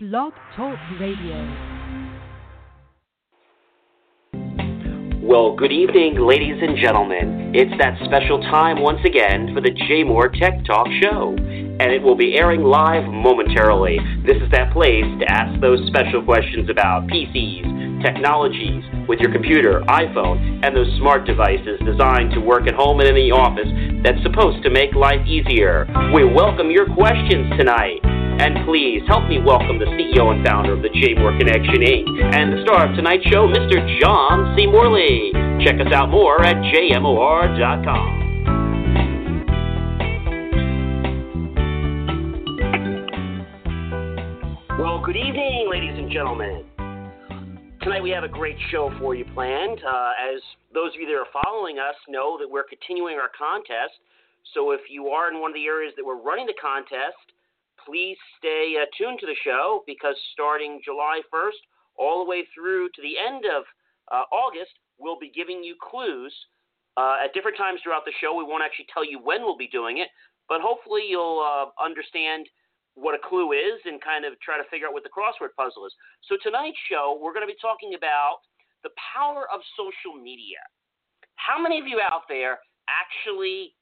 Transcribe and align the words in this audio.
Blog 0.00 0.32
Talk 0.54 0.78
Radio. 1.00 1.34
Well, 5.20 5.56
good 5.56 5.72
evening, 5.72 6.20
ladies 6.20 6.62
and 6.62 6.78
gentlemen. 6.78 7.50
It's 7.52 7.74
that 7.82 7.98
special 8.04 8.40
time 8.42 8.80
once 8.80 9.00
again 9.04 9.52
for 9.52 9.60
the 9.60 9.72
JMOR 9.74 10.38
Tech 10.38 10.64
Talk 10.64 10.86
Show, 11.02 11.34
and 11.36 11.90
it 11.90 12.00
will 12.00 12.14
be 12.14 12.38
airing 12.38 12.62
live 12.62 13.10
momentarily. 13.10 13.98
This 14.24 14.36
is 14.36 14.48
that 14.52 14.72
place 14.72 15.02
to 15.18 15.26
ask 15.26 15.60
those 15.60 15.84
special 15.88 16.22
questions 16.22 16.70
about 16.70 17.08
PCs, 17.08 18.00
technologies, 18.00 18.84
with 19.08 19.18
your 19.18 19.32
computer, 19.32 19.82
iPhone, 19.88 20.62
and 20.62 20.76
those 20.76 20.94
smart 20.98 21.26
devices 21.26 21.80
designed 21.84 22.30
to 22.34 22.40
work 22.40 22.68
at 22.68 22.74
home 22.74 23.00
and 23.00 23.08
in 23.08 23.16
the 23.16 23.34
office 23.34 23.66
that's 24.04 24.22
supposed 24.22 24.62
to 24.62 24.70
make 24.70 24.94
life 24.94 25.26
easier. 25.26 25.90
We 26.14 26.22
welcome 26.22 26.70
your 26.70 26.86
questions 26.86 27.50
tonight. 27.58 28.17
And 28.38 28.64
please 28.64 29.02
help 29.08 29.28
me 29.28 29.40
welcome 29.42 29.80
the 29.80 29.86
CEO 29.86 30.30
and 30.30 30.46
founder 30.46 30.72
of 30.72 30.82
the 30.82 30.90
JMOR 30.90 31.36
Connection 31.40 31.82
Inc. 31.82 32.06
and 32.36 32.52
the 32.52 32.62
star 32.62 32.88
of 32.88 32.94
tonight's 32.94 33.26
show, 33.26 33.48
Mr. 33.48 33.82
John 33.98 34.54
C. 34.56 34.64
Morley. 34.64 35.32
Check 35.66 35.80
us 35.84 35.92
out 35.92 36.08
more 36.08 36.40
at 36.46 36.54
jmor.com. 36.54 38.28
Well, 44.78 45.02
good 45.04 45.16
evening, 45.16 45.66
ladies 45.68 45.98
and 45.98 46.08
gentlemen. 46.08 46.64
Tonight 47.82 48.04
we 48.04 48.10
have 48.10 48.22
a 48.22 48.28
great 48.28 48.56
show 48.70 48.92
for 49.00 49.16
you 49.16 49.24
planned. 49.34 49.80
Uh, 49.82 50.12
as 50.32 50.40
those 50.72 50.94
of 50.94 51.00
you 51.00 51.06
that 51.06 51.18
are 51.18 51.26
following 51.42 51.80
us 51.80 51.96
know 52.08 52.38
that 52.38 52.48
we're 52.48 52.62
continuing 52.62 53.16
our 53.16 53.30
contest. 53.36 53.98
So 54.54 54.70
if 54.70 54.82
you 54.88 55.08
are 55.08 55.28
in 55.28 55.40
one 55.40 55.50
of 55.50 55.56
the 55.56 55.66
areas 55.66 55.92
that 55.96 56.06
we're 56.06 56.22
running 56.22 56.46
the 56.46 56.54
contest, 56.62 57.34
please 57.88 58.16
stay 58.36 58.76
uh, 58.76 58.84
tuned 59.00 59.18
to 59.20 59.26
the 59.26 59.36
show 59.42 59.82
because 59.86 60.14
starting 60.32 60.80
July 60.84 61.20
1st 61.32 61.60
all 61.96 62.22
the 62.22 62.28
way 62.28 62.44
through 62.54 62.88
to 62.92 63.00
the 63.00 63.16
end 63.16 63.44
of 63.48 63.64
uh, 64.12 64.28
August, 64.30 64.76
we'll 65.00 65.18
be 65.18 65.32
giving 65.34 65.64
you 65.64 65.74
clues 65.80 66.32
uh, 67.00 67.24
at 67.24 67.32
different 67.32 67.56
times 67.56 67.80
throughout 67.82 68.04
the 68.04 68.12
show. 68.20 68.36
We 68.36 68.44
won't 68.44 68.62
actually 68.62 68.92
tell 68.92 69.04
you 69.04 69.18
when 69.18 69.40
we'll 69.40 69.56
be 69.56 69.72
doing 69.72 69.98
it, 69.98 70.08
but 70.48 70.60
hopefully 70.60 71.08
you'll 71.08 71.40
uh, 71.40 71.72
understand 71.82 72.46
what 72.94 73.14
a 73.14 73.22
clue 73.24 73.52
is 73.52 73.80
and 73.86 74.02
kind 74.04 74.28
of 74.28 74.38
try 74.44 74.58
to 74.58 74.68
figure 74.68 74.86
out 74.86 74.92
what 74.92 75.02
the 75.02 75.14
crossword 75.14 75.56
puzzle 75.56 75.86
is. 75.86 75.94
So 76.28 76.36
tonight's 76.44 76.78
show, 76.90 77.16
we're 77.16 77.32
going 77.32 77.46
to 77.46 77.50
be 77.50 77.58
talking 77.62 77.96
about 77.96 78.44
the 78.84 78.92
power 79.00 79.48
of 79.48 79.64
social 79.80 80.18
media. 80.20 80.60
How 81.40 81.56
many 81.56 81.80
of 81.80 81.86
you 81.86 82.02
out 82.04 82.28
there 82.28 82.58
actually, 82.90 83.72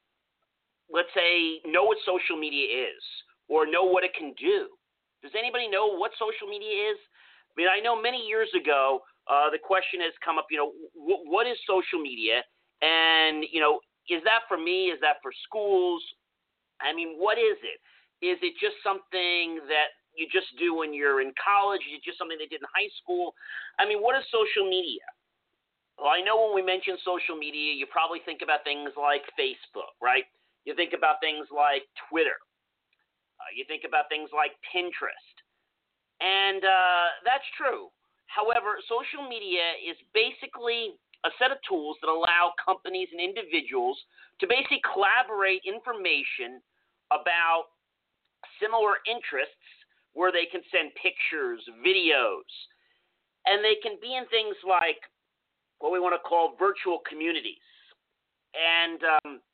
let's 0.93 1.11
say, 1.17 1.65
know 1.67 1.85
what 1.85 1.99
social 2.07 2.37
media 2.37 2.93
is 2.93 3.03
or 3.49 3.67
know 3.67 3.85
what 3.85 4.05
it 4.05 4.15
can 4.15 4.33
do? 4.39 4.69
Does 5.23 5.33
anybody 5.39 5.69
know 5.69 5.97
what 5.97 6.13
social 6.19 6.49
media 6.49 6.93
is? 6.93 6.99
I 7.51 7.53
mean, 7.57 7.69
I 7.73 7.81
know 7.81 8.01
many 8.01 8.21
years 8.27 8.49
ago, 8.55 9.01
uh, 9.27 9.51
the 9.51 9.59
question 9.59 10.01
has 10.01 10.13
come 10.25 10.39
up, 10.39 10.47
you 10.51 10.59
know, 10.59 10.71
w- 10.95 11.25
what 11.27 11.47
is 11.47 11.57
social 11.67 11.99
media? 11.99 12.45
And, 12.83 13.45
you 13.51 13.59
know, 13.61 13.81
is 14.09 14.23
that 14.23 14.47
for 14.47 14.59
me? 14.59 14.93
Is 14.95 15.01
that 15.01 15.19
for 15.23 15.33
schools? 15.49 16.03
I 16.79 16.93
mean, 16.93 17.17
what 17.17 17.39
is 17.39 17.57
it? 17.65 17.81
Is 18.25 18.39
it 18.43 18.55
just 18.61 18.77
something 18.85 19.61
that 19.67 19.91
you 20.15 20.29
just 20.31 20.49
do 20.59 20.77
when 20.77 20.95
you're 20.95 21.21
in 21.21 21.33
college? 21.37 21.81
Is 21.89 21.99
it 22.01 22.05
just 22.05 22.19
something 22.19 22.39
they 22.39 22.49
did 22.49 22.63
in 22.63 22.71
high 22.71 22.93
school? 23.03 23.35
I 23.81 23.85
mean, 23.85 24.01
what 24.01 24.17
is 24.17 24.25
social 24.31 24.69
media? 24.69 25.05
Well, 25.99 26.13
I 26.13 26.21
know 26.21 26.37
when 26.37 26.55
we 26.55 26.63
mention 26.63 26.97
social 27.03 27.37
media, 27.37 27.73
you 27.73 27.89
probably 27.89 28.21
think 28.25 28.45
about 28.45 28.65
things 28.65 28.93
like 28.97 29.25
Facebook, 29.35 29.97
right? 30.01 30.25
You 30.69 30.77
think 30.77 30.93
about 30.93 31.21
things 31.25 31.49
like 31.49 31.89
Twitter. 32.09 32.37
Uh, 33.37 33.53
you 33.55 33.65
think 33.69 33.85
about 33.85 34.09
things 34.09 34.31
like 34.33 34.57
Pinterest. 34.73 35.37
And 36.21 36.65
uh, 36.65 37.07
that's 37.25 37.45
true. 37.57 37.93
However, 38.27 38.81
social 38.89 39.29
media 39.29 39.77
is 39.81 39.97
basically 40.17 40.97
a 41.25 41.31
set 41.39 41.53
of 41.53 41.59
tools 41.69 41.97
that 42.01 42.09
allow 42.09 42.53
companies 42.57 43.09
and 43.13 43.21
individuals 43.21 43.99
to 44.41 44.47
basically 44.47 44.81
collaborate 44.85 45.63
information 45.65 46.61
about 47.13 47.77
similar 48.61 49.01
interests 49.05 49.69
where 50.17 50.33
they 50.33 50.49
can 50.49 50.65
send 50.73 50.93
pictures, 50.97 51.61
videos, 51.85 52.49
and 53.45 53.63
they 53.63 53.77
can 53.85 54.01
be 54.01 54.17
in 54.17 54.25
things 54.33 54.57
like 54.65 55.01
what 55.79 55.93
we 55.93 56.01
want 56.01 56.17
to 56.17 56.23
call 56.25 56.57
virtual 56.59 57.05
communities. 57.05 57.61
And 58.57 59.01
um, 59.21 59.45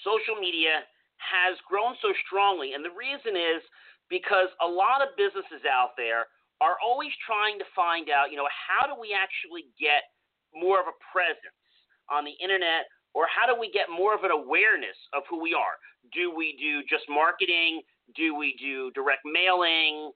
social 0.00 0.40
media 0.40 0.88
has 1.18 1.58
grown 1.68 1.94
so 2.02 2.12
strongly, 2.24 2.74
and 2.74 2.84
the 2.84 2.94
reason 2.94 3.36
is 3.36 3.62
because 4.08 4.48
a 4.62 4.66
lot 4.66 5.02
of 5.02 5.16
businesses 5.16 5.66
out 5.66 5.96
there 5.96 6.26
are 6.60 6.76
always 6.80 7.12
trying 7.26 7.58
to 7.58 7.66
find 7.74 8.08
out, 8.08 8.30
you 8.30 8.36
know, 8.36 8.48
how 8.48 8.86
do 8.86 8.94
we 8.98 9.12
actually 9.12 9.68
get 9.76 10.08
more 10.54 10.80
of 10.80 10.86
a 10.88 10.96
presence 11.12 11.60
on 12.08 12.24
the 12.24 12.32
internet 12.40 12.88
or 13.12 13.26
how 13.28 13.48
do 13.48 13.58
we 13.58 13.70
get 13.72 13.88
more 13.92 14.14
of 14.14 14.24
an 14.24 14.30
awareness 14.30 14.96
of 15.12 15.24
who 15.28 15.40
we 15.40 15.52
are? 15.52 15.76
Do 16.12 16.32
we 16.34 16.56
do 16.60 16.80
just 16.88 17.04
marketing? 17.08 17.82
Do 18.14 18.34
we 18.34 18.56
do 18.60 18.90
direct 18.92 19.24
mailing? 19.24 20.12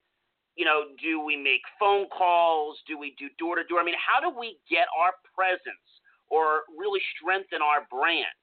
You 0.56 0.64
know, 0.64 0.92
do 1.02 1.20
we 1.20 1.36
make 1.36 1.64
phone 1.78 2.06
calls? 2.08 2.76
Do 2.86 2.98
we 2.98 3.14
do 3.18 3.28
door 3.38 3.56
to 3.56 3.64
door? 3.64 3.80
I 3.80 3.84
mean, 3.84 4.00
how 4.00 4.20
do 4.20 4.32
we 4.32 4.56
get 4.68 4.86
our 4.96 5.12
presence 5.34 5.88
or 6.28 6.68
really 6.76 7.00
strengthen 7.16 7.60
our 7.60 7.88
brand? 7.90 8.36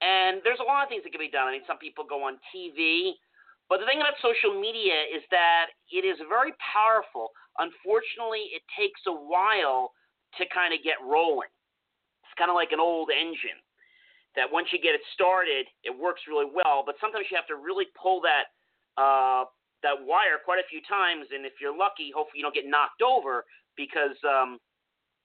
And 0.00 0.40
there's 0.44 0.60
a 0.60 0.66
lot 0.66 0.82
of 0.82 0.88
things 0.88 1.04
that 1.04 1.12
can 1.12 1.20
be 1.20 1.28
done. 1.28 1.48
I 1.48 1.52
mean, 1.52 1.66
some 1.68 1.76
people 1.76 2.08
go 2.08 2.24
on 2.24 2.40
TV, 2.48 3.12
but 3.68 3.78
the 3.78 3.86
thing 3.86 4.00
about 4.00 4.16
social 4.24 4.56
media 4.56 4.96
is 5.12 5.22
that 5.30 5.76
it 5.92 6.08
is 6.08 6.16
very 6.26 6.56
powerful. 6.58 7.30
Unfortunately, 7.60 8.50
it 8.56 8.64
takes 8.72 9.00
a 9.06 9.12
while 9.12 9.92
to 10.40 10.48
kind 10.48 10.72
of 10.72 10.80
get 10.80 10.96
rolling. 11.04 11.52
It's 12.24 12.34
kind 12.40 12.48
of 12.48 12.56
like 12.56 12.72
an 12.72 12.80
old 12.80 13.12
engine 13.12 13.60
that 14.38 14.46
once 14.46 14.70
you 14.72 14.78
get 14.78 14.94
it 14.94 15.04
started, 15.12 15.66
it 15.82 15.92
works 15.92 16.22
really 16.30 16.48
well. 16.48 16.82
But 16.86 16.96
sometimes 17.02 17.26
you 17.30 17.36
have 17.36 17.50
to 17.50 17.58
really 17.58 17.86
pull 17.98 18.22
that 18.22 18.54
uh, 18.98 19.44
that 19.82 19.96
wire 19.96 20.36
quite 20.44 20.60
a 20.60 20.68
few 20.68 20.80
times, 20.84 21.24
and 21.32 21.46
if 21.46 21.56
you're 21.56 21.74
lucky, 21.74 22.12
hopefully 22.12 22.40
you 22.40 22.44
don't 22.44 22.54
get 22.54 22.68
knocked 22.68 23.00
over 23.00 23.48
because 23.76 24.16
um, 24.28 24.60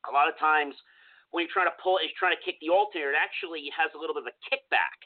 a 0.07 0.11
lot 0.13 0.31
of 0.31 0.37
times 0.39 0.73
when 1.35 1.43
you're 1.43 1.51
trying 1.51 1.67
to 1.67 1.75
pull, 1.83 1.99
it's 1.99 2.15
trying 2.15 2.31
to 2.31 2.39
kick 2.39 2.55
the 2.63 2.71
alternator, 2.71 3.11
it 3.11 3.19
actually 3.19 3.67
has 3.75 3.91
a 3.91 3.99
little 3.99 4.15
bit 4.15 4.23
of 4.23 4.31
a 4.31 4.37
kickback, 4.47 5.03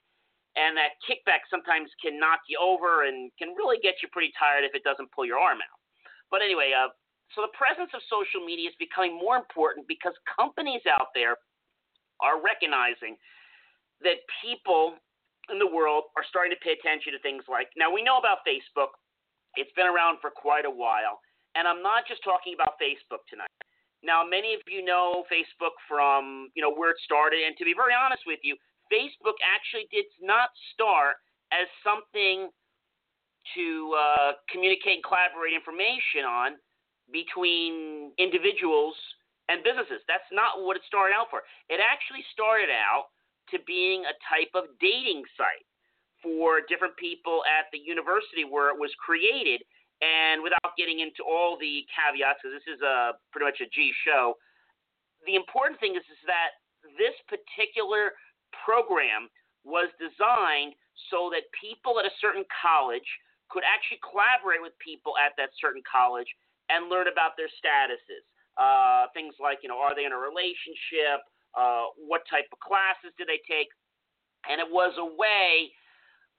and 0.54 0.78
that 0.78 1.02
kickback 1.02 1.42
sometimes 1.50 1.90
can 1.98 2.22
knock 2.22 2.46
you 2.46 2.62
over 2.62 3.10
and 3.10 3.34
can 3.42 3.58
really 3.58 3.82
get 3.82 3.98
you 4.06 4.14
pretty 4.14 4.30
tired 4.38 4.62
if 4.62 4.78
it 4.78 4.86
doesn't 4.86 5.10
pull 5.10 5.26
your 5.26 5.42
arm 5.42 5.58
out. 5.58 5.82
But 6.30 6.46
anyway, 6.46 6.70
uh, 6.70 6.94
so 7.34 7.42
the 7.42 7.54
presence 7.58 7.90
of 7.98 8.06
social 8.06 8.46
media 8.46 8.70
is 8.70 8.78
becoming 8.78 9.18
more 9.18 9.42
important 9.42 9.90
because 9.90 10.14
companies 10.30 10.86
out 10.86 11.10
there 11.18 11.34
are 12.22 12.38
recognizing 12.38 13.18
that 14.06 14.22
people 14.46 15.02
in 15.50 15.58
the 15.58 15.66
world 15.66 16.14
are 16.14 16.26
starting 16.30 16.54
to 16.54 16.62
pay 16.62 16.78
attention 16.78 17.10
to 17.10 17.20
things 17.26 17.42
like 17.50 17.74
now 17.74 17.90
we 17.90 18.06
know 18.06 18.22
about 18.22 18.46
Facebook. 18.46 18.94
It's 19.58 19.74
been 19.74 19.90
around 19.90 20.22
for 20.22 20.30
quite 20.30 20.70
a 20.70 20.70
while, 20.70 21.18
and 21.58 21.66
I'm 21.66 21.82
not 21.82 22.06
just 22.06 22.22
talking 22.22 22.54
about 22.54 22.78
Facebook 22.78 23.26
tonight. 23.26 23.50
Now, 24.04 24.24
many 24.24 24.54
of 24.54 24.62
you 24.68 24.84
know 24.84 25.24
Facebook 25.28 25.76
from 25.88 26.50
you 26.56 26.64
know 26.64 26.72
where 26.72 26.92
it 26.92 27.00
started, 27.04 27.44
and 27.46 27.56
to 27.58 27.66
be 27.66 27.74
very 27.76 27.94
honest 27.94 28.24
with 28.26 28.40
you, 28.44 28.56
Facebook 28.88 29.38
actually 29.44 29.88
did 29.92 30.08
not 30.22 30.50
start 30.74 31.20
as 31.52 31.68
something 31.84 32.50
to 33.56 33.68
uh, 33.98 34.32
communicate 34.52 35.02
and 35.02 35.06
collaborate 35.06 35.54
information 35.54 36.24
on 36.28 36.56
between 37.12 38.14
individuals 38.22 38.94
and 39.50 39.66
businesses. 39.66 40.06
That's 40.06 40.30
not 40.32 40.62
what 40.62 40.78
it 40.78 40.86
started 40.86 41.18
out 41.18 41.28
for. 41.34 41.42
It 41.68 41.82
actually 41.82 42.22
started 42.32 42.70
out 42.70 43.10
to 43.50 43.58
being 43.66 44.06
a 44.06 44.14
type 44.30 44.54
of 44.54 44.70
dating 44.78 45.26
site 45.34 45.66
for 46.22 46.62
different 46.70 46.94
people 46.98 47.42
at 47.50 47.66
the 47.74 47.82
university 47.82 48.46
where 48.46 48.70
it 48.70 48.78
was 48.78 48.94
created. 49.02 49.66
And 50.00 50.40
without 50.40 50.80
getting 50.80 51.04
into 51.04 51.28
all 51.28 51.60
the 51.60 51.84
caveats, 51.92 52.40
because 52.40 52.56
this 52.56 52.70
is 52.72 52.80
a 52.80 53.20
pretty 53.36 53.52
much 53.52 53.60
a 53.60 53.68
G 53.68 53.92
show, 54.08 54.40
the 55.28 55.36
important 55.36 55.80
thing 55.84 56.00
is, 56.00 56.06
is 56.08 56.22
that 56.24 56.56
this 56.96 57.16
particular 57.28 58.16
program 58.64 59.28
was 59.68 59.92
designed 60.00 60.72
so 61.12 61.28
that 61.36 61.44
people 61.52 62.00
at 62.00 62.08
a 62.08 62.16
certain 62.24 62.48
college 62.48 63.06
could 63.52 63.68
actually 63.68 64.00
collaborate 64.00 64.64
with 64.64 64.72
people 64.80 65.20
at 65.20 65.36
that 65.36 65.52
certain 65.60 65.84
college 65.84 66.30
and 66.72 66.88
learn 66.88 67.12
about 67.12 67.36
their 67.36 67.52
statuses. 67.52 68.24
Uh, 68.56 69.12
things 69.12 69.36
like, 69.42 69.60
you 69.64 69.70
know, 69.70 69.80
are 69.80 69.96
they 69.96 70.06
in 70.06 70.14
a 70.16 70.20
relationship? 70.20 71.26
Uh, 71.58 71.92
what 71.98 72.24
type 72.30 72.46
of 72.54 72.60
classes 72.62 73.12
do 73.18 73.26
they 73.26 73.42
take? 73.50 73.68
And 74.48 74.62
it 74.62 74.70
was 74.70 74.96
a 74.96 75.10
way 75.18 75.74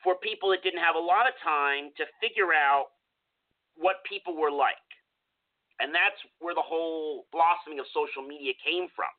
for 0.01 0.17
people 0.23 0.49
that 0.55 0.63
didn't 0.63 0.81
have 0.81 0.97
a 0.97 1.03
lot 1.03 1.29
of 1.29 1.35
time 1.45 1.93
to 1.99 2.09
figure 2.23 2.55
out 2.57 2.97
what 3.77 4.03
people 4.09 4.37
were 4.37 4.51
like. 4.51 4.77
And 5.81 5.95
that's 5.95 6.19
where 6.39 6.55
the 6.55 6.65
whole 6.65 7.25
blossoming 7.33 7.81
of 7.81 7.87
social 7.95 8.21
media 8.21 8.53
came 8.61 8.89
from. 8.93 9.11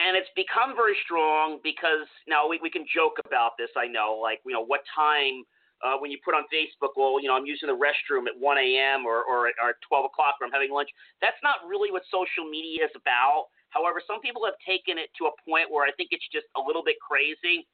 And 0.00 0.16
it's 0.16 0.28
become 0.36 0.76
very 0.76 0.96
strong 1.04 1.60
because 1.64 2.08
now 2.28 2.48
we, 2.48 2.60
we 2.60 2.68
can 2.68 2.84
joke 2.88 3.16
about 3.24 3.56
this, 3.56 3.72
I 3.76 3.88
know, 3.88 4.20
like, 4.20 4.40
you 4.44 4.52
know, 4.52 4.64
what 4.64 4.84
time 4.92 5.44
uh, 5.84 5.96
when 6.00 6.10
you 6.10 6.16
put 6.24 6.32
on 6.32 6.48
Facebook, 6.48 6.96
well, 6.96 7.20
you 7.20 7.28
know, 7.28 7.36
I'm 7.36 7.44
using 7.44 7.68
the 7.68 7.76
restroom 7.76 8.24
at 8.24 8.36
1 8.36 8.44
a.m. 8.56 9.04
or, 9.04 9.24
or, 9.24 9.52
or 9.60 9.76
at 9.76 9.80
12 9.88 10.08
o'clock 10.08 10.40
or 10.40 10.48
I'm 10.48 10.52
having 10.52 10.72
lunch. 10.72 10.88
That's 11.20 11.36
not 11.44 11.64
really 11.68 11.92
what 11.92 12.04
social 12.08 12.48
media 12.48 12.88
is 12.88 12.94
about. 12.96 13.52
However, 13.76 14.00
some 14.00 14.20
people 14.24 14.44
have 14.48 14.56
taken 14.64 14.96
it 14.96 15.12
to 15.20 15.28
a 15.28 15.34
point 15.44 15.68
where 15.68 15.84
I 15.84 15.92
think 16.00 16.12
it's 16.16 16.24
just 16.32 16.48
a 16.56 16.62
little 16.62 16.80
bit 16.80 16.96
crazy. 17.00 17.68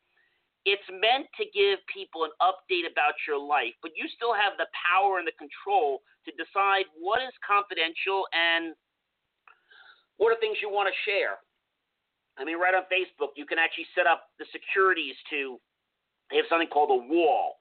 It's 0.65 0.87
meant 0.91 1.27
to 1.43 1.45
give 1.51 1.83
people 1.91 2.23
an 2.23 2.35
update 2.39 2.87
about 2.87 3.19
your 3.27 3.39
life, 3.39 3.75
but 3.83 3.91
you 3.99 4.07
still 4.15 4.31
have 4.31 4.55
the 4.59 4.71
power 4.79 5.19
and 5.19 5.27
the 5.27 5.35
control 5.35 6.07
to 6.23 6.31
decide 6.39 6.87
what 6.95 7.19
is 7.19 7.35
confidential 7.43 8.31
and 8.31 8.79
what 10.23 10.31
are 10.31 10.39
things 10.39 10.63
you 10.63 10.71
want 10.71 10.87
to 10.87 10.97
share. 11.03 11.43
I 12.39 12.47
mean, 12.47 12.63
right 12.63 12.75
on 12.75 12.87
Facebook, 12.87 13.35
you 13.35 13.45
can 13.45 13.59
actually 13.59 13.91
set 13.95 14.07
up 14.07 14.31
the 14.39 14.47
securities 14.55 15.19
to 15.35 15.59
they 16.31 16.39
have 16.39 16.47
something 16.49 16.69
called 16.69 16.91
a 16.91 17.03
wall. 17.13 17.61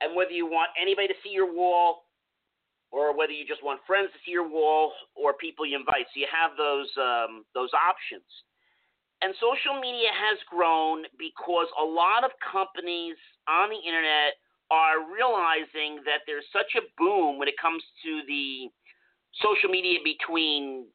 And 0.00 0.16
whether 0.16 0.32
you 0.32 0.46
want 0.46 0.70
anybody 0.80 1.06
to 1.06 1.14
see 1.22 1.30
your 1.30 1.46
wall 1.46 2.10
or 2.90 3.16
whether 3.16 3.32
you 3.32 3.46
just 3.46 3.62
want 3.62 3.80
friends 3.86 4.10
to 4.12 4.18
see 4.26 4.32
your 4.32 4.48
wall 4.48 4.92
or 5.14 5.32
people 5.34 5.64
you 5.64 5.78
invite. 5.78 6.10
So 6.10 6.18
you 6.18 6.26
have 6.26 6.58
those 6.58 6.90
um, 6.98 7.44
those 7.54 7.70
options. 7.72 8.26
And 9.22 9.34
social 9.38 9.78
media 9.78 10.10
has 10.10 10.38
grown 10.50 11.06
because 11.14 11.70
a 11.78 11.84
lot 11.84 12.26
of 12.26 12.34
companies 12.42 13.14
on 13.46 13.70
the 13.70 13.78
internet 13.78 14.34
are 14.70 15.06
realizing 15.06 16.02
that 16.02 16.26
there's 16.26 16.46
such 16.50 16.74
a 16.74 16.82
boom 16.98 17.38
when 17.38 17.46
it 17.46 17.54
comes 17.60 17.82
to 18.02 18.26
the 18.26 18.66
social 19.38 19.70
media 19.70 20.02
between 20.02 20.90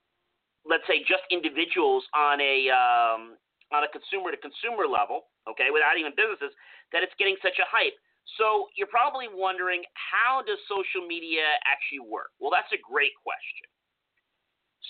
let's 0.68 0.84
say 0.86 1.00
just 1.08 1.24
individuals 1.32 2.04
on 2.12 2.44
a 2.44 2.68
um, 2.68 3.40
on 3.72 3.88
a 3.88 3.90
consumer 3.92 4.32
to 4.32 4.40
consumer 4.40 4.88
level, 4.88 5.32
okay, 5.48 5.72
without 5.72 5.96
even 5.96 6.12
businesses, 6.16 6.52
that 6.92 7.04
it's 7.04 7.16
getting 7.20 7.36
such 7.40 7.60
a 7.60 7.68
hype. 7.68 7.96
So 8.36 8.68
you're 8.76 8.92
probably 8.92 9.32
wondering 9.32 9.84
how 9.96 10.44
does 10.44 10.60
social 10.68 11.08
media 11.08 11.56
actually 11.64 12.04
work? 12.04 12.36
Well, 12.40 12.52
that's 12.52 12.72
a 12.76 12.80
great 12.80 13.16
question. 13.24 13.68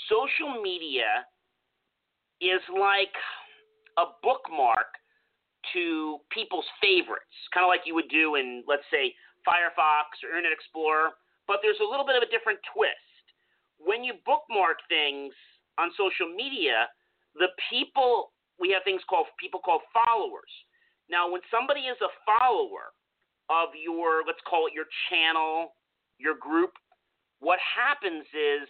Social 0.10 0.57
media 0.62 1.25
is 2.42 2.62
like 2.72 3.13
a 3.98 4.06
bookmark 4.22 4.88
to 5.74 6.18
people's 6.31 6.68
favorites, 6.81 7.34
kind 7.54 7.66
of 7.66 7.69
like 7.69 7.84
you 7.86 7.95
would 7.95 8.10
do 8.10 8.36
in, 8.36 8.63
let's 8.68 8.88
say, 8.92 9.13
Firefox 9.44 10.16
or 10.24 10.36
Internet 10.36 10.54
Explorer, 10.54 11.18
but 11.48 11.60
there's 11.62 11.80
a 11.81 11.88
little 11.88 12.06
bit 12.06 12.16
of 12.16 12.24
a 12.24 12.31
different 12.31 12.60
twist. 12.75 13.24
When 13.80 14.04
you 14.04 14.16
bookmark 14.25 14.80
things, 14.89 15.34
on 15.78 15.94
social 15.94 16.28
media, 16.34 16.89
the 17.36 17.54
people 17.69 18.34
we 18.60 18.74
have 18.74 18.81
things 18.83 19.01
called 19.06 19.30
people 19.40 19.62
called 19.62 19.86
followers. 19.94 20.50
Now, 21.10 21.30
when 21.30 21.42
somebody 21.54 21.86
is 21.86 21.98
a 22.01 22.10
follower 22.25 22.92
of 23.50 23.69
your 23.78 24.25
let's 24.25 24.42
call 24.50 24.66
it 24.66 24.74
your 24.74 24.90
channel, 25.10 25.78
your 26.18 26.36
group, 26.36 26.74
what 27.40 27.62
happens 27.62 28.25
is 28.33 28.66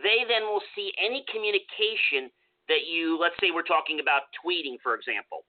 they 0.00 0.24
then 0.24 0.48
will 0.48 0.64
see 0.74 0.92
any 0.96 1.24
communication 1.28 2.32
that 2.68 2.86
you 2.86 3.18
let's 3.18 3.36
say 3.40 3.50
we're 3.50 3.66
talking 3.66 4.00
about 4.00 4.28
tweeting 4.38 4.76
for 4.82 4.94
example. 4.94 5.44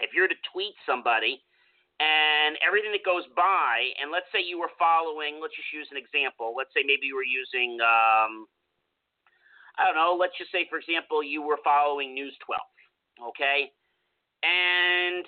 If 0.00 0.12
you're 0.12 0.28
to 0.28 0.38
tweet 0.52 0.76
somebody 0.84 1.40
and 2.00 2.60
everything 2.60 2.92
that 2.92 3.00
goes 3.00 3.24
by, 3.32 3.96
and 3.96 4.12
let's 4.12 4.28
say 4.28 4.44
you 4.44 4.60
were 4.60 4.68
following, 4.76 5.40
let's 5.40 5.56
just 5.56 5.72
use 5.72 5.88
an 5.88 5.96
example. 5.96 6.52
Let's 6.52 6.68
say 6.76 6.84
maybe 6.84 7.08
you 7.08 7.16
were 7.16 7.24
using 7.24 7.80
um, 7.80 8.44
I 9.76 9.84
don't 9.84 9.96
know, 9.96 10.16
let's 10.16 10.36
just 10.40 10.52
say, 10.52 10.64
for 10.68 10.80
example, 10.80 11.20
you 11.22 11.44
were 11.44 11.60
following 11.60 12.14
News 12.16 12.32
12, 13.20 13.28
okay? 13.32 13.68
And 14.40 15.24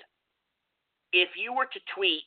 if 1.13 1.29
you 1.37 1.53
were 1.53 1.69
to 1.69 1.79
tweet 1.93 2.25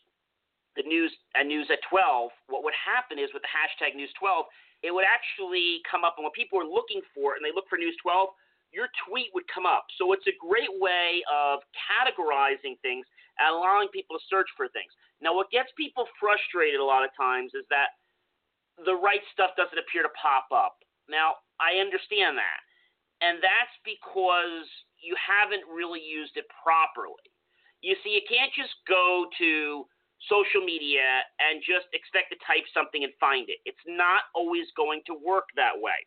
the 0.74 0.86
news 0.86 1.12
a 1.34 1.44
news 1.44 1.68
at 1.70 1.82
12, 1.90 2.30
what 2.48 2.64
would 2.64 2.74
happen 2.78 3.18
is 3.18 3.28
with 3.34 3.42
the 3.42 3.52
hashtag 3.52 3.98
News 3.98 4.10
12, 4.18 4.46
it 4.82 4.90
would 4.94 5.04
actually 5.04 5.82
come 5.84 6.06
up, 6.06 6.14
and 6.16 6.24
when 6.24 6.34
people 6.34 6.58
are 6.62 6.66
looking 6.66 7.02
for 7.14 7.34
and 7.34 7.42
they 7.42 7.54
look 7.54 7.66
for 7.68 7.76
News 7.78 7.94
12, 8.02 8.30
your 8.72 8.88
tweet 9.04 9.28
would 9.36 9.44
come 9.52 9.68
up. 9.68 9.84
So 10.00 10.12
it's 10.16 10.26
a 10.26 10.36
great 10.40 10.72
way 10.80 11.20
of 11.28 11.60
categorizing 11.76 12.80
things 12.80 13.04
and 13.38 13.52
allowing 13.52 13.88
people 13.92 14.16
to 14.16 14.24
search 14.28 14.48
for 14.56 14.68
things. 14.72 14.90
Now, 15.20 15.36
what 15.36 15.52
gets 15.52 15.68
people 15.76 16.08
frustrated 16.18 16.80
a 16.80 16.84
lot 16.84 17.04
of 17.04 17.12
times 17.12 17.52
is 17.54 17.68
that 17.68 17.94
the 18.84 18.96
right 18.96 19.22
stuff 19.32 19.52
doesn't 19.60 19.76
appear 19.76 20.02
to 20.02 20.12
pop 20.16 20.48
up. 20.50 20.80
Now, 21.08 21.44
I 21.60 21.78
understand 21.78 22.40
that. 22.40 22.60
And 23.20 23.38
that's 23.38 23.76
because 23.86 24.66
you 24.98 25.14
haven't 25.14 25.62
really 25.70 26.02
used 26.02 26.34
it 26.34 26.48
properly. 26.50 27.22
You 27.84 27.94
see, 28.02 28.16
you 28.16 28.24
can't 28.26 28.50
just 28.54 28.74
go 28.88 29.26
to 29.38 29.86
social 30.30 30.62
media 30.62 31.22
and 31.42 31.62
just 31.62 31.90
expect 31.94 32.30
to 32.30 32.38
type 32.46 32.66
something 32.70 33.02
and 33.02 33.12
find 33.18 33.50
it. 33.50 33.58
It's 33.66 33.82
not 33.86 34.30
always 34.34 34.70
going 34.78 35.02
to 35.10 35.14
work 35.18 35.50
that 35.58 35.74
way. 35.74 35.98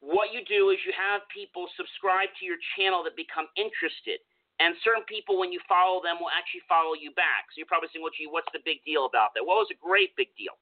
What 0.00 0.32
you 0.32 0.40
do 0.48 0.72
is 0.72 0.80
you 0.88 0.96
have 0.96 1.28
people 1.28 1.68
subscribe 1.76 2.32
to 2.40 2.42
your 2.48 2.56
channel 2.76 3.04
that 3.04 3.16
become 3.16 3.48
interested. 3.56 4.20
And 4.60 4.76
certain 4.84 5.04
people, 5.08 5.40
when 5.40 5.52
you 5.52 5.60
follow 5.64 6.04
them, 6.04 6.20
will 6.20 6.32
actually 6.32 6.64
follow 6.68 6.92
you 6.92 7.12
back. 7.16 7.48
So 7.52 7.60
you're 7.60 7.70
probably 7.70 7.88
saying, 7.92 8.04
well, 8.04 8.12
gee, 8.12 8.28
what's 8.28 8.48
the 8.52 8.60
big 8.64 8.84
deal 8.84 9.08
about 9.08 9.32
that? 9.36 9.44
Well, 9.44 9.64
it's 9.64 9.72
a 9.72 9.80
great 9.80 10.12
big 10.16 10.28
deal 10.36 10.56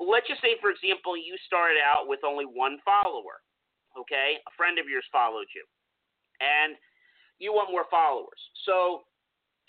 let's 0.00 0.28
just 0.28 0.44
say, 0.44 0.60
for 0.60 0.68
example, 0.68 1.16
you 1.16 1.36
started 1.48 1.80
out 1.80 2.08
with 2.08 2.20
only 2.24 2.44
one 2.44 2.78
follower. 2.84 3.40
Okay, 3.96 4.36
a 4.44 4.52
friend 4.60 4.76
of 4.76 4.84
yours 4.84 5.08
followed 5.08 5.48
you, 5.56 5.64
and 6.44 6.76
you 7.40 7.56
want 7.56 7.72
more 7.72 7.88
followers. 7.88 8.36
So 8.68 9.08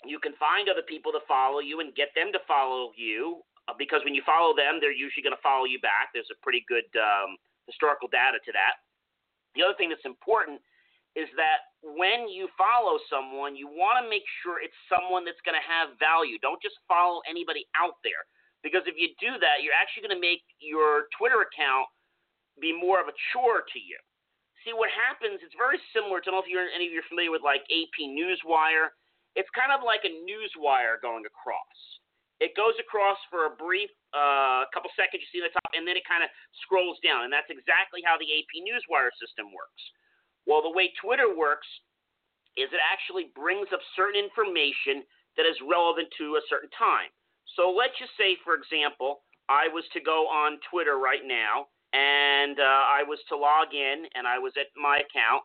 you 0.04 0.20
can 0.20 0.36
find 0.36 0.68
other 0.68 0.84
people 0.84 1.16
to 1.16 1.24
follow 1.24 1.64
you 1.64 1.80
and 1.80 1.96
get 1.96 2.12
them 2.12 2.28
to 2.36 2.40
follow 2.44 2.92
you 2.92 3.40
uh, 3.72 3.74
because 3.80 4.04
when 4.04 4.12
you 4.12 4.20
follow 4.28 4.52
them, 4.52 4.84
they're 4.84 4.92
usually 4.92 5.24
going 5.24 5.32
to 5.32 5.40
follow 5.40 5.64
you 5.64 5.80
back. 5.80 6.12
There's 6.12 6.28
a 6.28 6.36
pretty 6.44 6.60
good 6.68 6.84
um, 7.00 7.40
historical 7.64 8.04
data 8.12 8.36
to 8.36 8.52
that. 8.52 8.84
The 9.58 9.66
other 9.66 9.74
thing 9.74 9.90
that's 9.90 10.06
important 10.06 10.62
is 11.18 11.26
that 11.34 11.66
when 11.82 12.30
you 12.30 12.46
follow 12.54 13.02
someone, 13.10 13.58
you 13.58 13.66
want 13.66 13.98
to 13.98 14.06
make 14.06 14.22
sure 14.42 14.62
it's 14.62 14.76
someone 14.86 15.26
that's 15.26 15.42
going 15.42 15.58
to 15.58 15.66
have 15.66 15.98
value. 15.98 16.38
Don't 16.38 16.62
just 16.62 16.78
follow 16.86 17.18
anybody 17.26 17.66
out 17.74 17.98
there 18.06 18.22
because 18.62 18.86
if 18.86 18.94
you 18.94 19.10
do 19.18 19.34
that, 19.42 19.66
you're 19.66 19.74
actually 19.74 20.06
going 20.06 20.14
to 20.14 20.22
make 20.22 20.46
your 20.62 21.10
Twitter 21.18 21.42
account 21.42 21.90
be 22.62 22.70
more 22.70 23.02
of 23.02 23.10
a 23.10 23.16
chore 23.34 23.66
to 23.66 23.78
you. 23.82 23.98
See, 24.66 24.74
what 24.74 24.90
happens, 24.94 25.42
it's 25.42 25.54
very 25.54 25.78
similar 25.94 26.22
to, 26.22 26.30
I 26.30 26.34
don't 26.34 26.38
know 26.38 26.46
if 26.46 26.50
you're, 26.50 26.66
any 26.70 26.90
of 26.90 26.94
you 26.94 27.02
are 27.02 27.10
familiar 27.10 27.30
with 27.34 27.46
like 27.46 27.62
AP 27.70 27.98
Newswire. 27.98 28.94
It's 29.38 29.50
kind 29.54 29.70
of 29.70 29.86
like 29.86 30.02
a 30.02 30.12
newswire 30.26 30.98
going 30.98 31.22
across. 31.22 31.78
It 32.38 32.54
goes 32.54 32.78
across 32.78 33.18
for 33.30 33.50
a 33.50 33.52
brief 33.58 33.90
uh, 34.14 34.70
couple 34.70 34.94
seconds, 34.94 35.26
you 35.26 35.30
see 35.34 35.42
the 35.42 35.50
top, 35.50 35.74
and 35.74 35.82
then 35.82 35.98
it 35.98 36.06
kind 36.06 36.22
of 36.22 36.30
scrolls 36.62 36.98
down. 37.02 37.26
And 37.26 37.32
that's 37.34 37.50
exactly 37.50 37.98
how 38.06 38.14
the 38.14 38.30
AP 38.30 38.62
Newswire 38.62 39.10
system 39.18 39.50
works. 39.50 39.82
Well, 40.46 40.62
the 40.62 40.70
way 40.70 40.94
Twitter 41.02 41.28
works 41.28 41.66
is 42.54 42.70
it 42.70 42.82
actually 42.82 43.34
brings 43.34 43.68
up 43.74 43.82
certain 43.98 44.18
information 44.18 45.02
that 45.36 45.46
is 45.46 45.58
relevant 45.66 46.10
to 46.18 46.38
a 46.38 46.42
certain 46.50 46.70
time. 46.74 47.10
So 47.58 47.74
let's 47.74 47.94
just 47.98 48.14
say, 48.14 48.38
for 48.46 48.54
example, 48.54 49.26
I 49.50 49.66
was 49.66 49.84
to 49.94 50.00
go 50.00 50.30
on 50.30 50.62
Twitter 50.70 50.98
right 50.98 51.26
now 51.26 51.66
and 51.92 52.58
uh, 52.60 52.82
I 52.86 53.02
was 53.02 53.18
to 53.30 53.36
log 53.36 53.72
in 53.72 54.06
and 54.14 54.26
I 54.26 54.38
was 54.38 54.52
at 54.60 54.68
my 54.76 55.00
account, 55.00 55.42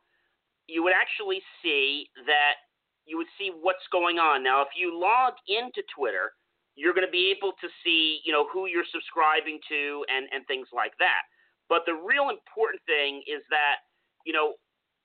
you 0.68 0.84
would 0.84 0.94
actually 0.94 1.42
see 1.62 2.10
that 2.28 2.60
you 3.06 3.18
would 3.18 3.32
see 3.38 3.52
what's 3.52 3.84
going 3.92 4.20
on. 4.20 4.44
Now, 4.44 4.62
if 4.62 4.70
you 4.76 4.98
log 4.98 5.34
into 5.48 5.84
Twitter, 5.96 6.32
you're 6.76 6.94
going 6.94 7.06
to 7.06 7.12
be 7.12 7.34
able 7.36 7.54
to 7.62 7.68
see, 7.84 8.22
you 8.26 8.32
know, 8.34 8.48
who 8.52 8.66
you're 8.66 8.88
subscribing 8.90 9.60
to 9.70 10.06
and, 10.10 10.26
and 10.34 10.46
things 10.48 10.68
like 10.74 10.94
that. 10.98 11.22
But 11.70 11.86
the 11.86 11.94
real 11.94 12.30
important 12.30 12.82
thing 12.86 13.22
is 13.30 13.46
that, 13.50 13.86
you 14.26 14.34
know, 14.34 14.58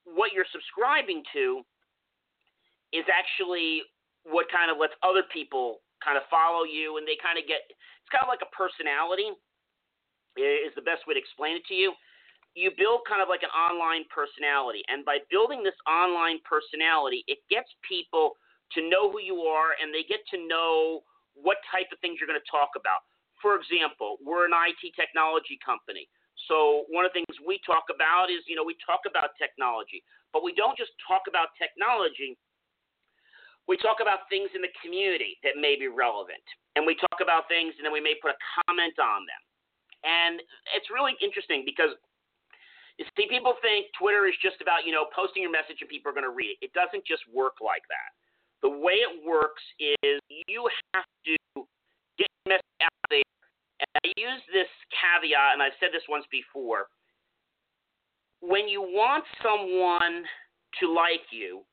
what 0.03 0.33
you're 0.33 0.49
subscribing 0.49 1.21
to 1.33 1.61
is 2.91 3.05
actually 3.05 3.85
what 4.25 4.49
kind 4.49 4.71
of 4.71 4.77
lets 4.81 4.93
other 5.05 5.23
people 5.31 5.81
kind 6.03 6.17
of 6.17 6.23
follow 6.31 6.63
you, 6.63 6.97
and 6.97 7.05
they 7.05 7.19
kind 7.21 7.37
of 7.37 7.45
get 7.45 7.67
it's 7.69 8.11
kind 8.11 8.25
of 8.25 8.31
like 8.31 8.41
a 8.41 8.51
personality 8.55 9.29
is 10.39 10.71
the 10.73 10.85
best 10.85 11.03
way 11.05 11.13
to 11.13 11.21
explain 11.21 11.59
it 11.59 11.65
to 11.67 11.75
you. 11.75 11.91
You 12.55 12.71
build 12.73 13.05
kind 13.05 13.21
of 13.21 13.29
like 13.29 13.45
an 13.45 13.53
online 13.53 14.09
personality, 14.09 14.81
and 14.89 15.05
by 15.05 15.21
building 15.29 15.61
this 15.61 15.77
online 15.85 16.41
personality, 16.47 17.23
it 17.29 17.39
gets 17.49 17.69
people 17.85 18.33
to 18.73 18.85
know 18.89 19.11
who 19.11 19.21
you 19.21 19.45
are, 19.45 19.77
and 19.77 19.93
they 19.93 20.03
get 20.07 20.25
to 20.33 20.37
know 20.47 21.05
what 21.41 21.57
type 21.71 21.89
of 21.91 21.99
things 21.99 22.19
you're 22.19 22.29
going 22.29 22.39
to 22.39 22.51
talk 22.51 22.75
about. 22.75 23.03
For 23.39 23.55
example, 23.55 24.19
we're 24.19 24.45
an 24.45 24.55
IT 24.55 24.93
technology 24.99 25.55
company. 25.63 26.07
So 26.47 26.87
one 26.91 27.03
of 27.07 27.11
the 27.11 27.23
things 27.23 27.39
we 27.43 27.59
talk 27.63 27.87
about 27.91 28.31
is, 28.31 28.43
you 28.47 28.55
know, 28.55 28.63
we 28.63 28.75
talk 28.83 29.07
about 29.07 29.35
technology, 29.39 30.03
but 30.31 30.43
we 30.43 30.51
don't 30.55 30.75
just 30.75 30.91
talk 31.07 31.27
about 31.27 31.55
technology 31.55 32.35
we 33.69 33.77
talk 33.77 34.01
about 34.01 34.25
things 34.33 34.49
in 34.57 34.65
the 34.65 34.73
community 34.81 35.37
that 35.45 35.53
may 35.53 35.77
be 35.77 35.85
relevant, 35.85 36.41
and 36.73 36.89
we 36.89 36.97
talk 36.97 37.21
about 37.21 37.45
things, 37.45 37.77
and 37.77 37.85
then 37.85 37.93
we 37.93 38.01
may 38.01 38.17
put 38.17 38.33
a 38.33 38.39
comment 38.65 38.97
on 38.97 39.29
them. 39.29 39.41
And 40.01 40.41
it's 40.73 40.89
really 40.89 41.13
interesting 41.21 41.61
because 41.61 41.93
you 42.97 43.05
see, 43.13 43.29
people 43.29 43.53
think 43.61 43.93
Twitter 43.93 44.25
is 44.25 44.33
just 44.41 44.57
about 44.59 44.89
you 44.89 44.91
know 44.91 45.05
posting 45.13 45.45
your 45.45 45.53
message 45.53 45.85
and 45.85 45.87
people 45.87 46.09
are 46.09 46.17
going 46.17 46.25
to 46.25 46.33
read 46.33 46.57
it. 46.57 46.65
It 46.65 46.73
doesn't 46.73 47.05
just 47.05 47.21
work 47.29 47.61
like 47.61 47.85
that. 47.93 48.09
The 48.61 48.69
way 48.69 48.99
it 48.99 49.23
works 49.25 49.63
is 49.79 50.19
you 50.47 50.67
have 50.93 51.05
to 51.25 51.35
get 52.17 52.27
your 52.27 52.57
message 52.57 52.81
out 52.83 53.09
there. 53.09 53.31
And 53.79 53.89
I 54.03 54.07
use 54.19 54.41
this 54.51 54.67
caveat, 54.91 55.53
and 55.53 55.63
I've 55.63 55.77
said 55.79 55.89
this 55.93 56.03
once 56.09 56.25
before. 56.31 56.87
When 58.41 58.67
you 58.67 58.81
want 58.81 59.23
someone 59.43 60.23
to 60.79 60.91
like 60.91 61.31
you, 61.31 61.63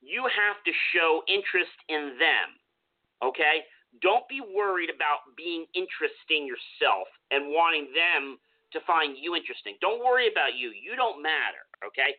you 0.00 0.22
have 0.22 0.62
to 0.62 0.72
show 0.94 1.22
interest 1.26 1.74
in 1.88 2.14
them. 2.18 2.54
Okay? 3.22 3.66
Don't 4.02 4.28
be 4.28 4.40
worried 4.40 4.90
about 4.90 5.26
being 5.36 5.66
interesting 5.74 6.46
yourself 6.46 7.08
and 7.30 7.50
wanting 7.50 7.90
them 7.90 8.38
to 8.72 8.78
find 8.86 9.16
you 9.18 9.34
interesting. 9.34 9.74
Don't 9.80 10.04
worry 10.04 10.30
about 10.30 10.54
you. 10.54 10.70
You 10.70 10.94
don't 10.94 11.22
matter. 11.22 11.66
Okay? 11.82 12.14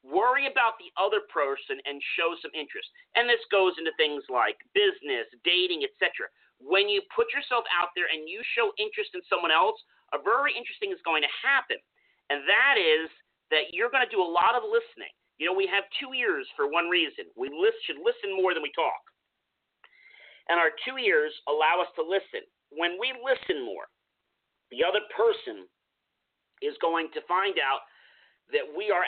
Worry 0.00 0.48
about 0.48 0.80
the 0.80 0.88
other 0.96 1.28
person 1.28 1.76
and 1.84 2.00
show 2.16 2.32
some 2.40 2.54
interest. 2.56 2.88
And 3.16 3.28
this 3.28 3.42
goes 3.52 3.76
into 3.76 3.92
things 4.00 4.24
like 4.32 4.56
business, 4.72 5.28
dating, 5.44 5.84
etc. 5.84 6.32
When 6.56 6.88
you 6.88 7.04
put 7.12 7.28
yourself 7.36 7.68
out 7.68 7.92
there 7.92 8.08
and 8.08 8.24
you 8.24 8.40
show 8.56 8.72
interest 8.80 9.12
in 9.12 9.20
someone 9.28 9.52
else, 9.52 9.76
a 10.16 10.18
very 10.20 10.56
interesting 10.56 10.88
is 10.88 11.00
going 11.04 11.20
to 11.20 11.32
happen. 11.44 11.76
And 12.32 12.46
that 12.48 12.80
is 12.80 13.12
that 13.52 13.76
you're 13.76 13.92
going 13.92 14.06
to 14.06 14.12
do 14.12 14.24
a 14.24 14.26
lot 14.26 14.56
of 14.56 14.64
listening. 14.64 15.12
You 15.36 15.48
know, 15.48 15.56
we 15.56 15.68
have 15.68 15.84
two 15.96 16.12
ears 16.16 16.48
for 16.56 16.68
one 16.68 16.88
reason. 16.88 17.28
We 17.36 17.48
list, 17.52 17.80
should 17.84 18.00
listen 18.00 18.36
more 18.36 18.52
than 18.52 18.64
we 18.64 18.72
talk. 18.76 19.00
And 20.48 20.56
our 20.60 20.72
two 20.84 20.96
ears 21.00 21.32
allow 21.48 21.80
us 21.80 21.90
to 21.96 22.02
listen. 22.04 22.44
When 22.72 22.96
we 23.00 23.12
listen 23.20 23.64
more, 23.64 23.88
the 24.70 24.84
other 24.86 25.02
person 25.12 25.66
is 26.62 26.76
going 26.80 27.08
to 27.16 27.24
find 27.26 27.58
out 27.58 27.84
that 28.52 28.66
we 28.66 28.90
are 28.90 29.06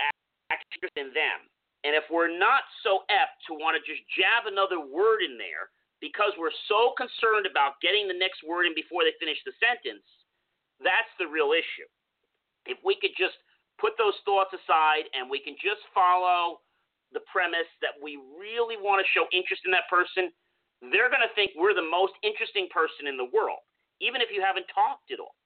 in 0.97 1.15
them. 1.15 1.39
And 1.83 1.99
if 1.99 2.07
we're 2.11 2.31
not 2.31 2.63
so 2.87 3.03
apt 3.11 3.43
to 3.51 3.59
want 3.59 3.75
to 3.75 3.83
just 3.83 4.03
jab 4.15 4.47
another 4.47 4.79
word 4.79 5.23
in 5.27 5.35
there 5.35 5.71
because 5.99 6.35
we're 6.39 6.55
so 6.71 6.95
concerned 6.95 7.47
about 7.47 7.79
getting 7.83 8.07
the 8.07 8.19
next 8.19 8.43
word 8.47 8.71
in 8.71 8.75
before 8.75 9.03
they 9.03 9.15
finish 9.19 9.39
the 9.43 9.55
sentence, 9.59 10.07
that's 10.79 11.11
the 11.19 11.27
real 11.27 11.55
issue. 11.55 11.87
If 12.67 12.79
we 12.87 12.95
could 12.99 13.15
just 13.19 13.35
put 13.83 13.99
those 13.99 14.15
thoughts 14.23 14.55
aside 14.55 15.11
and 15.15 15.27
we 15.27 15.43
can 15.43 15.59
just 15.59 15.83
follow 15.91 16.63
the 17.11 17.23
premise 17.31 17.69
that 17.83 17.99
we 17.99 18.19
really 18.39 18.79
want 18.79 19.03
to 19.03 19.07
show 19.11 19.27
interest 19.35 19.67
in 19.67 19.75
that 19.75 19.91
person, 19.91 20.31
they're 20.91 21.11
going 21.11 21.23
to 21.23 21.35
think 21.35 21.55
we're 21.55 21.75
the 21.75 21.87
most 21.87 22.15
interesting 22.23 22.67
person 22.71 23.07
in 23.07 23.19
the 23.19 23.31
world, 23.31 23.63
even 24.03 24.23
if 24.23 24.31
you 24.35 24.43
haven't 24.43 24.67
talked 24.71 25.11
at 25.15 25.23
all. 25.23 25.39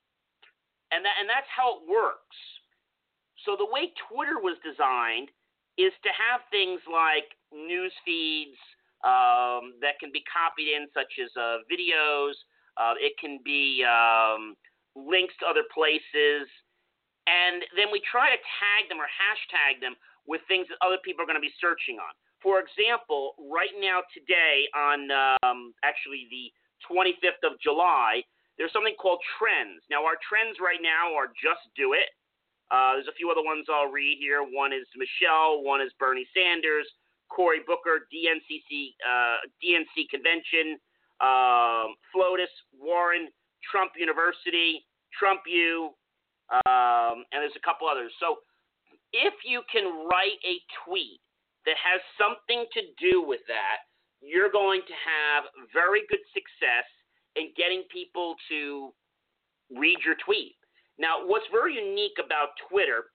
And 0.92 1.02
that 1.02 1.18
and 1.18 1.26
that's 1.26 1.50
how 1.50 1.76
it 1.76 1.90
works. 1.90 2.38
So 3.46 3.54
the 3.54 3.70
way 3.70 3.94
Twitter 4.10 4.42
was 4.42 4.58
designed 4.66 5.30
is 5.78 5.94
to 6.02 6.10
have 6.10 6.42
things 6.50 6.82
like 6.90 7.30
news 7.54 7.94
feeds 8.02 8.58
um, 9.06 9.78
that 9.78 10.02
can 10.02 10.10
be 10.10 10.26
copied 10.26 10.74
in, 10.74 10.90
such 10.90 11.14
as 11.22 11.30
uh, 11.38 11.62
videos. 11.70 12.34
Uh, 12.74 12.98
it 12.98 13.14
can 13.22 13.38
be 13.46 13.86
um, 13.86 14.58
links 14.98 15.32
to 15.38 15.46
other 15.46 15.64
places, 15.70 16.50
and 17.30 17.62
then 17.78 17.88
we 17.94 18.02
try 18.04 18.34
to 18.34 18.40
tag 18.58 18.90
them 18.90 18.98
or 18.98 19.06
hashtag 19.06 19.78
them 19.78 19.94
with 20.26 20.42
things 20.50 20.66
that 20.66 20.76
other 20.82 20.98
people 21.06 21.22
are 21.22 21.28
going 21.30 21.38
to 21.38 21.44
be 21.44 21.54
searching 21.62 22.02
on. 22.02 22.12
For 22.42 22.58
example, 22.58 23.38
right 23.38 23.72
now 23.78 24.02
today 24.10 24.66
on 24.74 25.08
um, 25.46 25.72
actually 25.86 26.26
the 26.28 26.50
25th 26.84 27.42
of 27.46 27.54
July, 27.62 28.20
there's 28.58 28.72
something 28.74 28.96
called 28.98 29.22
trends. 29.38 29.86
Now 29.88 30.04
our 30.04 30.18
trends 30.20 30.58
right 30.58 30.82
now 30.82 31.14
are 31.14 31.30
just 31.32 31.62
do 31.78 31.94
it. 31.94 32.10
Uh, 32.70 32.94
there's 32.94 33.08
a 33.08 33.14
few 33.14 33.30
other 33.30 33.44
ones 33.44 33.66
I'll 33.70 33.90
read 33.90 34.18
here. 34.18 34.42
One 34.42 34.72
is 34.72 34.86
Michelle, 34.96 35.62
one 35.62 35.80
is 35.80 35.92
Bernie 35.98 36.26
Sanders, 36.34 36.86
Cory 37.28 37.60
Booker, 37.66 38.06
DNCC, 38.10 38.94
uh, 39.06 39.46
DNC 39.62 40.08
convention, 40.10 40.78
um, 41.20 41.94
FLOTUS, 42.12 42.50
Warren, 42.78 43.28
Trump 43.70 43.92
University, 43.96 44.84
Trump 45.18 45.40
U, 45.46 45.90
um, 46.66 47.24
and 47.32 47.42
there's 47.42 47.56
a 47.56 47.64
couple 47.64 47.88
others. 47.88 48.12
So 48.20 48.36
if 49.12 49.34
you 49.44 49.62
can 49.70 50.06
write 50.06 50.38
a 50.44 50.58
tweet 50.84 51.20
that 51.64 51.76
has 51.78 52.00
something 52.18 52.66
to 52.74 52.82
do 52.98 53.22
with 53.22 53.40
that, 53.48 53.86
you're 54.20 54.50
going 54.50 54.82
to 54.86 54.94
have 54.94 55.44
very 55.72 56.02
good 56.08 56.22
success 56.32 56.86
in 57.36 57.52
getting 57.56 57.84
people 57.92 58.34
to 58.48 58.90
read 59.70 59.98
your 60.04 60.16
tweet. 60.24 60.56
Now, 60.98 61.24
what's 61.24 61.46
very 61.52 61.76
unique 61.76 62.16
about 62.16 62.56
Twitter 62.68 63.12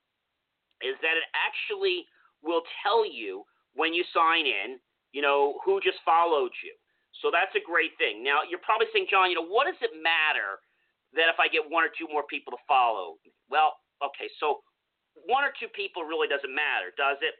is 0.81 0.97
that 1.01 1.17
it 1.17 1.27
actually 1.33 2.05
will 2.41 2.61
tell 2.81 3.05
you 3.05 3.45
when 3.73 3.93
you 3.93 4.03
sign 4.13 4.45
in, 4.45 4.77
you 5.13 5.21
know, 5.21 5.59
who 5.65 5.81
just 5.81 5.97
followed 6.05 6.51
you. 6.63 6.73
So 7.21 7.29
that's 7.29 7.53
a 7.53 7.63
great 7.63 7.93
thing. 7.97 8.23
Now, 8.23 8.41
you're 8.47 8.63
probably 8.63 8.87
saying, 8.93 9.07
John, 9.09 9.29
you 9.29 9.37
know, 9.37 9.45
what 9.45 9.69
does 9.69 9.77
it 9.81 9.93
matter 10.01 10.61
that 11.13 11.29
if 11.29 11.37
I 11.37 11.51
get 11.51 11.61
one 11.67 11.83
or 11.83 11.91
two 11.93 12.09
more 12.09 12.25
people 12.25 12.49
to 12.55 12.61
follow? 12.65 13.21
Well, 13.49 13.77
okay, 14.01 14.31
so 14.39 14.65
one 15.27 15.43
or 15.43 15.53
two 15.59 15.69
people 15.75 16.07
really 16.07 16.31
doesn't 16.31 16.49
matter, 16.49 16.95
does 16.97 17.19
it? 17.21 17.35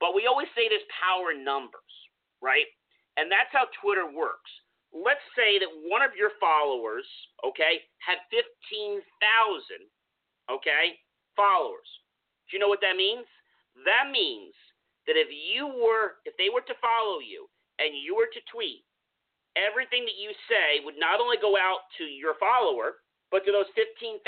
But 0.00 0.16
we 0.16 0.26
always 0.26 0.48
say 0.56 0.66
there's 0.66 0.86
power 0.88 1.30
in 1.36 1.44
numbers, 1.44 1.92
right? 2.40 2.66
And 3.20 3.30
that's 3.30 3.52
how 3.52 3.68
Twitter 3.78 4.08
works 4.08 4.50
let's 4.92 5.22
say 5.38 5.58
that 5.58 5.70
one 5.86 6.02
of 6.02 6.18
your 6.18 6.34
followers, 6.42 7.06
okay, 7.46 7.86
had 8.02 8.18
15,000, 8.30 9.02
okay, 10.50 10.98
followers. 11.38 11.86
Do 12.48 12.56
you 12.56 12.60
know 12.60 12.68
what 12.68 12.82
that 12.82 12.98
means? 12.98 13.26
That 13.86 14.10
means 14.10 14.54
that 15.06 15.14
if 15.14 15.30
you 15.30 15.70
were, 15.70 16.18
if 16.26 16.34
they 16.36 16.50
were 16.50 16.66
to 16.66 16.76
follow 16.82 17.22
you 17.22 17.46
and 17.78 17.94
you 17.94 18.18
were 18.18 18.28
to 18.34 18.42
tweet, 18.50 18.82
everything 19.54 20.06
that 20.06 20.18
you 20.18 20.34
say 20.50 20.82
would 20.82 20.98
not 20.98 21.22
only 21.22 21.38
go 21.38 21.54
out 21.54 21.86
to 21.98 22.04
your 22.04 22.34
follower, 22.38 23.02
but 23.30 23.46
to 23.46 23.54
those 23.54 23.70
15,000 23.78 24.18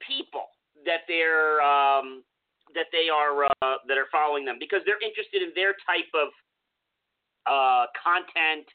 people 0.00 0.48
that 0.84 1.04
they're 1.08 1.60
um, 1.60 2.24
that 2.74 2.88
they 2.92 3.08
are 3.08 3.44
uh, 3.44 3.80
that 3.86 3.96
are 3.96 4.10
following 4.10 4.44
them 4.44 4.56
because 4.58 4.80
they're 4.84 5.00
interested 5.00 5.40
in 5.40 5.52
their 5.54 5.76
type 5.84 6.08
of 6.12 6.28
uh, 7.46 7.84
content 7.96 8.66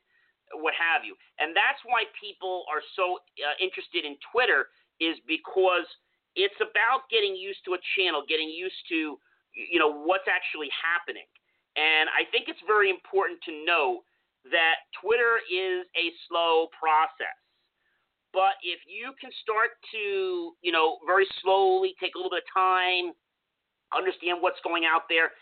what 0.60 0.74
have 0.75 1.08
you. 1.08 1.15
And 1.39 1.55
that's 1.55 1.79
why 1.88 2.08
people 2.17 2.65
are 2.67 2.84
so 2.96 3.24
uh, 3.39 3.55
interested 3.62 4.03
in 4.03 4.20
Twitter 4.31 4.72
is 5.00 5.15
because 5.25 5.88
it's 6.36 6.58
about 6.60 7.08
getting 7.12 7.36
used 7.36 7.63
to 7.67 7.75
a 7.75 7.81
channel, 7.96 8.24
getting 8.27 8.50
used 8.50 8.77
to 8.91 9.17
you 9.51 9.79
know 9.79 9.91
what's 9.91 10.27
actually 10.31 10.72
happening. 10.72 11.27
And 11.75 12.12
I 12.12 12.27
think 12.31 12.48
it's 12.51 12.62
very 12.67 12.91
important 12.91 13.39
to 13.48 13.51
know 13.63 14.03
that 14.51 14.84
Twitter 15.00 15.39
is 15.48 15.88
a 15.96 16.12
slow 16.27 16.67
process. 16.75 17.36
But 18.34 18.55
if 18.63 18.79
you 18.88 19.12
can 19.20 19.29
start 19.43 19.75
to, 19.91 20.55
you 20.63 20.72
know, 20.72 21.03
very 21.05 21.27
slowly 21.43 21.96
take 22.00 22.15
a 22.15 22.17
little 22.17 22.31
bit 22.31 22.48
of 22.48 22.51
time, 22.51 23.12
understand 23.91 24.39
what's 24.39 24.60
going 24.63 24.88
out 24.88 25.12
there, 25.12 25.36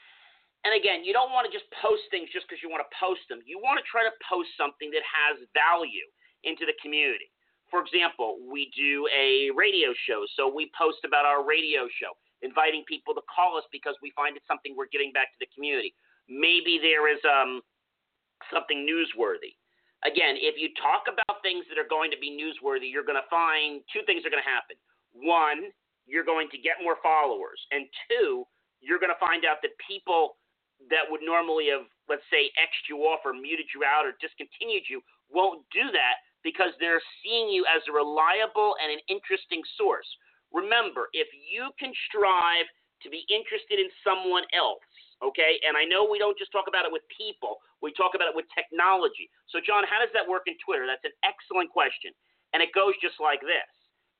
and 0.67 0.75
again, 0.75 1.07
you 1.07 1.15
don't 1.15 1.31
want 1.31 1.47
to 1.47 1.51
just 1.53 1.71
post 1.79 2.03
things 2.11 2.27
just 2.35 2.43
because 2.43 2.59
you 2.59 2.67
want 2.67 2.83
to 2.83 2.91
post 2.91 3.23
them. 3.31 3.39
You 3.47 3.63
want 3.63 3.79
to 3.79 3.85
try 3.87 4.03
to 4.03 4.11
post 4.27 4.51
something 4.59 4.91
that 4.91 5.05
has 5.07 5.39
value 5.55 6.03
into 6.43 6.67
the 6.67 6.75
community. 6.83 7.31
For 7.71 7.79
example, 7.79 8.41
we 8.43 8.67
do 8.75 9.07
a 9.13 9.53
radio 9.55 9.93
show, 10.09 10.25
so 10.35 10.49
we 10.49 10.73
post 10.75 11.05
about 11.05 11.23
our 11.23 11.45
radio 11.45 11.85
show, 12.01 12.11
inviting 12.41 12.83
people 12.89 13.13
to 13.13 13.23
call 13.29 13.55
us 13.55 13.63
because 13.71 13.95
we 14.01 14.11
find 14.17 14.35
it's 14.35 14.47
something 14.49 14.73
we're 14.75 14.91
giving 14.91 15.13
back 15.13 15.31
to 15.31 15.39
the 15.39 15.49
community. 15.53 15.93
Maybe 16.27 16.81
there 16.81 17.07
is 17.07 17.21
um, 17.23 17.61
something 18.51 18.83
newsworthy. 18.83 19.53
Again, 20.03 20.35
if 20.39 20.57
you 20.57 20.73
talk 20.81 21.05
about 21.11 21.39
things 21.45 21.63
that 21.69 21.77
are 21.77 21.87
going 21.87 22.09
to 22.11 22.19
be 22.19 22.33
newsworthy, 22.33 22.89
you're 22.89 23.05
going 23.05 23.19
to 23.19 23.29
find 23.29 23.85
two 23.91 24.01
things 24.07 24.25
are 24.25 24.33
going 24.33 24.43
to 24.43 24.49
happen. 24.49 24.75
One, 25.13 25.69
you're 26.09 26.25
going 26.25 26.49
to 26.51 26.57
get 26.57 26.81
more 26.81 26.97
followers, 27.03 27.59
and 27.71 27.85
two, 28.09 28.43
you're 28.81 28.99
going 28.99 29.13
to 29.13 29.21
find 29.21 29.45
out 29.45 29.61
that 29.61 29.77
people 29.85 30.39
that 30.87 31.03
would 31.11 31.21
normally 31.21 31.67
have, 31.67 31.83
let's 32.07 32.25
say, 32.31 32.47
xed 32.55 32.87
you 32.87 33.03
off 33.03 33.19
or 33.27 33.35
muted 33.35 33.67
you 33.75 33.83
out 33.83 34.07
or 34.07 34.15
discontinued 34.23 34.87
you 34.87 35.03
won't 35.27 35.61
do 35.75 35.91
that 35.91 36.23
because 36.43 36.71
they're 36.79 37.03
seeing 37.21 37.51
you 37.51 37.67
as 37.67 37.83
a 37.85 37.93
reliable 37.93 38.79
and 38.79 38.89
an 38.89 39.03
interesting 39.11 39.59
source. 39.75 40.07
Remember, 40.55 41.11
if 41.11 41.27
you 41.35 41.69
can 41.77 41.91
strive 42.07 42.65
to 43.03 43.07
be 43.11 43.27
interested 43.29 43.77
in 43.77 43.91
someone 44.01 44.47
else, 44.55 44.81
okay, 45.21 45.59
and 45.67 45.75
I 45.75 45.83
know 45.85 46.07
we 46.07 46.17
don't 46.17 46.39
just 46.39 46.51
talk 46.55 46.65
about 46.71 46.87
it 46.87 46.93
with 46.95 47.03
people, 47.11 47.59
we 47.83 47.91
talk 47.93 48.15
about 48.15 48.31
it 48.31 48.35
with 48.35 48.47
technology. 48.55 49.29
So, 49.51 49.59
John, 49.59 49.83
how 49.85 49.99
does 49.99 50.11
that 50.15 50.25
work 50.25 50.47
in 50.47 50.55
Twitter? 50.63 50.87
That's 50.87 51.05
an 51.05 51.15
excellent 51.27 51.69
question. 51.69 52.15
And 52.55 52.63
it 52.63 52.73
goes 52.73 52.97
just 52.97 53.21
like 53.21 53.43
this 53.43 53.69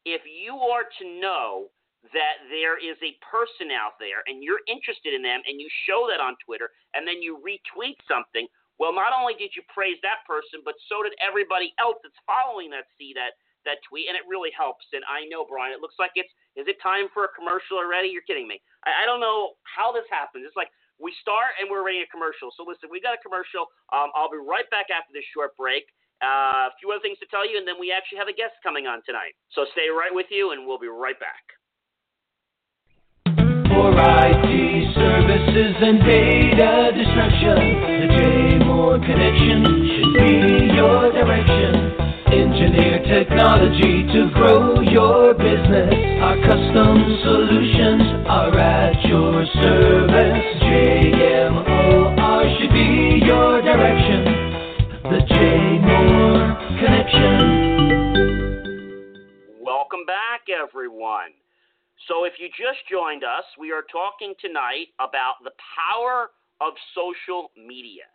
If 0.05 0.21
you 0.27 0.59
are 0.69 0.85
to 1.01 1.05
know 1.19 1.73
that 2.15 2.39
there 2.48 2.79
is 2.79 2.96
a 3.03 3.18
person 3.20 3.75
out 3.75 4.00
there 4.00 4.24
and 4.25 4.39
you're 4.39 4.63
interested 4.72 5.12
in 5.12 5.20
them 5.20 5.44
and 5.44 5.60
you 5.60 5.68
show 5.84 6.08
that 6.08 6.24
on 6.24 6.39
Twitter 6.39 6.72
and 6.96 7.03
then 7.03 7.20
you 7.20 7.44
retweet 7.44 8.00
something, 8.08 8.48
well, 8.79 8.96
not 8.96 9.12
only 9.12 9.36
did 9.36 9.51
you 9.60 9.63
praise 9.68 10.00
that 10.08 10.24
person, 10.24 10.63
but 10.63 10.79
so 10.88 11.03
did 11.03 11.12
everybody 11.20 11.75
else 11.75 12.00
that's 12.00 12.15
following 12.24 12.72
that 12.72 12.88
see 12.96 13.12
that 13.20 13.36
that 13.68 13.84
tweet, 13.84 14.08
and 14.08 14.15
it 14.15 14.24
really 14.24 14.56
helps. 14.56 14.88
And 14.96 15.03
I 15.03 15.27
know, 15.27 15.44
Brian, 15.44 15.75
it 15.75 15.84
looks 15.84 16.00
like 16.00 16.15
it's 16.15 16.32
is 16.56 16.63
it 16.72 16.79
time 16.79 17.12
for 17.12 17.27
a 17.27 17.32
commercial 17.36 17.75
already? 17.75 18.08
You're 18.08 18.24
kidding 18.24 18.48
me. 18.48 18.63
I, 18.88 19.03
I 19.03 19.06
don't 19.06 19.20
know 19.20 19.60
how 19.68 19.91
this 19.91 20.08
happens. 20.08 20.48
It's 20.48 20.56
like 20.56 20.72
we 20.96 21.12
start 21.20 21.60
and 21.60 21.68
we're 21.68 21.84
ready 21.84 22.00
a 22.00 22.08
commercial. 22.08 22.56
So 22.56 22.63
listen, 22.63 22.88
we 22.88 23.03
got 23.03 23.20
a 23.20 23.22
commercial. 23.24 23.68
Um, 23.91 24.15
I'll 24.15 24.32
be 24.32 24.39
right 24.39 24.68
back 24.72 24.88
after 24.88 25.12
this 25.12 25.27
short 25.36 25.56
break. 25.60 25.88
Uh, 26.24 26.68
a 26.68 26.75
few 26.79 26.91
other 26.91 27.00
things 27.00 27.20
to 27.20 27.27
tell 27.32 27.48
you, 27.48 27.56
and 27.60 27.63
then 27.63 27.79
we 27.79 27.96
actually 27.96 28.20
have 28.20 28.27
a 28.27 28.36
guest 28.36 28.56
coming 28.60 28.88
on 28.88 29.00
tonight. 29.08 29.36
So 29.56 29.63
stay 29.72 29.88
right 29.88 30.12
with 30.12 30.27
you, 30.32 30.51
and 30.51 30.68
we'll 30.68 30.79
be 30.79 30.91
right 30.91 31.20
back. 31.20 31.58
IT 34.00 34.96
services 34.96 35.75
and 35.82 36.00
data 36.00 36.91
destruction, 36.96 37.84
the 38.00 38.08
JMOR 38.15 38.96
connection 39.06 39.60
should 39.91 40.13
be 40.15 40.72
your 40.74 41.12
direction. 41.12 41.91
Engineer 42.32 43.03
technology 43.03 44.08
to 44.13 44.32
grow 44.32 44.79
your 44.79 45.34
business. 45.34 45.91
Our 46.24 46.38
custom 46.48 46.96
solutions 47.27 48.24
are 48.27 48.58
at 48.58 49.03
your 49.03 49.46
service. 49.60 50.48
JMOR 50.63 52.41
should 52.58 52.72
be 52.72 53.20
your 53.25 53.62
direction. 53.62 54.24
The 55.12 55.20
J 55.27 55.79
Moore 55.84 56.56
Connection. 56.79 57.36
Welcome 59.60 60.06
back, 60.08 60.48
everyone. 60.48 61.34
So, 62.08 62.24
if 62.24 62.39
you 62.39 62.48
just 62.48 62.79
joined 62.88 63.24
us, 63.24 63.44
we 63.60 63.72
are 63.72 63.84
talking 63.91 64.34
tonight 64.39 64.96
about 65.00 65.44
the 65.44 65.51
power 65.75 66.32
of 66.62 66.74
social 66.96 67.51
media. 67.60 68.08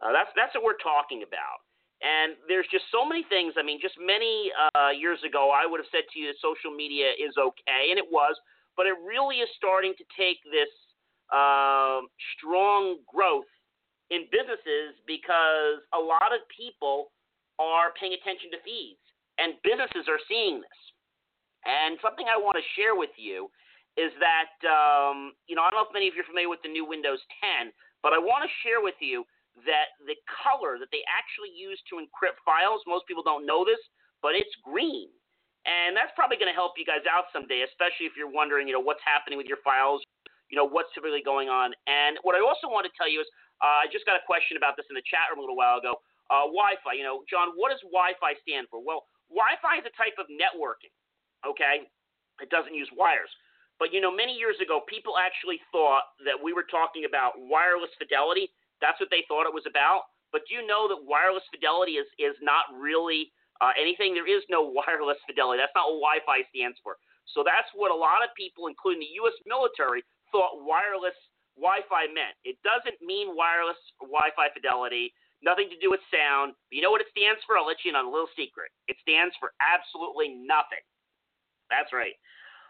Uh, 0.00 0.12
that's 0.12 0.30
that's 0.36 0.54
what 0.54 0.64
we're 0.64 0.80
talking 0.80 1.26
about. 1.26 1.66
And 1.98 2.38
there's 2.46 2.66
just 2.70 2.86
so 2.94 3.02
many 3.02 3.26
things. 3.26 3.58
I 3.58 3.66
mean, 3.66 3.82
just 3.82 3.98
many 3.98 4.54
uh, 4.54 4.94
years 4.94 5.18
ago, 5.26 5.50
I 5.50 5.66
would 5.66 5.82
have 5.82 5.90
said 5.90 6.06
to 6.14 6.16
you 6.18 6.30
that 6.30 6.38
social 6.38 6.70
media 6.70 7.10
is 7.18 7.34
okay, 7.34 7.90
and 7.90 7.98
it 7.98 8.06
was, 8.06 8.38
but 8.78 8.86
it 8.86 8.94
really 9.02 9.42
is 9.42 9.50
starting 9.58 9.92
to 9.98 10.04
take 10.14 10.38
this 10.46 10.70
uh, 11.34 12.06
strong 12.38 13.02
growth 13.10 13.50
in 14.14 14.30
businesses 14.30 14.94
because 15.10 15.82
a 15.92 15.98
lot 15.98 16.30
of 16.30 16.40
people 16.54 17.10
are 17.58 17.90
paying 17.98 18.14
attention 18.14 18.54
to 18.54 18.62
feeds, 18.62 19.02
and 19.42 19.58
businesses 19.66 20.06
are 20.06 20.22
seeing 20.30 20.62
this. 20.62 20.80
And 21.66 21.98
something 22.02 22.26
I 22.30 22.38
want 22.38 22.54
to 22.60 22.64
share 22.78 22.94
with 22.94 23.12
you 23.18 23.50
is 23.98 24.14
that, 24.22 24.54
um, 24.62 25.34
you 25.50 25.58
know, 25.58 25.66
I 25.66 25.74
don't 25.74 25.82
know 25.82 25.88
if 25.90 25.94
many 25.96 26.06
of 26.06 26.14
you 26.14 26.22
are 26.22 26.30
familiar 26.30 26.48
with 26.50 26.62
the 26.62 26.70
new 26.70 26.86
Windows 26.86 27.18
10, 27.42 27.74
but 28.02 28.14
I 28.14 28.18
want 28.22 28.46
to 28.46 28.50
share 28.62 28.78
with 28.78 28.94
you 29.02 29.26
that 29.66 29.98
the 30.06 30.14
color 30.30 30.78
that 30.78 30.86
they 30.94 31.02
actually 31.10 31.50
use 31.50 31.82
to 31.90 31.98
encrypt 31.98 32.38
files, 32.46 32.78
most 32.86 33.10
people 33.10 33.26
don't 33.26 33.42
know 33.42 33.66
this, 33.66 33.80
but 34.22 34.38
it's 34.38 34.54
green. 34.62 35.10
And 35.66 35.98
that's 35.98 36.14
probably 36.14 36.38
going 36.38 36.48
to 36.48 36.54
help 36.54 36.78
you 36.78 36.86
guys 36.86 37.02
out 37.10 37.28
someday, 37.34 37.66
especially 37.66 38.06
if 38.06 38.14
you're 38.14 38.30
wondering, 38.30 38.70
you 38.70 38.74
know, 38.76 38.80
what's 38.80 39.02
happening 39.02 39.36
with 39.36 39.50
your 39.50 39.58
files, 39.66 40.00
you 40.48 40.56
know, 40.56 40.64
what's 40.64 40.88
typically 40.94 41.20
going 41.20 41.50
on. 41.50 41.74
And 41.90 42.16
what 42.22 42.38
I 42.38 42.40
also 42.40 42.70
want 42.70 42.86
to 42.86 42.94
tell 42.94 43.10
you 43.10 43.20
is, 43.20 43.28
uh, 43.58 43.82
I 43.82 43.86
just 43.90 44.06
got 44.06 44.14
a 44.14 44.22
question 44.22 44.54
about 44.54 44.78
this 44.78 44.86
in 44.86 44.94
the 44.94 45.04
chat 45.04 45.28
room 45.28 45.42
a 45.42 45.44
little 45.44 45.58
while 45.58 45.82
ago. 45.82 45.98
Uh, 46.30 46.46
Wi-Fi, 46.46 46.94
you 46.94 47.02
know, 47.02 47.26
John, 47.26 47.52
what 47.58 47.74
does 47.74 47.82
Wi-Fi 47.82 48.38
stand 48.46 48.70
for? 48.70 48.78
Well, 48.78 49.10
Wi-Fi 49.28 49.82
is 49.82 49.86
a 49.88 49.94
type 49.98 50.14
of 50.16 50.30
networking. 50.30 50.94
Okay, 51.46 51.86
it 52.40 52.50
doesn't 52.50 52.74
use 52.74 52.88
wires. 52.96 53.30
But 53.78 53.92
you 53.92 54.00
know, 54.00 54.10
many 54.10 54.34
years 54.34 54.56
ago, 54.62 54.80
people 54.88 55.14
actually 55.18 55.60
thought 55.70 56.10
that 56.26 56.34
we 56.34 56.52
were 56.52 56.66
talking 56.66 57.06
about 57.06 57.38
wireless 57.38 57.90
fidelity 57.98 58.50
that's 58.80 58.98
what 58.98 59.10
they 59.10 59.26
thought 59.26 59.46
it 59.46 59.54
was 59.54 59.66
about. 59.66 60.10
But 60.30 60.46
do 60.46 60.54
you 60.54 60.62
know 60.66 60.86
that 60.88 61.02
wireless 61.02 61.46
fidelity 61.50 61.98
is, 61.98 62.06
is 62.18 62.36
not 62.42 62.70
really 62.74 63.32
uh, 63.60 63.74
anything? 63.78 64.14
There 64.14 64.28
is 64.28 64.44
no 64.50 64.62
wireless 64.76 65.18
fidelity. 65.26 65.58
That's 65.58 65.74
not 65.74 65.90
what 65.90 66.02
Wi 66.02 66.16
Fi 66.26 66.46
stands 66.50 66.78
for. 66.82 66.98
So 67.36 67.44
that's 67.44 67.68
what 67.76 67.92
a 67.92 67.96
lot 67.96 68.24
of 68.24 68.32
people, 68.38 68.72
including 68.72 69.04
the 69.04 69.14
U.S. 69.24 69.36
military, 69.44 70.00
thought 70.32 70.64
wireless 70.64 71.16
Wi 71.60 71.84
Fi 71.90 72.08
meant. 72.08 72.36
It 72.46 72.56
doesn't 72.64 72.96
mean 73.04 73.36
wireless 73.36 73.78
Wi 74.00 74.32
Fi 74.32 74.48
fidelity, 74.54 75.12
nothing 75.44 75.68
to 75.68 75.78
do 75.80 75.92
with 75.92 76.00
sound. 76.08 76.56
You 76.72 76.80
know 76.80 76.92
what 76.92 77.04
it 77.04 77.12
stands 77.12 77.40
for? 77.44 77.60
I'll 77.60 77.68
let 77.68 77.84
you 77.84 77.92
in 77.92 78.00
on 78.00 78.08
a 78.08 78.12
little 78.12 78.32
secret. 78.36 78.72
It 78.88 78.96
stands 79.04 79.36
for 79.36 79.52
absolutely 79.60 80.40
nothing. 80.40 80.80
That's 81.70 81.92
right. 81.92 82.16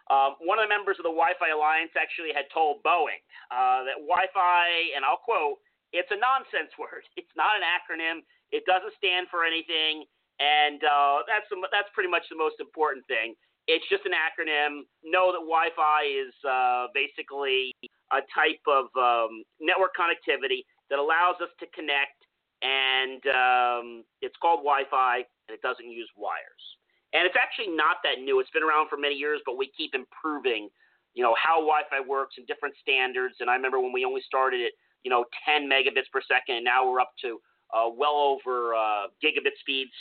Um, 0.08 0.40
one 0.40 0.56
of 0.56 0.64
the 0.64 0.72
members 0.72 0.96
of 0.96 1.04
the 1.04 1.12
Wi 1.12 1.36
Fi 1.36 1.52
Alliance 1.52 1.92
actually 1.92 2.32
had 2.32 2.48
told 2.48 2.80
Boeing 2.80 3.20
uh, 3.52 3.84
that 3.84 4.00
Wi 4.00 4.24
Fi, 4.32 4.96
and 4.96 5.04
I'll 5.04 5.20
quote, 5.20 5.60
it's 5.92 6.08
a 6.12 6.20
nonsense 6.20 6.72
word. 6.80 7.04
It's 7.20 7.32
not 7.36 7.56
an 7.60 7.64
acronym. 7.64 8.24
It 8.52 8.64
doesn't 8.64 8.96
stand 8.96 9.28
for 9.28 9.44
anything, 9.44 10.08
and 10.40 10.80
uh, 10.80 11.28
that's 11.28 11.44
the, 11.52 11.60
that's 11.68 11.92
pretty 11.92 12.08
much 12.08 12.24
the 12.32 12.40
most 12.40 12.56
important 12.56 13.04
thing. 13.04 13.36
It's 13.68 13.84
just 13.92 14.08
an 14.08 14.16
acronym. 14.16 14.88
Know 15.04 15.28
that 15.28 15.44
Wi-Fi 15.44 16.00
is 16.08 16.32
uh, 16.40 16.88
basically 16.96 17.76
a 18.08 18.24
type 18.32 18.64
of 18.64 18.88
um, 18.96 19.44
network 19.60 19.92
connectivity 19.92 20.64
that 20.88 20.96
allows 20.96 21.36
us 21.44 21.52
to 21.60 21.68
connect, 21.76 22.16
and 22.64 23.20
um, 23.28 23.86
it's 24.24 24.36
called 24.40 24.64
Wi-Fi, 24.64 25.20
and 25.20 25.52
it 25.52 25.60
doesn't 25.60 25.90
use 25.92 26.08
wires. 26.16 26.64
And 27.12 27.24
it's 27.24 27.36
actually 27.40 27.74
not 27.74 28.04
that 28.04 28.20
new. 28.20 28.40
It's 28.40 28.50
been 28.50 28.62
around 28.62 28.88
for 28.88 28.96
many 28.96 29.14
years, 29.14 29.40
but 29.46 29.56
we 29.56 29.72
keep 29.76 29.94
improving, 29.94 30.68
you 31.14 31.22
know, 31.22 31.34
how 31.40 31.56
Wi-Fi 31.64 32.04
works 32.06 32.36
and 32.36 32.46
different 32.46 32.74
standards. 32.80 33.36
And 33.40 33.48
I 33.48 33.54
remember 33.54 33.80
when 33.80 33.92
we 33.92 34.04
only 34.04 34.20
started 34.26 34.60
it 34.60 34.72
you 35.04 35.10
know, 35.10 35.24
10 35.46 35.68
megabits 35.68 36.10
per 36.12 36.20
second, 36.26 36.56
and 36.56 36.64
now 36.64 36.88
we're 36.88 37.00
up 37.00 37.12
to 37.22 37.40
uh, 37.74 37.88
well 37.88 38.16
over 38.16 38.74
uh, 38.74 39.06
gigabit 39.22 39.54
speeds, 39.60 39.92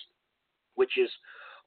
which 0.76 0.98
is 0.98 1.10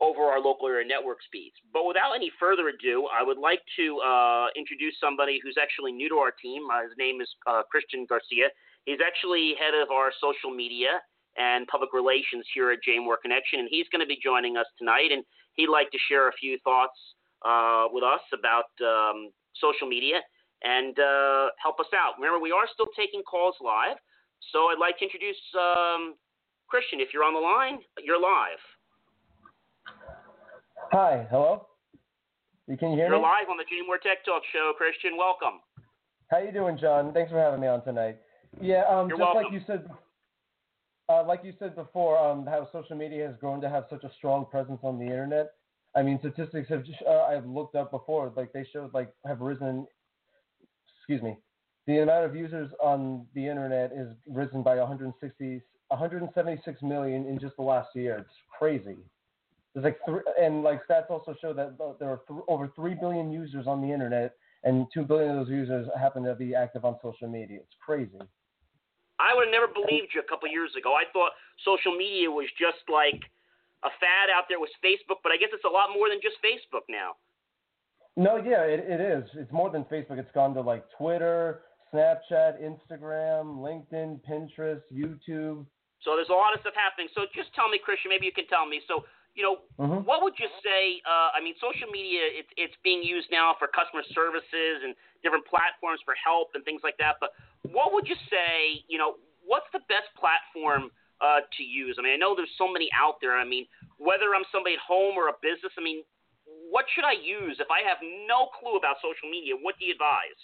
over 0.00 0.22
our 0.22 0.40
local 0.40 0.66
area 0.66 0.86
network 0.86 1.18
speeds. 1.24 1.54
But 1.72 1.86
without 1.86 2.14
any 2.16 2.32
further 2.40 2.68
ado, 2.68 3.06
I 3.12 3.22
would 3.22 3.36
like 3.36 3.60
to 3.76 4.00
uh, 4.00 4.46
introduce 4.56 4.96
somebody 4.98 5.38
who's 5.42 5.56
actually 5.60 5.92
new 5.92 6.08
to 6.08 6.16
our 6.16 6.32
team. 6.32 6.62
Uh, 6.72 6.82
his 6.88 6.96
name 6.98 7.20
is 7.20 7.28
uh, 7.46 7.62
Christian 7.70 8.06
Garcia. 8.08 8.48
He's 8.84 9.00
actually 9.04 9.54
head 9.60 9.76
of 9.76 9.90
our 9.90 10.10
social 10.20 10.50
media 10.50 11.04
and 11.40 11.66
public 11.68 11.92
relations 11.92 12.44
here 12.52 12.70
at 12.70 12.78
JMOR 12.86 13.16
Connection, 13.22 13.60
and 13.60 13.68
he's 13.70 13.88
going 13.88 14.04
to 14.04 14.06
be 14.06 14.18
joining 14.22 14.56
us 14.56 14.66
tonight. 14.78 15.08
And 15.10 15.24
he'd 15.54 15.72
like 15.72 15.90
to 15.92 15.98
share 16.08 16.28
a 16.28 16.32
few 16.32 16.58
thoughts 16.60 16.96
uh, 17.40 17.88
with 17.88 18.04
us 18.04 18.20
about 18.36 18.68
um, 18.84 19.32
social 19.56 19.88
media 19.88 20.20
and 20.62 20.98
uh, 21.00 21.48
help 21.56 21.80
us 21.80 21.88
out. 21.96 22.20
Remember, 22.20 22.38
we 22.38 22.52
are 22.52 22.68
still 22.72 22.92
taking 22.92 23.22
calls 23.22 23.56
live, 23.64 23.96
so 24.52 24.68
I'd 24.68 24.78
like 24.78 24.98
to 24.98 25.04
introduce 25.04 25.40
um, 25.56 26.14
Christian. 26.68 27.00
If 27.00 27.08
you're 27.14 27.24
on 27.24 27.32
the 27.32 27.40
line, 27.40 27.80
you're 28.04 28.20
live. 28.20 28.60
Hi, 30.92 31.26
hello. 31.30 31.66
You 32.68 32.76
can 32.76 32.92
hear 32.92 33.08
you're 33.08 33.16
me? 33.16 33.16
You're 33.16 33.24
live 33.24 33.48
on 33.48 33.56
the 33.56 33.64
JMOR 33.64 34.00
Tech 34.02 34.24
Talk 34.24 34.42
Show. 34.52 34.72
Christian, 34.76 35.16
welcome. 35.16 35.64
How 36.28 36.38
you 36.38 36.52
doing, 36.52 36.76
John? 36.78 37.12
Thanks 37.12 37.32
for 37.32 37.40
having 37.40 37.60
me 37.60 37.66
on 37.66 37.82
tonight. 37.82 38.18
Yeah, 38.60 38.84
um, 38.88 39.08
just 39.08 39.18
welcome. 39.18 39.42
like 39.42 39.52
you 39.52 39.60
said, 39.66 39.88
uh, 41.10 41.24
like 41.26 41.42
you 41.44 41.52
said 41.58 41.74
before, 41.74 42.16
um, 42.18 42.46
how 42.46 42.68
social 42.72 42.96
media 42.96 43.26
has 43.26 43.36
grown 43.36 43.60
to 43.60 43.68
have 43.68 43.84
such 43.90 44.04
a 44.04 44.10
strong 44.16 44.46
presence 44.46 44.80
on 44.82 44.98
the 44.98 45.04
internet. 45.04 45.52
I 45.96 46.02
mean, 46.02 46.18
statistics 46.20 46.68
have 46.68 46.84
just, 46.84 47.02
uh, 47.06 47.22
I've 47.22 47.46
looked 47.46 47.74
up 47.74 47.90
before, 47.90 48.32
like 48.36 48.52
they 48.52 48.64
showed 48.72 48.94
like 48.94 49.12
have 49.26 49.40
risen 49.40 49.86
excuse 51.10 51.22
me, 51.22 51.36
the 51.86 51.98
amount 51.98 52.24
of 52.24 52.36
users 52.36 52.70
on 52.80 53.26
the 53.34 53.48
internet 53.48 53.90
is 53.92 54.08
risen 54.28 54.62
by 54.62 54.76
160, 54.76 55.62
176 55.88 56.82
million 56.82 57.26
in 57.26 57.38
just 57.38 57.56
the 57.56 57.62
last 57.62 57.88
year. 57.96 58.18
It's 58.18 58.28
crazy. 58.56 58.96
There's 59.74 59.84
like 59.84 59.98
three, 60.06 60.20
and 60.40 60.62
like 60.62 60.86
stats 60.86 61.10
also 61.10 61.34
show 61.40 61.52
that 61.52 61.76
there 61.98 62.10
are 62.10 62.20
th- 62.28 62.40
over 62.48 62.70
three 62.76 62.94
billion 62.94 63.32
users 63.32 63.66
on 63.66 63.80
the 63.80 63.92
internet, 63.92 64.34
and 64.62 64.86
two 64.92 65.02
billion 65.02 65.30
of 65.30 65.46
those 65.46 65.52
users 65.52 65.88
happen 65.98 66.22
to 66.24 66.34
be 66.34 66.54
active 66.54 66.84
on 66.84 66.96
social 67.02 67.28
media. 67.28 67.58
It's 67.58 67.76
crazy. 67.84 68.18
I 69.20 69.36
would 69.36 69.52
have 69.52 69.54
never 69.54 69.68
believed 69.68 70.16
you 70.16 70.24
a 70.24 70.28
couple 70.28 70.48
years 70.48 70.72
ago. 70.72 70.96
I 70.96 71.04
thought 71.12 71.36
social 71.60 71.92
media 71.92 72.32
was 72.32 72.48
just 72.56 72.80
like 72.88 73.20
a 73.84 73.92
fad 74.00 74.32
out 74.32 74.48
there 74.48 74.60
with 74.60 74.72
Facebook, 74.80 75.20
but 75.20 75.32
I 75.32 75.36
guess 75.36 75.52
it's 75.52 75.68
a 75.68 75.72
lot 75.72 75.92
more 75.92 76.08
than 76.08 76.24
just 76.24 76.40
Facebook 76.40 76.88
now. 76.88 77.20
No, 78.16 78.36
yeah, 78.36 78.64
it, 78.64 78.80
it 78.80 79.00
is. 79.00 79.24
It's 79.36 79.52
more 79.52 79.68
than 79.68 79.84
Facebook. 79.84 80.18
It's 80.18 80.32
gone 80.32 80.52
to 80.54 80.60
like 80.60 80.84
Twitter, 80.96 81.62
Snapchat, 81.92 82.60
Instagram, 82.60 83.60
LinkedIn, 83.60 84.20
Pinterest, 84.24 84.82
YouTube. 84.92 85.64
So 86.02 86.16
there's 86.16 86.32
a 86.32 86.36
lot 86.36 86.56
of 86.56 86.60
stuff 86.60 86.74
happening. 86.74 87.08
So 87.14 87.28
just 87.36 87.52
tell 87.52 87.68
me, 87.68 87.78
Christian, 87.78 88.08
maybe 88.08 88.24
you 88.24 88.32
can 88.32 88.48
tell 88.48 88.64
me. 88.64 88.80
So, 88.88 89.04
you 89.36 89.44
know, 89.44 89.62
mm-hmm. 89.78 90.02
what 90.08 90.24
would 90.24 90.34
you 90.40 90.48
say? 90.64 91.00
Uh, 91.04 91.36
I 91.36 91.44
mean, 91.44 91.54
social 91.60 91.86
media, 91.92 92.24
it's, 92.24 92.50
it's 92.56 92.74
being 92.82 93.04
used 93.04 93.28
now 93.30 93.54
for 93.60 93.68
customer 93.68 94.02
services 94.16 94.80
and 94.82 94.96
different 95.22 95.44
platforms 95.46 96.00
for 96.04 96.16
help 96.16 96.56
and 96.56 96.64
things 96.64 96.80
like 96.82 96.96
that. 96.98 97.20
But 97.20 97.36
what 97.68 97.92
would 97.92 98.08
you 98.08 98.16
say, 98.30 98.84
you 98.88 98.98
know, 98.98 99.14
what's 99.44 99.66
the 99.72 99.80
best 99.88 100.08
platform 100.18 100.90
uh, 101.20 101.40
to 101.56 101.62
use? 101.62 101.96
I 101.98 102.02
mean, 102.02 102.12
I 102.12 102.16
know 102.16 102.34
there's 102.34 102.52
so 102.56 102.70
many 102.70 102.88
out 102.96 103.16
there. 103.20 103.36
I 103.36 103.44
mean, 103.44 103.66
whether 103.98 104.34
I'm 104.34 104.44
somebody 104.52 104.74
at 104.76 104.84
home 104.86 105.16
or 105.16 105.28
a 105.28 105.36
business, 105.42 105.72
I 105.76 105.82
mean, 105.82 106.02
what 106.70 106.86
should 106.94 107.04
I 107.04 107.12
use 107.12 107.58
if 107.60 107.68
I 107.70 107.86
have 107.86 107.98
no 108.26 108.48
clue 108.58 108.76
about 108.76 108.96
social 109.02 109.30
media? 109.30 109.54
What 109.60 109.74
do 109.78 109.84
you 109.84 109.92
advise? 109.92 110.40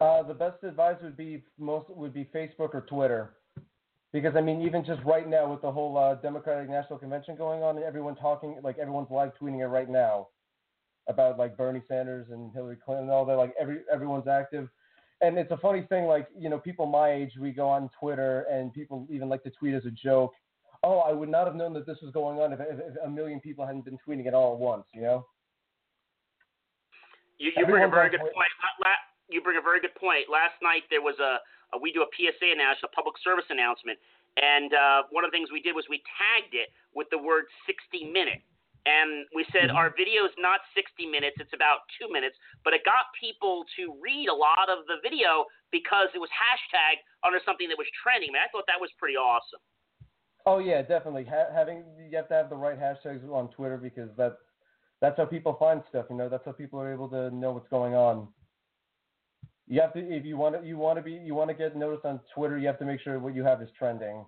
Uh, 0.00 0.22
the 0.22 0.34
best 0.34 0.62
advice 0.64 0.96
would 1.02 1.16
be 1.16 1.44
most 1.58 1.88
would 1.90 2.12
be 2.12 2.28
Facebook 2.34 2.74
or 2.74 2.84
Twitter, 2.88 3.34
because 4.12 4.34
I 4.36 4.40
mean 4.40 4.60
even 4.62 4.84
just 4.84 5.00
right 5.04 5.28
now 5.28 5.48
with 5.48 5.62
the 5.62 5.70
whole 5.70 5.96
uh, 5.96 6.16
Democratic 6.16 6.68
National 6.68 6.98
Convention 6.98 7.36
going 7.36 7.62
on 7.62 7.76
and 7.76 7.84
everyone 7.84 8.16
talking 8.16 8.58
like 8.64 8.78
everyone's 8.78 9.10
live 9.12 9.30
tweeting 9.40 9.60
it 9.60 9.66
right 9.66 9.88
now 9.88 10.26
about 11.08 11.38
like 11.38 11.56
Bernie 11.56 11.82
Sanders 11.86 12.26
and 12.30 12.52
Hillary 12.52 12.78
Clinton 12.84 13.04
and 13.04 13.12
all 13.12 13.24
that 13.26 13.36
like 13.36 13.54
every 13.60 13.82
everyone's 13.92 14.26
active, 14.26 14.68
and 15.22 15.38
it's 15.38 15.50
a 15.50 15.56
funny 15.56 15.82
thing 15.88 16.04
like 16.04 16.28
you 16.38 16.50
know 16.50 16.58
people 16.58 16.86
my 16.86 17.12
age 17.12 17.32
we 17.40 17.50
go 17.50 17.68
on 17.68 17.88
Twitter 17.98 18.46
and 18.50 18.72
people 18.72 19.06
even 19.10 19.28
like 19.28 19.42
to 19.44 19.50
tweet 19.50 19.74
as 19.74 19.86
a 19.86 19.90
joke 19.90 20.32
oh, 20.84 20.98
I 20.98 21.12
would 21.12 21.28
not 21.28 21.46
have 21.46 21.54
known 21.56 21.72
that 21.74 21.86
this 21.86 21.98
was 22.02 22.10
going 22.12 22.38
on 22.38 22.52
if, 22.52 22.60
if, 22.60 22.78
if 22.78 22.94
a 23.04 23.08
million 23.08 23.40
people 23.40 23.66
hadn't 23.66 23.84
been 23.84 23.98
tweeting 24.06 24.26
it 24.26 24.34
all 24.34 24.54
at 24.54 24.58
once. 24.58 24.84
You 24.94 25.02
know. 25.02 25.26
You, 27.38 27.50
you 27.56 27.66
bring 27.66 27.84
a 27.84 27.88
very 27.88 28.10
good 28.10 28.20
point. 28.20 28.34
point. 28.34 28.52
La- 28.62 28.90
la- 28.90 29.04
you 29.28 29.40
bring 29.42 29.58
a 29.58 29.64
very 29.64 29.80
good 29.80 29.94
point. 29.94 30.26
Last 30.30 30.54
night 30.62 30.82
there 30.90 31.02
was 31.02 31.18
a, 31.18 31.42
a 31.74 31.78
we 31.78 31.92
do 31.92 32.02
a 32.02 32.10
PSA 32.14 32.54
announcement, 32.54 32.92
a 32.92 32.94
public 32.94 33.16
service 33.22 33.46
announcement, 33.50 33.98
and 34.36 34.74
uh, 34.74 35.02
one 35.10 35.24
of 35.24 35.30
the 35.30 35.34
things 35.34 35.50
we 35.50 35.62
did 35.62 35.74
was 35.74 35.86
we 35.88 36.02
tagged 36.18 36.54
it 36.54 36.70
with 36.94 37.08
the 37.10 37.18
word 37.18 37.46
60 37.66 38.10
minute. 38.12 38.42
And 38.84 39.26
we 39.34 39.44
said 39.52 39.70
Mhm. 39.70 39.76
our 39.76 39.90
video 39.90 40.24
is 40.24 40.36
not 40.38 40.60
60 40.74 41.06
minutes, 41.06 41.38
it's 41.38 41.52
about 41.52 41.80
two 41.98 42.08
minutes, 42.10 42.36
but 42.64 42.74
it 42.74 42.84
got 42.84 43.12
people 43.18 43.64
to 43.76 43.94
read 44.00 44.28
a 44.28 44.34
lot 44.34 44.68
of 44.68 44.86
the 44.86 44.98
video 45.02 45.46
because 45.70 46.08
it 46.14 46.18
was 46.18 46.30
hashtag 46.30 46.98
under 47.22 47.40
something 47.40 47.68
that 47.68 47.78
was 47.78 47.88
trending. 48.02 48.32
Man, 48.32 48.42
I 48.42 48.48
thought 48.48 48.66
that 48.66 48.80
was 48.80 48.90
pretty 48.98 49.16
awesome. 49.16 49.60
Oh 50.44 50.58
yeah, 50.58 50.82
definitely. 50.82 51.24
Ha- 51.24 51.52
having 51.52 51.84
you 51.96 52.16
have 52.16 52.28
to 52.28 52.34
have 52.34 52.50
the 52.50 52.56
right 52.56 52.78
hashtags 52.78 53.22
on 53.30 53.48
Twitter 53.50 53.76
because 53.76 54.10
that 54.16 54.38
that's 55.00 55.16
how 55.16 55.26
people 55.26 55.54
find 55.54 55.82
stuff. 55.88 56.06
You 56.10 56.16
know, 56.16 56.28
that's 56.28 56.44
how 56.44 56.52
people 56.52 56.80
are 56.80 56.92
able 56.92 57.08
to 57.10 57.30
know 57.30 57.52
what's 57.52 57.68
going 57.68 57.94
on. 57.94 58.32
You 59.68 59.80
have 59.80 59.92
to 59.92 60.00
if 60.00 60.24
you 60.24 60.36
want 60.36 60.60
to 60.60 60.66
you 60.66 60.76
want 60.76 60.98
to 60.98 61.02
be 61.02 61.12
you 61.12 61.34
want 61.34 61.50
to 61.50 61.54
get 61.54 61.76
noticed 61.76 62.04
on 62.04 62.20
Twitter. 62.34 62.58
You 62.58 62.66
have 62.66 62.78
to 62.80 62.84
make 62.84 63.00
sure 63.00 63.18
what 63.20 63.34
you 63.34 63.44
have 63.44 63.62
is 63.62 63.70
trending. 63.78 64.26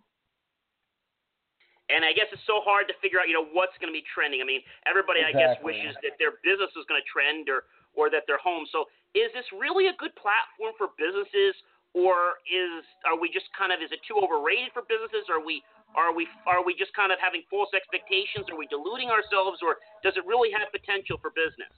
And 1.94 2.02
I 2.02 2.10
guess 2.10 2.26
it's 2.34 2.42
so 2.50 2.58
hard 2.66 2.90
to 2.90 2.94
figure 2.98 3.22
out, 3.22 3.30
you 3.30 3.38
know, 3.38 3.46
what's 3.54 3.78
going 3.78 3.86
to 3.86 3.94
be 3.94 4.02
trending. 4.10 4.42
I 4.42 4.46
mean, 4.46 4.66
everybody, 4.82 5.22
I 5.22 5.30
guess, 5.30 5.54
wishes 5.62 5.94
that 6.02 6.18
their 6.18 6.42
business 6.42 6.74
is 6.74 6.82
going 6.90 6.98
to 6.98 7.06
trend 7.06 7.46
or 7.46 7.70
or 7.94 8.10
that 8.10 8.26
their 8.26 8.42
home. 8.42 8.66
So, 8.74 8.90
is 9.14 9.30
this 9.30 9.46
really 9.54 9.86
a 9.86 9.94
good 10.02 10.10
platform 10.18 10.74
for 10.74 10.90
businesses, 10.98 11.54
or 11.94 12.42
is 12.50 12.82
are 13.06 13.14
we 13.14 13.30
just 13.30 13.46
kind 13.54 13.70
of 13.70 13.78
is 13.78 13.94
it 13.94 14.02
too 14.02 14.18
overrated 14.18 14.74
for 14.74 14.82
businesses? 14.90 15.30
Are 15.30 15.38
we 15.38 15.62
are 15.94 16.10
we 16.10 16.26
are 16.50 16.66
we 16.66 16.74
just 16.74 16.90
kind 16.98 17.14
of 17.14 17.22
having 17.22 17.46
false 17.46 17.70
expectations? 17.70 18.50
Are 18.50 18.58
we 18.58 18.66
deluding 18.66 19.14
ourselves, 19.14 19.62
or 19.62 19.78
does 20.02 20.18
it 20.18 20.26
really 20.26 20.50
have 20.50 20.66
potential 20.74 21.22
for 21.22 21.30
business? 21.30 21.70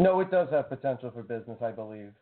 No, 0.00 0.24
it 0.24 0.32
does 0.32 0.48
have 0.48 0.72
potential 0.72 1.12
for 1.12 1.20
business, 1.20 1.60
I 1.60 1.76
believe. 1.76 2.16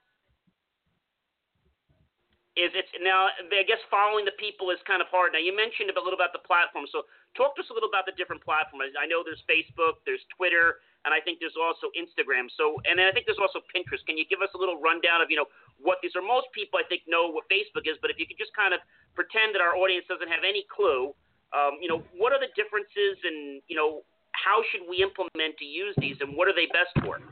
Is 2.59 2.75
it's 2.75 2.91
now 2.99 3.31
I 3.31 3.63
guess 3.63 3.79
following 3.87 4.27
the 4.27 4.35
people 4.35 4.75
is 4.75 4.83
kind 4.83 4.99
of 4.99 5.07
hard. 5.07 5.39
Now 5.39 5.43
you 5.43 5.55
mentioned 5.55 5.87
a 5.95 6.03
little 6.03 6.19
about 6.19 6.35
the 6.35 6.43
platform, 6.43 6.91
so 6.91 7.07
talk 7.39 7.55
to 7.55 7.63
us 7.63 7.71
a 7.71 7.75
little 7.75 7.87
about 7.87 8.11
the 8.11 8.15
different 8.19 8.43
platforms. 8.43 8.91
I 8.99 9.07
know 9.07 9.23
there's 9.23 9.43
Facebook, 9.47 10.03
there's 10.03 10.23
Twitter, 10.35 10.83
and 11.07 11.15
I 11.15 11.23
think 11.23 11.39
there's 11.39 11.55
also 11.55 11.95
Instagram. 11.95 12.51
So 12.59 12.75
and 12.91 12.99
then 12.99 13.07
I 13.07 13.15
think 13.15 13.31
there's 13.31 13.39
also 13.39 13.63
Pinterest. 13.71 14.03
Can 14.03 14.19
you 14.19 14.27
give 14.27 14.43
us 14.43 14.51
a 14.55 14.59
little 14.59 14.83
rundown 14.83 15.23
of 15.23 15.31
you 15.31 15.39
know 15.39 15.47
what 15.79 16.03
these 16.03 16.19
are? 16.19 16.25
Most 16.25 16.51
people 16.51 16.83
I 16.83 16.87
think 16.91 17.07
know 17.07 17.31
what 17.31 17.47
Facebook 17.47 17.87
is, 17.87 17.95
but 18.03 18.11
if 18.11 18.19
you 18.19 18.27
could 18.27 18.39
just 18.41 18.55
kind 18.59 18.75
of 18.75 18.83
pretend 19.15 19.55
that 19.55 19.63
our 19.63 19.79
audience 19.79 20.11
doesn't 20.11 20.29
have 20.29 20.43
any 20.43 20.67
clue, 20.67 21.15
um, 21.55 21.79
you 21.79 21.87
know 21.87 22.03
what 22.19 22.35
are 22.35 22.43
the 22.43 22.51
differences 22.59 23.15
and 23.23 23.63
you 23.71 23.79
know 23.79 24.03
how 24.35 24.63
should 24.75 24.83
we 24.91 25.07
implement 25.07 25.55
to 25.59 25.67
use 25.67 25.95
these 26.03 26.19
and 26.19 26.35
what 26.35 26.51
are 26.51 26.55
they 26.55 26.67
best 26.75 26.91
for? 27.07 27.23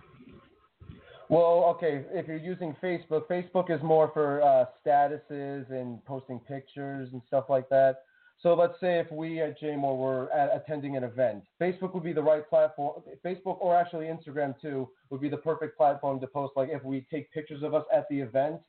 Well, 1.30 1.64
okay, 1.76 2.06
if 2.12 2.26
you're 2.26 2.38
using 2.38 2.74
Facebook, 2.82 3.26
Facebook 3.26 3.70
is 3.70 3.82
more 3.82 4.10
for 4.14 4.42
uh, 4.42 4.64
statuses 4.84 5.70
and 5.70 6.02
posting 6.06 6.40
pictures 6.40 7.10
and 7.12 7.20
stuff 7.26 7.44
like 7.50 7.68
that. 7.68 8.02
So 8.40 8.54
let's 8.54 8.78
say 8.80 8.98
if 8.98 9.10
we 9.10 9.42
at 9.42 9.60
JMOR 9.60 9.98
were 9.98 10.32
at, 10.32 10.54
attending 10.54 10.96
an 10.96 11.04
event, 11.04 11.42
Facebook 11.60 11.92
would 11.92 12.04
be 12.04 12.12
the 12.12 12.22
right 12.22 12.48
platform. 12.48 13.02
Facebook 13.24 13.58
or 13.60 13.76
actually 13.76 14.06
Instagram 14.06 14.58
too 14.60 14.88
would 15.10 15.20
be 15.20 15.28
the 15.28 15.36
perfect 15.36 15.76
platform 15.76 16.20
to 16.20 16.26
post. 16.26 16.52
Like 16.56 16.70
if 16.70 16.82
we 16.84 17.04
take 17.10 17.30
pictures 17.32 17.62
of 17.62 17.74
us 17.74 17.84
at 17.92 18.06
the 18.08 18.20
event, 18.20 18.60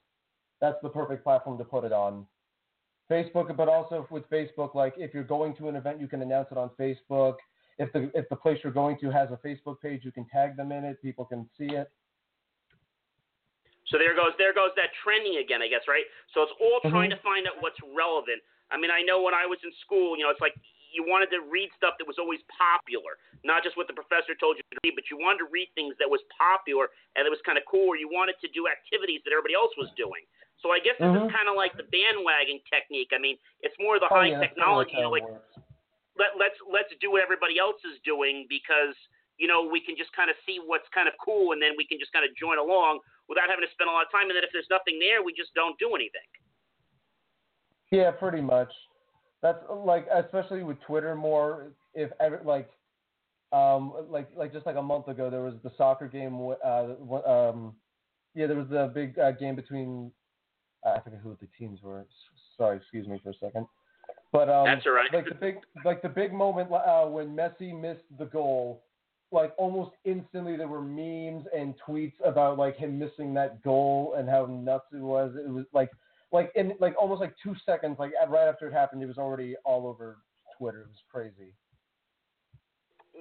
that's 0.60 0.78
the 0.82 0.90
perfect 0.90 1.24
platform 1.24 1.58
to 1.60 1.64
put 1.64 1.86
it 1.86 1.94
on. 1.94 2.26
Facebook, 3.10 3.56
but 3.56 3.70
also 3.70 4.08
with 4.12 4.30
Facebook, 4.30 4.76
like 4.76 4.96
if 4.98 5.14
you're 5.14 5.24
going 5.24 5.56
to 5.58 5.70
an 5.70 5.76
event, 5.76 6.02
you 6.02 6.08
can 6.08 6.22
announce 6.22 6.48
it 6.52 6.58
on 6.58 6.72
Facebook. 6.80 7.36
If 7.78 7.94
the 7.94 8.12
if 8.14 8.28
the 8.30 8.36
place 8.36 8.60
you're 8.64 8.74
going 8.74 8.98
to 9.00 9.12
has 9.12 9.30
a 9.32 9.48
Facebook 9.48 9.80
page, 9.82 10.02
you 10.04 10.12
can 10.12 10.26
tag 10.28 10.58
them 10.58 10.72
in 10.72 10.84
it. 10.84 11.02
People 11.02 11.26
can 11.26 11.48
see 11.58 11.76
it. 11.76 11.90
So 13.90 13.98
there 13.98 14.14
goes 14.14 14.34
there 14.38 14.54
goes 14.54 14.70
that 14.78 14.94
trending 15.02 15.38
again, 15.42 15.62
I 15.62 15.68
guess, 15.68 15.86
right? 15.90 16.06
So 16.34 16.46
it's 16.46 16.54
all 16.62 16.80
trying 16.90 17.10
Mhm. 17.10 17.18
to 17.18 17.22
find 17.26 17.48
out 17.50 17.58
what's 17.62 17.80
relevant. 17.94 18.42
I 18.70 18.78
mean, 18.78 18.92
I 18.92 19.02
know 19.02 19.22
when 19.22 19.34
I 19.34 19.46
was 19.46 19.58
in 19.64 19.74
school, 19.82 20.16
you 20.18 20.24
know, 20.24 20.30
it's 20.30 20.42
like 20.42 20.54
you 20.94 21.04
wanted 21.06 21.30
to 21.30 21.42
read 21.42 21.70
stuff 21.78 21.98
that 21.98 22.06
was 22.06 22.18
always 22.18 22.42
popular, 22.50 23.18
not 23.44 23.64
just 23.64 23.78
what 23.78 23.86
the 23.88 23.94
professor 23.94 24.34
told 24.34 24.58
you 24.58 24.64
to 24.74 24.78
read, 24.84 24.94
but 24.96 25.10
you 25.10 25.18
wanted 25.18 25.40
to 25.46 25.50
read 25.50 25.70
things 25.74 25.94
that 25.98 26.10
was 26.10 26.22
popular 26.34 26.90
and 27.16 27.26
it 27.26 27.30
was 27.30 27.42
kind 27.46 27.58
of 27.58 27.66
cool, 27.66 27.94
or 27.94 27.98
you 27.98 28.10
wanted 28.10 28.38
to 28.42 28.48
do 28.50 28.68
activities 28.68 29.22
that 29.26 29.32
everybody 29.34 29.54
else 29.54 29.74
was 29.78 29.90
doing. 29.98 30.26
So 30.62 30.72
I 30.72 30.80
guess 30.80 30.98
this 30.98 31.08
Mhm. 31.08 31.26
is 31.26 31.32
kind 31.32 31.48
of 31.50 31.56
like 31.56 31.78
the 31.78 31.84
bandwagon 31.84 32.60
technique. 32.70 33.10
I 33.14 33.18
mean, 33.18 33.38
it's 33.62 33.78
more 33.80 33.96
of 33.96 34.02
the 34.02 34.10
Oh, 34.12 34.16
high 34.16 34.30
yeah, 34.34 34.40
technology. 34.40 34.98
You 34.98 35.04
know, 35.04 35.12
like 35.12 35.24
works. 35.24 35.58
let, 36.18 36.38
let's 36.38 36.60
let's 36.70 36.94
do 37.00 37.12
what 37.12 37.22
everybody 37.22 37.58
else 37.58 37.84
is 37.86 38.00
doing 38.02 38.46
because 38.50 38.96
you 39.38 39.48
know 39.48 39.64
we 39.64 39.80
can 39.80 39.96
just 39.96 40.12
kind 40.14 40.30
of 40.30 40.36
see 40.46 40.60
what's 40.60 40.88
kind 40.90 41.08
of 41.08 41.14
cool 41.24 41.54
and 41.54 41.62
then 41.62 41.74
we 41.78 41.86
can 41.86 41.98
just 41.98 42.12
kind 42.12 42.26
of 42.28 42.36
join 42.36 42.58
along 42.58 43.00
without 43.30 43.48
having 43.48 43.64
to 43.64 43.72
spend 43.72 43.90
a 43.90 43.94
lot 43.94 44.04
of 44.04 44.12
time. 44.12 44.28
And 44.28 44.36
then 44.36 44.44
if 44.44 44.50
there's 44.52 44.68
nothing 44.70 44.98
there, 45.00 45.24
we 45.24 45.32
just 45.32 45.54
don't 45.54 45.78
do 45.78 45.94
anything. 45.96 46.26
Yeah, 47.92 48.12
pretty 48.12 48.42
much. 48.42 48.70
That's 49.42 49.60
like 49.70 50.08
especially 50.14 50.64
with 50.64 50.82
Twitter 50.82 51.16
more. 51.16 51.72
If 51.94 52.12
ever 52.20 52.42
like, 52.44 52.70
um, 53.52 53.94
like 54.10 54.30
like 54.36 54.52
just 54.52 54.66
like 54.66 54.76
a 54.76 54.82
month 54.82 55.08
ago, 55.08 55.30
there 55.30 55.42
was 55.42 55.56
the 55.64 55.72
soccer 55.78 56.08
game. 56.08 56.36
Uh, 56.64 56.94
um, 57.26 57.74
yeah, 58.36 58.48
there 58.48 58.58
was 58.58 58.68
the 58.70 58.92
big 58.94 59.18
uh, 59.18 59.32
game 59.32 59.56
between. 59.56 60.12
Uh, 60.86 60.92
I 60.92 61.02
forget 61.02 61.20
who 61.24 61.38
the 61.40 61.48
teams 61.58 61.82
were. 61.82 62.06
Sorry, 62.58 62.78
excuse 62.78 63.08
me 63.08 63.20
for 63.24 63.30
a 63.30 63.34
second. 63.40 63.66
But 64.32 64.50
um, 64.50 64.66
That's 64.66 64.86
all 64.86 64.94
right. 64.94 65.12
like 65.14 65.28
the 65.28 65.36
big 65.36 65.56
like 65.86 66.02
the 66.02 66.10
big 66.10 66.34
moment 66.34 66.72
uh, 66.72 67.06
when 67.06 67.36
Messi 67.36 67.80
missed 67.80 68.04
the 68.18 68.26
goal. 68.26 68.84
Like 69.32 69.54
almost 69.58 69.92
instantly, 70.06 70.58
there 70.58 70.68
were 70.68 70.82
memes 70.82 71.46
and 71.56 71.76
tweets 71.88 72.14
about 72.26 72.58
like 72.58 72.76
him 72.78 72.98
missing 72.98 73.34
that 73.36 73.62
goal 73.64 74.16
and 74.18 74.28
how 74.28 74.46
nuts 74.46 74.88
it 74.92 75.02
was. 75.02 75.34
It 75.36 75.50
was 75.50 75.66
like 75.74 75.92
like 76.32 76.52
in 76.56 76.74
like 76.80 76.96
almost 77.00 77.22
like 77.22 77.36
two 77.44 77.56
seconds, 77.66 77.98
like 78.00 78.12
right 78.28 78.48
after 78.48 78.68
it 78.68 78.74
happened, 78.74 79.04
it 79.04 79.08
was 79.08 79.18
already 79.18 79.56
all 79.66 79.88
over 79.88 80.18
Twitter. 80.58 80.82
It 80.82 80.88
was 80.88 81.04
crazy. 81.12 81.54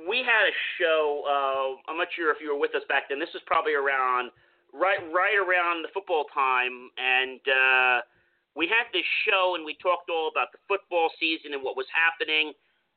we 0.06 0.18
had 0.22 0.46
a 0.46 0.54
show. 0.78 1.24
Uh, 1.26 1.90
I'm 1.90 1.98
not 1.98 2.08
sure 2.14 2.30
if 2.30 2.38
you 2.40 2.52
were 2.54 2.60
with 2.60 2.74
us 2.74 2.82
back 2.88 3.08
then. 3.08 3.18
This 3.18 3.32
was 3.34 3.42
probably 3.46 3.74
around 3.74 4.30
right 4.72 5.00
right 5.12 5.36
around 5.36 5.82
the 5.82 5.88
football 5.92 6.24
time, 6.32 6.90
and 7.00 7.40
uh, 7.48 7.98
we 8.54 8.68
had 8.68 8.86
this 8.92 9.06
show, 9.26 9.54
and 9.56 9.64
we 9.64 9.74
talked 9.82 10.10
all 10.10 10.28
about 10.30 10.52
the 10.52 10.60
football 10.68 11.10
season 11.18 11.54
and 11.54 11.62
what 11.62 11.76
was 11.76 11.86
happening, 11.90 12.52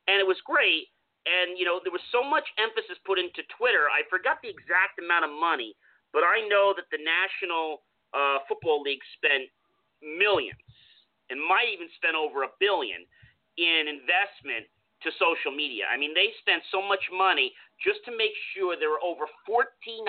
and 0.06 0.20
it 0.20 0.26
was 0.26 0.38
great. 0.44 0.91
And 1.24 1.54
you 1.54 1.64
know, 1.64 1.78
there 1.82 1.94
was 1.94 2.02
so 2.10 2.26
much 2.26 2.46
emphasis 2.58 2.98
put 3.06 3.18
into 3.18 3.46
Twitter. 3.54 3.86
I 3.86 4.02
forgot 4.10 4.42
the 4.42 4.50
exact 4.50 4.98
amount 4.98 5.26
of 5.26 5.32
money, 5.32 5.74
but 6.10 6.26
I 6.26 6.42
know 6.50 6.74
that 6.74 6.90
the 6.90 6.98
National 6.98 7.86
uh, 8.10 8.42
Football 8.48 8.82
League 8.82 9.02
spent 9.16 9.46
millions, 10.02 10.58
and 11.30 11.38
might 11.38 11.70
even 11.70 11.86
spend 11.96 12.18
over 12.18 12.42
a 12.42 12.52
billion 12.58 13.06
in 13.56 13.86
investment 13.86 14.66
to 15.02 15.10
social 15.18 15.50
media. 15.50 15.86
I 15.90 15.98
mean, 15.98 16.14
they 16.14 16.30
spent 16.38 16.62
so 16.70 16.78
much 16.78 17.02
money 17.10 17.50
just 17.82 18.02
to 18.06 18.12
make 18.14 18.34
sure 18.54 18.78
there 18.78 18.94
were 18.94 19.02
over 19.02 19.26
1,400 19.50 20.06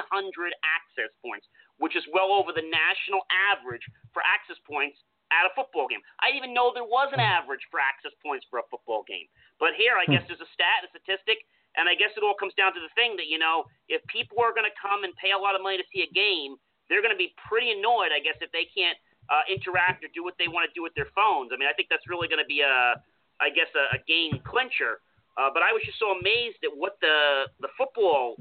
access 0.62 1.10
points, 1.22 1.50
which 1.82 1.98
is 1.98 2.06
well 2.14 2.30
over 2.30 2.54
the 2.54 2.62
national 2.62 3.26
average 3.30 3.82
for 4.14 4.22
access 4.22 4.58
points 4.70 5.02
at 5.34 5.50
a 5.50 5.52
football 5.58 5.90
game. 5.90 6.02
I 6.22 6.30
didn't 6.30 6.46
even 6.46 6.54
know 6.54 6.70
there 6.70 6.86
was 6.86 7.10
an 7.10 7.24
average 7.24 7.66
for 7.74 7.82
access 7.82 8.14
points 8.22 8.46
for 8.54 8.62
a 8.62 8.66
football 8.70 9.02
game. 9.10 9.26
But 9.62 9.78
here, 9.78 9.96
I 9.96 10.06
guess 10.10 10.26
there's 10.28 10.42
a 10.44 10.52
stat, 10.54 10.84
a 10.86 10.90
statistic, 10.92 11.46
and 11.78 11.90
I 11.90 11.96
guess 11.96 12.14
it 12.18 12.22
all 12.22 12.38
comes 12.38 12.54
down 12.54 12.74
to 12.74 12.82
the 12.82 12.92
thing 12.94 13.18
that, 13.18 13.28
you 13.30 13.38
know, 13.38 13.66
if 13.90 14.02
people 14.12 14.38
are 14.42 14.54
going 14.54 14.68
to 14.68 14.76
come 14.78 15.04
and 15.04 15.14
pay 15.18 15.32
a 15.34 15.40
lot 15.40 15.56
of 15.56 15.62
money 15.62 15.78
to 15.78 15.88
see 15.90 16.06
a 16.06 16.12
game, 16.12 16.58
they're 16.90 17.02
going 17.02 17.16
to 17.16 17.18
be 17.18 17.34
pretty 17.48 17.72
annoyed, 17.72 18.12
I 18.14 18.20
guess, 18.20 18.38
if 18.44 18.52
they 18.52 18.68
can't 18.70 18.98
uh, 19.32 19.48
interact 19.48 20.04
or 20.04 20.10
do 20.14 20.22
what 20.22 20.36
they 20.38 20.52
want 20.52 20.68
to 20.68 20.74
do 20.76 20.84
with 20.84 20.94
their 20.94 21.10
phones. 21.16 21.50
I 21.54 21.58
mean, 21.58 21.70
I 21.70 21.74
think 21.74 21.88
that's 21.88 22.06
really 22.12 22.28
going 22.28 22.44
to 22.44 22.50
be 22.50 22.62
a, 22.62 23.00
I 23.40 23.50
guess, 23.50 23.72
a, 23.74 23.98
a 23.98 24.00
game 24.04 24.38
clincher. 24.44 25.00
Uh, 25.34 25.50
but 25.50 25.66
I 25.66 25.74
was 25.74 25.82
just 25.82 25.98
so 25.98 26.14
amazed 26.14 26.62
at 26.62 26.70
what 26.70 27.02
the 27.02 27.50
the 27.58 27.72
football 27.74 28.38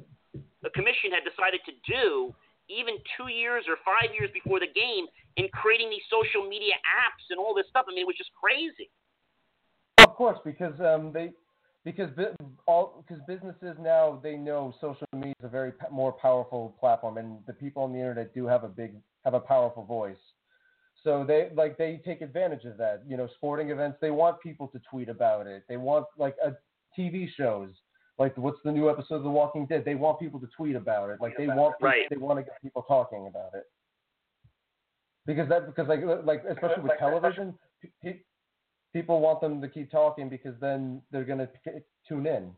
the 0.61 0.71
commission 0.77 1.09
had 1.09 1.25
decided 1.25 1.65
to 1.65 1.73
do, 1.89 2.37
even 2.69 3.01
two 3.17 3.33
years 3.33 3.65
or 3.65 3.81
five 3.81 4.13
years 4.13 4.29
before 4.31 4.61
the 4.61 4.69
game, 4.69 5.09
in 5.41 5.49
creating 5.57 5.89
these 5.89 6.05
social 6.13 6.45
media 6.45 6.77
apps 6.85 7.25
and 7.33 7.41
all 7.41 7.57
this 7.57 7.67
stuff. 7.73 7.89
I 7.89 7.97
mean, 7.97 8.05
it 8.05 8.11
was 8.11 8.21
just 8.21 8.31
crazy. 8.37 8.93
Of 10.13 10.19
course, 10.19 10.39
because 10.45 10.79
um, 10.81 11.11
they 11.11 11.31
because 11.87 12.11
all 12.67 13.03
because 13.03 13.25
businesses 13.27 13.79
now 13.81 14.21
they 14.23 14.37
know 14.37 14.75
social 14.79 15.07
media 15.15 15.33
is 15.41 15.47
a 15.47 15.49
very 15.49 15.73
more 15.91 16.13
powerful 16.13 16.77
platform, 16.79 17.17
and 17.17 17.39
the 17.47 17.55
people 17.55 17.83
on 17.83 17.95
the 17.95 17.99
internet 17.99 18.35
do 18.35 18.47
have 18.47 18.63
a 18.63 18.69
big 18.69 18.93
have 19.25 19.33
a 19.33 19.41
powerful 19.41 19.87
voice. 19.87 20.21
So 21.03 21.25
they 21.27 21.49
like 21.55 21.79
they 21.79 22.03
take 22.05 22.21
advantage 22.21 22.67
of 22.67 22.77
that. 22.77 23.05
You 23.09 23.17
know, 23.17 23.27
sporting 23.37 23.71
events 23.71 23.97
they 24.03 24.11
want 24.11 24.39
people 24.43 24.69
to 24.69 24.81
tweet 24.91 25.09
about 25.09 25.47
it. 25.47 25.65
They 25.67 25.79
want 25.79 26.05
like 26.19 26.37
a 26.45 26.51
TV 26.95 27.27
shows 27.35 27.71
like 28.19 28.37
what's 28.37 28.59
the 28.67 28.71
new 28.71 28.91
episode 28.91 29.15
of 29.15 29.23
The 29.23 29.31
Walking 29.31 29.65
Dead? 29.65 29.83
They 29.87 29.95
want 29.95 30.21
people 30.21 30.41
to 30.41 30.49
tweet 30.55 30.77
about 30.77 31.09
it. 31.09 31.23
Like 31.23 31.39
they 31.39 31.47
want 31.47 31.77
Right. 31.81 32.07
they 32.11 32.19
want 32.19 32.39
to 32.39 32.43
get 32.43 32.61
people 32.61 32.83
talking 32.83 33.29
about 33.29 33.55
it. 33.55 33.65
Because 35.25 35.49
that 35.49 35.65
because 35.65 35.89
like 35.89 36.03
like 36.23 36.45
especially 36.45 36.83
with 36.83 36.99
television, 36.99 37.59
people 38.93 39.21
want 39.21 39.41
them 39.41 39.61
to 39.61 39.69
keep 39.69 39.91
talking 39.91 40.29
because 40.29 40.55
then 40.61 41.01
they're 41.11 41.25
gonna 41.25 41.49
tune 42.07 42.27
in. 42.27 42.53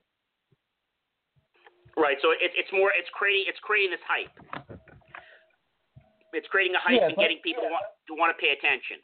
Right. 1.96 2.18
So 2.22 2.32
it, 2.32 2.50
it's 2.58 2.70
more. 2.72 2.90
It's 2.90 3.08
creating. 3.14 3.46
It's 3.48 3.60
creating 3.62 3.94
this 3.94 4.02
hype. 4.06 4.34
It's 6.34 6.48
creating 6.50 6.74
a 6.74 6.82
hype 6.82 6.98
Yeah, 6.98 7.06
and 7.06 7.14
but- 7.14 7.22
getting 7.22 7.38
people 7.46 7.62
want, 7.70 7.86
to 8.10 8.12
want 8.18 8.34
to 8.34 8.38
pay 8.42 8.50
attention. 8.50 8.98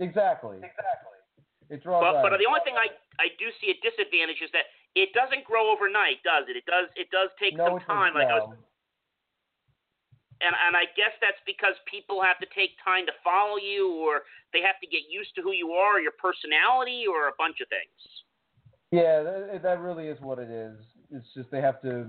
Exactly. 0.00 0.56
Exactly. 0.64 1.20
It 1.68 1.82
draws 1.82 2.00
But, 2.00 2.22
but 2.24 2.38
the 2.38 2.46
only 2.48 2.62
thing 2.64 2.78
I, 2.78 2.88
I 3.18 3.28
do 3.42 3.50
see 3.60 3.74
a 3.74 3.76
disadvantage 3.82 4.38
is 4.40 4.48
that 4.54 4.70
it 4.94 5.10
doesn't 5.12 5.44
grow 5.44 5.68
overnight, 5.68 6.22
does 6.24 6.48
it? 6.48 6.56
It 6.56 6.64
does 6.64 6.88
it 6.96 7.10
does 7.12 7.28
take 7.36 7.56
no, 7.58 7.76
some 7.76 7.80
time. 7.84 8.14
does 8.14 8.22
Like 8.24 8.32
I 8.32 8.38
was, 8.40 8.56
now. 8.56 8.64
And 10.40 10.54
and 10.66 10.76
I 10.76 10.84
guess 10.96 11.14
that's 11.20 11.40
because 11.46 11.74
people 11.90 12.22
have 12.22 12.38
to 12.38 12.46
take 12.54 12.76
time 12.84 13.06
to 13.06 13.12
follow 13.24 13.56
you, 13.56 13.96
or 14.00 14.22
they 14.52 14.60
have 14.60 14.78
to 14.80 14.88
get 14.88 15.08
used 15.08 15.34
to 15.36 15.42
who 15.42 15.52
you 15.52 15.72
are, 15.72 16.00
your 16.00 16.16
personality, 16.20 17.04
or 17.08 17.28
a 17.28 17.36
bunch 17.38 17.60
of 17.60 17.68
things. 17.68 17.98
Yeah, 18.92 19.22
that, 19.22 19.62
that 19.62 19.80
really 19.80 20.06
is 20.06 20.20
what 20.20 20.38
it 20.38 20.50
is. 20.50 20.78
It's 21.10 21.26
just 21.34 21.50
they 21.50 21.60
have 21.60 21.82
to, 21.82 22.06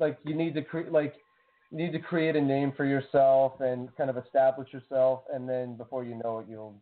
like, 0.00 0.18
you 0.24 0.34
need 0.34 0.54
to 0.54 0.62
create, 0.62 0.90
like, 0.90 1.14
you 1.70 1.76
need 1.76 1.92
to 1.92 1.98
create 1.98 2.34
a 2.36 2.40
name 2.40 2.72
for 2.76 2.84
yourself 2.84 3.60
and 3.60 3.94
kind 3.96 4.08
of 4.08 4.16
establish 4.16 4.72
yourself, 4.72 5.24
and 5.32 5.48
then 5.48 5.76
before 5.76 6.04
you 6.04 6.20
know 6.24 6.38
it, 6.40 6.46
you'll, 6.48 6.80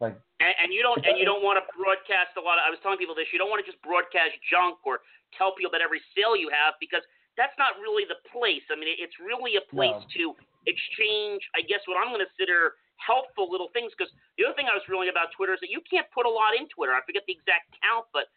like, 0.00 0.14
And, 0.38 0.54
and 0.62 0.68
you 0.74 0.82
don't 0.82 1.00
and 1.06 1.18
you 1.18 1.24
don't 1.24 1.42
want 1.42 1.56
to 1.58 1.64
broadcast 1.72 2.36
a 2.36 2.42
lot 2.42 2.58
of. 2.58 2.66
I 2.66 2.70
was 2.70 2.78
telling 2.82 2.98
people 2.98 3.14
this. 3.14 3.26
You 3.32 3.38
don't 3.38 3.50
want 3.50 3.64
to 3.64 3.68
just 3.68 3.80
broadcast 3.82 4.36
junk 4.50 4.78
or 4.84 5.00
tell 5.38 5.54
people 5.54 5.70
about 5.70 5.82
every 5.82 6.02
sale 6.14 6.36
you 6.36 6.50
have 6.50 6.74
because 6.78 7.02
that's 7.36 7.54
not 7.58 7.74
really 7.82 8.04
the 8.06 8.18
place. 8.30 8.62
I 8.70 8.76
mean, 8.78 8.88
it's 8.98 9.18
really 9.18 9.56
a 9.56 9.64
place 9.74 9.94
No. 9.94 10.34
to 10.34 10.36
exchange. 10.66 11.42
I 11.54 11.62
guess 11.62 11.82
what 11.86 11.98
I'm 11.98 12.08
going 12.14 12.20
to 12.22 12.30
consider 12.36 12.76
helpful 12.96 13.50
little 13.50 13.68
things. 13.74 13.92
Because 13.96 14.12
the 14.38 14.46
other 14.46 14.54
thing 14.54 14.70
I 14.70 14.74
was 14.74 14.86
reading 14.88 15.10
about 15.10 15.32
Twitter 15.34 15.54
is 15.54 15.60
that 15.60 15.70
you 15.70 15.82
can't 15.82 16.06
put 16.14 16.26
a 16.26 16.30
lot 16.30 16.54
in 16.54 16.68
Twitter. 16.70 16.94
I 16.94 17.02
forget 17.02 17.26
the 17.26 17.34
exact 17.34 17.74
count, 17.82 18.06
but 18.14 18.30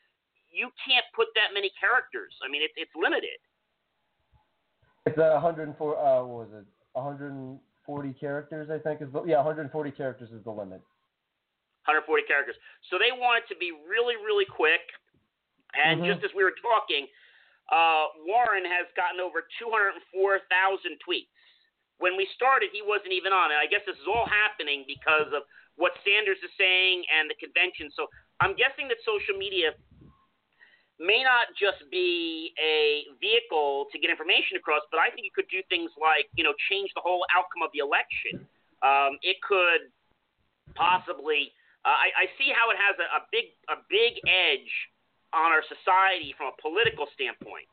you 0.49 0.73
can't 0.81 1.05
put 1.13 1.27
that 1.37 1.53
many 1.53 1.69
characters. 1.79 2.33
I 2.41 2.49
mean, 2.49 2.61
it's 2.65 2.73
it's 2.75 2.93
limited. 2.97 3.37
it's 5.05 5.17
a 5.17 5.39
104, 5.39 5.71
uh, 5.71 6.23
what 6.25 6.49
was 6.49 6.51
it, 6.51 6.65
140 6.91 7.61
characters, 8.19 8.67
I 8.69 8.77
think 8.77 9.01
is, 9.01 9.07
the, 9.13 9.23
yeah, 9.23 9.37
140 9.37 9.71
characters 9.95 10.29
is 10.35 10.43
the 10.43 10.51
limit. 10.51 10.81
140 11.87 12.03
characters. 12.27 12.55
So 12.91 12.99
they 12.99 13.15
want 13.15 13.39
it 13.39 13.47
to 13.53 13.55
be 13.55 13.71
really, 13.87 14.17
really 14.19 14.43
quick. 14.43 14.81
And 15.79 16.01
Mhm. 16.01 16.11
just 16.11 16.25
as 16.25 16.33
we 16.35 16.43
were 16.43 16.55
talking, 16.59 17.07
uh, 17.69 18.15
Warren 18.23 18.63
has 18.63 18.87
gotten 18.95 19.19
over 19.19 19.43
204,000 19.59 19.99
tweets. 21.03 21.31
When 21.99 22.15
we 22.15 22.29
started, 22.37 22.69
he 22.71 22.85
wasn't 22.85 23.11
even 23.11 23.33
on 23.33 23.49
it. 23.49 23.57
I 23.57 23.65
guess 23.65 23.81
this 23.83 23.97
is 23.97 24.07
all 24.07 24.29
happening 24.29 24.85
because 24.85 25.33
of 25.33 25.43
what 25.75 25.97
Sanders 26.05 26.37
is 26.45 26.53
saying 26.55 27.03
and 27.09 27.27
the 27.27 27.37
convention. 27.41 27.89
So 27.93 28.05
I'm 28.39 28.53
guessing 28.53 28.87
that 28.87 29.01
social 29.01 29.33
media 29.33 29.73
may 30.97 31.21
not 31.21 31.53
just 31.57 31.85
be 31.89 32.53
a 32.57 33.05
vehicle 33.21 33.89
to 33.93 33.97
get 33.97 34.09
information 34.09 34.57
across, 34.57 34.81
but 34.89 34.97
I 34.97 35.13
think 35.13 35.29
it 35.29 35.33
could 35.33 35.49
do 35.49 35.61
things 35.69 35.93
like, 35.97 36.29
you 36.37 36.45
know, 36.45 36.53
change 36.69 36.89
the 36.93 37.01
whole 37.01 37.25
outcome 37.33 37.65
of 37.65 37.73
the 37.73 37.81
election. 37.81 38.45
Um, 38.81 39.17
it 39.21 39.37
could 39.45 39.89
possibly. 40.73 41.53
Uh, 41.85 41.93
I, 41.93 42.07
I 42.13 42.35
see 42.37 42.49
how 42.53 42.69
it 42.73 42.77
has 42.77 42.97
a, 42.97 43.07
a 43.17 43.21
big 43.33 43.53
a 43.69 43.77
big 43.89 44.21
edge 44.25 44.71
on 45.35 45.51
our 45.51 45.63
society 45.67 46.31
from 46.37 46.53
a 46.53 46.55
political 46.61 47.07
standpoint. 47.11 47.67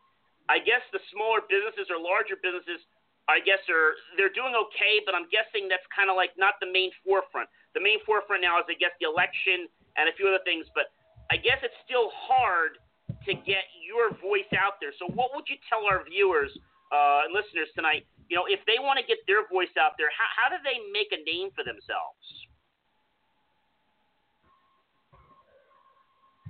I 0.51 0.61
guess 0.61 0.85
the 0.93 1.01
smaller 1.15 1.41
businesses 1.49 1.89
or 1.89 1.97
larger 1.97 2.37
businesses, 2.37 2.85
I 3.31 3.41
guess 3.41 3.63
are 3.73 3.97
they're 4.21 4.33
doing 4.33 4.53
okay, 4.69 5.01
but 5.07 5.17
I'm 5.17 5.25
guessing 5.33 5.71
that's 5.73 5.87
kind 5.89 6.13
of 6.13 6.17
like 6.19 6.37
not 6.37 6.61
the 6.61 6.69
main 6.69 6.93
forefront. 7.01 7.49
The 7.73 7.81
main 7.81 8.03
forefront 8.05 8.45
now 8.45 8.61
is 8.61 8.69
I 8.69 8.77
guess 8.77 8.93
the 9.01 9.09
election 9.09 9.71
and 9.97 10.11
a 10.11 10.13
few 10.19 10.29
other 10.29 10.43
things, 10.45 10.69
but 10.77 10.93
I 11.33 11.41
guess 11.41 11.63
it's 11.65 11.77
still 11.89 12.13
hard 12.13 12.77
to 13.25 13.33
get 13.33 13.65
your 13.81 14.13
voice 14.21 14.49
out 14.53 14.77
there. 14.85 14.93
So 15.01 15.09
what 15.17 15.33
would 15.33 15.49
you 15.49 15.57
tell 15.65 15.89
our 15.89 16.05
viewers 16.05 16.53
uh, 16.93 17.25
and 17.25 17.33
listeners 17.33 17.73
tonight? 17.73 18.05
You 18.29 18.37
know, 18.37 18.45
if 18.45 18.61
they 18.69 18.77
want 18.77 19.01
to 19.01 19.07
get 19.09 19.25
their 19.25 19.49
voice 19.49 19.73
out 19.81 19.97
there, 19.97 20.13
how, 20.13 20.29
how 20.37 20.47
do 20.53 20.61
they 20.61 20.77
make 20.93 21.09
a 21.17 21.21
name 21.25 21.49
for 21.57 21.65
themselves? 21.65 22.25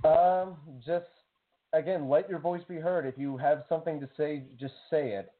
Um, 0.05 0.57
just 0.85 1.05
again, 1.73 2.09
let 2.09 2.29
your 2.29 2.39
voice 2.39 2.63
be 2.67 2.75
heard. 2.75 3.05
If 3.05 3.17
you 3.17 3.37
have 3.37 3.63
something 3.67 3.99
to 3.99 4.09
say, 4.17 4.43
just 4.59 4.73
say 4.89 5.11
it. 5.11 5.31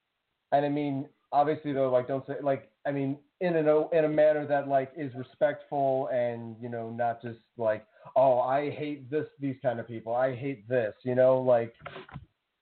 And 0.52 0.66
I 0.66 0.70
mean, 0.70 1.08
obviously 1.32 1.74
though, 1.74 1.90
like 1.90 2.08
don't 2.08 2.26
say 2.26 2.36
like 2.42 2.70
I 2.86 2.92
mean, 2.92 3.18
in 3.42 3.56
an 3.56 3.68
in 3.92 4.06
a 4.06 4.10
manner 4.10 4.46
that 4.48 4.68
like 4.68 4.92
is 4.98 5.14
respectful 5.16 6.10
and 6.12 6.56
you 6.62 6.70
know 6.70 6.90
not 6.90 7.22
just 7.22 7.40
like 7.58 7.86
oh 8.16 8.40
I 8.40 8.70
hate 8.72 9.10
this 9.12 9.28
these 9.40 9.56
kind 9.62 9.80
of 9.80 9.88
people. 9.88 10.16
I 10.16 10.36
hate 10.36 10.68
this. 10.68 10.94
You 11.04 11.16
know, 11.16 11.40
like 11.40 11.74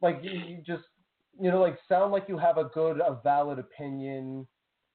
like 0.02 0.20
you, 0.24 0.32
you 0.32 0.58
just 0.66 0.84
you 1.40 1.52
know 1.52 1.62
like 1.62 1.78
sound 1.88 2.12
like 2.12 2.26
you 2.28 2.38
have 2.38 2.58
a 2.58 2.66
good 2.66 3.00
a 3.00 3.20
valid 3.24 3.60
opinion. 3.60 4.48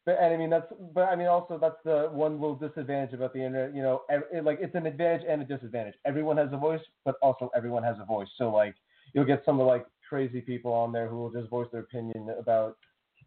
But 0.08 0.16
and 0.22 0.32
I 0.32 0.38
mean 0.38 0.48
that's 0.48 0.72
but 0.94 1.02
I 1.02 1.16
mean 1.16 1.26
also 1.26 1.58
that's 1.60 1.76
the 1.84 2.08
one 2.10 2.40
little 2.40 2.54
disadvantage 2.54 3.12
about 3.12 3.34
the 3.34 3.44
internet. 3.44 3.76
You 3.76 3.82
know, 3.82 4.04
it, 4.08 4.42
like 4.42 4.56
it's 4.58 4.74
an 4.74 4.86
advantage 4.86 5.26
and 5.28 5.42
a 5.42 5.44
disadvantage. 5.44 5.96
Everyone 6.06 6.38
has 6.38 6.48
a 6.50 6.56
voice, 6.56 6.80
but 7.04 7.16
also 7.20 7.50
everyone 7.54 7.82
has 7.82 7.96
a 8.00 8.06
voice. 8.06 8.28
So 8.38 8.48
like 8.48 8.74
you'll 9.12 9.26
get 9.26 9.42
some 9.44 9.60
of 9.60 9.66
like 9.66 9.84
crazy 10.08 10.40
people 10.40 10.72
on 10.72 10.92
there 10.92 11.08
who 11.08 11.18
will 11.18 11.30
just 11.30 11.50
voice 11.50 11.68
their 11.72 11.82
opinion 11.82 12.34
about 12.40 12.78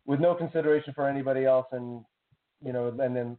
with 0.08 0.20
no 0.20 0.34
consideration 0.34 0.92
for 0.96 1.08
anybody 1.08 1.46
else, 1.46 1.68
and 1.72 2.04
you 2.66 2.74
know, 2.74 2.88
and 2.88 3.16
then 3.16 3.38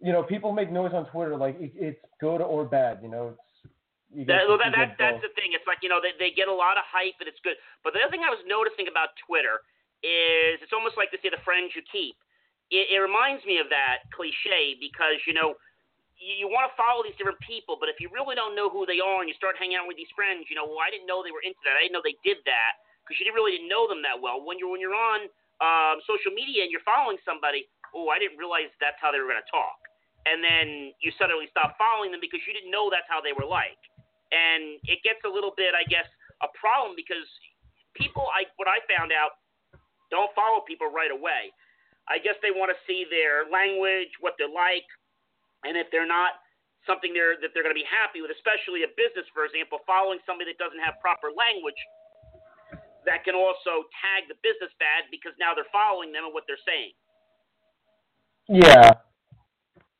you 0.00 0.12
know 0.14 0.22
people 0.22 0.52
make 0.52 0.72
noise 0.72 0.92
on 0.94 1.04
Twitter 1.10 1.36
like 1.36 1.60
it, 1.60 1.72
it's 1.76 2.00
good 2.18 2.40
or 2.40 2.64
bad. 2.64 3.00
You 3.02 3.10
know, 3.10 3.34
it's 3.34 3.72
you 4.10 4.24
get, 4.24 4.40
That, 4.40 4.48
well, 4.48 4.56
that, 4.56 4.72
that, 4.72 4.96
that's 4.98 5.20
the 5.20 5.28
thing. 5.36 5.52
It's 5.52 5.66
like, 5.66 5.78
you 5.82 5.90
know, 5.90 6.00
they, 6.00 6.16
they 6.16 6.32
get 6.32 6.48
a 6.48 6.54
lot 6.54 6.78
of 6.78 6.84
hype 6.88 7.20
and 7.20 7.28
it's 7.28 7.42
good. 7.44 7.60
But 7.84 7.92
the 7.92 8.00
other 8.00 8.10
thing 8.10 8.22
I 8.24 8.30
was 8.30 8.40
noticing 8.46 8.88
about 8.88 9.12
Twitter 9.26 9.60
is 10.04 10.60
it's 10.60 10.74
almost 10.74 10.96
like 10.96 11.12
they 11.12 11.20
say 11.22 11.32
the 11.32 11.42
friends 11.44 11.72
you 11.72 11.82
keep. 11.88 12.16
It, 12.68 12.90
it 12.90 12.98
reminds 12.98 13.46
me 13.46 13.62
of 13.62 13.70
that 13.70 14.10
cliche 14.10 14.74
because, 14.82 15.22
you 15.24 15.32
know, 15.32 15.54
you, 16.18 16.44
you 16.44 16.46
want 16.50 16.66
to 16.68 16.74
follow 16.74 17.04
these 17.06 17.14
different 17.14 17.38
people, 17.44 17.78
but 17.78 17.86
if 17.86 18.00
you 18.02 18.10
really 18.10 18.34
don't 18.34 18.58
know 18.58 18.66
who 18.66 18.88
they 18.88 18.98
are 18.98 19.22
and 19.22 19.28
you 19.30 19.36
start 19.38 19.54
hanging 19.60 19.78
out 19.78 19.86
with 19.86 19.96
these 19.96 20.10
friends, 20.16 20.48
you 20.50 20.56
know, 20.56 20.66
well, 20.66 20.82
I 20.82 20.90
didn't 20.90 21.06
know 21.06 21.22
they 21.22 21.32
were 21.32 21.44
into 21.44 21.60
that. 21.68 21.78
I 21.78 21.86
didn't 21.86 21.94
know 21.94 22.04
they 22.04 22.18
did 22.26 22.42
that 22.48 22.82
because 23.06 23.22
you 23.22 23.24
didn't 23.28 23.38
really 23.38 23.54
didn't 23.54 23.70
know 23.70 23.86
them 23.86 24.02
that 24.02 24.18
well. 24.18 24.42
When 24.42 24.58
you're 24.58 24.70
when 24.72 24.82
you're 24.82 24.96
on 24.96 25.30
um, 25.62 26.02
social 26.04 26.34
media 26.34 26.66
and 26.66 26.74
you're 26.74 26.84
following 26.84 27.20
somebody, 27.22 27.70
oh, 27.94 28.10
I 28.10 28.18
didn't 28.18 28.36
realize 28.36 28.68
that's 28.82 28.98
how 28.98 29.14
they 29.14 29.22
were 29.22 29.30
going 29.30 29.40
to 29.40 29.52
talk, 29.52 29.78
and 30.26 30.42
then 30.42 30.90
you 30.98 31.14
suddenly 31.14 31.46
stop 31.54 31.78
following 31.78 32.10
them 32.10 32.18
because 32.18 32.42
you 32.44 32.52
didn't 32.52 32.74
know 32.74 32.90
that's 32.90 33.06
how 33.06 33.22
they 33.22 33.30
were 33.30 33.46
like, 33.46 33.78
and 34.34 34.82
it 34.90 35.00
gets 35.06 35.22
a 35.22 35.30
little 35.30 35.54
bit, 35.54 35.72
I 35.78 35.86
guess, 35.86 36.10
a 36.42 36.50
problem 36.58 36.98
because 36.98 37.24
people, 37.94 38.26
I 38.34 38.50
what 38.58 38.66
I 38.66 38.82
found 38.90 39.14
out, 39.14 39.38
don't 40.10 40.30
follow 40.34 40.62
people 40.66 40.88
right 40.88 41.10
away. 41.10 41.50
I 42.06 42.22
guess 42.22 42.38
they 42.38 42.54
want 42.54 42.70
to 42.70 42.78
see 42.86 43.02
their 43.10 43.50
language, 43.50 44.14
what 44.22 44.38
they're 44.38 44.50
like, 44.50 44.86
and 45.66 45.74
if 45.74 45.90
they're 45.90 46.06
not 46.06 46.38
something 46.86 47.10
they're, 47.10 47.34
that 47.42 47.50
they're 47.50 47.66
going 47.66 47.74
to 47.74 47.78
be 47.78 47.88
happy 47.90 48.22
with, 48.22 48.30
especially 48.30 48.86
a 48.86 48.90
business, 48.94 49.26
for 49.34 49.42
example, 49.42 49.82
following 49.82 50.22
somebody 50.22 50.54
that 50.54 50.60
doesn't 50.62 50.78
have 50.78 50.94
proper 51.02 51.34
language, 51.34 51.78
that 53.02 53.26
can 53.26 53.34
also 53.34 53.90
tag 53.98 54.30
the 54.30 54.38
business 54.42 54.70
bad 54.78 55.10
because 55.10 55.34
now 55.42 55.50
they're 55.54 55.66
following 55.74 56.14
them 56.14 56.30
and 56.30 56.34
what 56.34 56.46
they're 56.46 56.62
saying. 56.62 56.94
Yeah. 58.46 59.02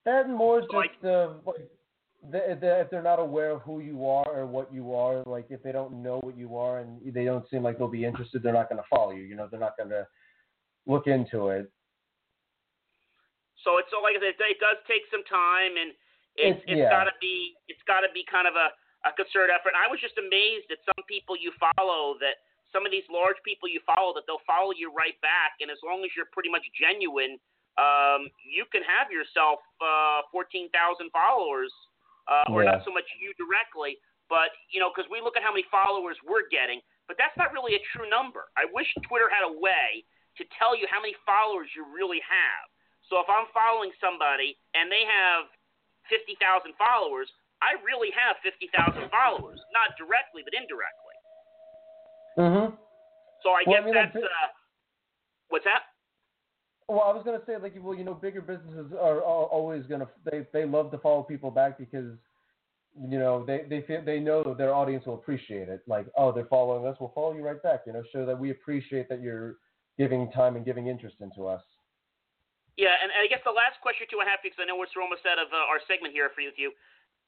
And 0.07 0.35
more 0.35 0.63
So 0.71 0.79
I- 0.79 0.87
just 0.87 1.03
uh, 1.03 1.35
like 1.43 1.67
the, 2.31 2.59
the, 2.61 2.81
if 2.81 2.91
they're 2.91 3.03
not 3.03 3.19
aware 3.19 3.51
of 3.51 3.63
who 3.63 3.81
you 3.81 4.07
are 4.07 4.27
or 4.29 4.47
what 4.47 4.73
you 4.73 4.95
are, 4.95 5.23
like 5.27 5.47
if 5.51 5.63
they 5.63 5.73
don't 5.73 6.03
know 6.03 6.19
what 6.23 6.37
you 6.37 6.57
are 6.57 6.81
and 6.81 7.01
they 7.15 7.25
don't 7.25 7.49
seem 7.51 7.63
like 7.63 7.79
they'll 7.79 7.89
be 7.89 8.05
interested, 8.05 8.43
they're 8.43 8.53
not 8.53 8.69
going 8.69 8.81
to 8.83 8.89
follow 8.89 9.13
you. 9.13 9.23
You 9.23 9.37
know, 9.37 9.49
they're 9.51 9.61
not 9.61 9.77
going 9.77 9.91
to 9.91 10.07
look 10.87 11.07
into 11.07 11.49
it. 11.49 11.71
So 13.65 13.79
it's 13.79 13.91
so 13.91 13.99
like 14.03 14.15
I 14.15 14.23
said, 14.23 14.39
it 14.39 14.63
does 14.63 14.79
take 14.87 15.03
some 15.11 15.25
time, 15.27 15.75
and 15.75 15.91
it's 16.37 16.61
It's- 16.61 16.65
it's 16.69 16.79
yeah. 16.87 16.91
got 16.91 17.05
to 17.11 17.17
be 17.21 17.57
it's 17.67 17.83
got 17.87 18.01
to 18.07 18.11
be 18.15 18.23
kind 18.31 18.47
of 18.47 18.55
a 18.55 18.71
a 19.05 19.13
concerted 19.15 19.55
effort. 19.55 19.75
And 19.75 19.83
I 19.83 19.87
was 19.91 19.99
just 20.03 20.19
amazed 20.19 20.71
at 20.71 20.79
some 20.87 21.03
people 21.07 21.35
you 21.39 21.51
follow 21.59 22.19
that 22.19 22.43
some 22.75 22.83
of 22.87 22.91
these 22.91 23.07
large 23.11 23.39
people 23.47 23.71
you 23.71 23.81
follow 23.87 24.11
that 24.15 24.27
they'll 24.27 24.43
follow 24.47 24.71
you 24.75 24.91
right 24.95 25.15
back, 25.23 25.59
and 25.63 25.71
as 25.71 25.79
long 25.83 26.03
as 26.03 26.11
you're 26.15 26.31
pretty 26.35 26.51
much 26.51 26.67
genuine, 26.75 27.39
um, 27.79 28.27
you 28.43 28.67
can 28.71 28.83
have 28.83 29.11
yourself 29.11 29.59
uh, 29.83 30.23
fourteen 30.31 30.71
thousand 30.71 31.11
followers, 31.11 31.73
uh, 32.29 32.51
or 32.53 32.63
Yeah. 32.65 32.79
not 32.79 32.85
so 32.85 32.93
much 32.93 33.07
you 33.21 33.33
directly, 33.35 33.99
but 34.29 34.51
you 34.71 34.81
know 34.81 34.91
because 34.91 35.09
we 35.11 35.21
look 35.21 35.37
at 35.37 35.43
how 35.43 35.53
many 35.53 35.65
followers 35.71 36.17
we're 36.27 36.49
getting, 36.51 36.81
but 37.07 37.17
that's 37.19 37.37
not 37.37 37.53
really 37.53 37.75
a 37.75 37.83
true 37.95 38.09
number. 38.11 38.51
I 38.57 38.67
wish 38.73 38.87
Twitter 39.07 39.29
had 39.31 39.47
a 39.47 39.53
way 39.53 40.05
to 40.37 40.45
tell 40.59 40.77
you 40.77 40.87
how 40.91 41.01
many 41.01 41.15
followers 41.25 41.71
you 41.75 41.87
really 41.87 42.21
have. 42.27 42.67
So 43.09 43.23
if 43.23 43.29
I'm 43.31 43.47
following 43.55 43.95
somebody 44.03 44.59
and 44.75 44.91
they 44.91 45.07
have 45.07 45.47
50,000 46.11 46.75
followers, 46.77 47.31
I 47.63 47.79
really 47.81 48.11
have 48.13 48.37
50,000 48.43 49.09
followers, 49.09 49.63
not 49.73 49.97
directly 49.97 50.43
but 50.45 50.53
indirectly. 50.53 51.17
Mm-hmm. 52.37 52.75
So 53.43 53.49
I 53.55 53.63
Well, 53.65 53.65
I 53.65 53.73
guess 53.81 53.85
mean, 53.87 53.95
that's 53.95 54.17
uh, 54.17 54.49
what's 55.49 55.65
that? 55.65 55.89
Well, 56.89 57.03
I 57.03 57.13
was 57.13 57.23
gonna 57.25 57.43
say 57.47 57.57
like 57.57 57.75
well, 57.81 57.95
you 57.95 58.05
know, 58.05 58.15
bigger 58.15 58.41
businesses 58.41 58.93
are, 58.93 59.19
are 59.19 59.47
always 59.47 59.85
gonna 59.87 60.09
they 60.31 60.47
they 60.53 60.65
love 60.65 60.91
to 60.93 60.99
follow 60.99 61.23
people 61.23 61.51
back 61.51 61.79
because 61.79 62.17
you 62.97 63.19
know, 63.19 63.45
they 63.45 63.65
they 63.69 63.83
feel 63.83 64.03
they 64.05 64.21
know 64.21 64.55
their 64.57 64.75
audience 64.75 65.05
will 65.07 65.15
appreciate 65.15 65.69
it. 65.69 65.83
Like, 65.87 66.07
oh, 66.17 66.33
they're 66.33 66.47
following 66.47 66.87
us, 66.87 66.97
we'll 66.99 67.13
follow 67.15 67.35
you 67.35 67.43
right 67.43 67.63
back. 67.63 67.83
You 67.87 67.93
know, 67.93 68.03
show 68.13 68.25
that 68.25 68.39
we 68.39 68.51
appreciate 68.51 69.09
that 69.09 69.21
you're 69.21 69.57
giving 69.99 70.31
time 70.33 70.57
and 70.57 70.65
giving 70.65 70.87
interest 70.87 71.17
into 71.21 71.47
us. 71.47 71.63
Yeah, 72.77 72.93
and, 73.03 73.11
and 73.11 73.21
I 73.25 73.29
guess 73.29 73.41
the 73.45 73.53
last 73.53 73.81
question 73.81 74.07
too 74.11 74.21
I 74.21 74.29
have 74.29 74.41
because 74.43 74.59
I 74.61 74.65
know 74.65 74.77
we're 74.77 74.89
almost 75.03 75.25
out 75.25 75.39
of 75.39 75.49
uh, 75.53 75.57
our 75.57 75.81
segment 75.89 76.13
here 76.13 76.31
for 76.35 76.41
you, 76.41 76.49
with 76.49 76.61
you 76.61 76.73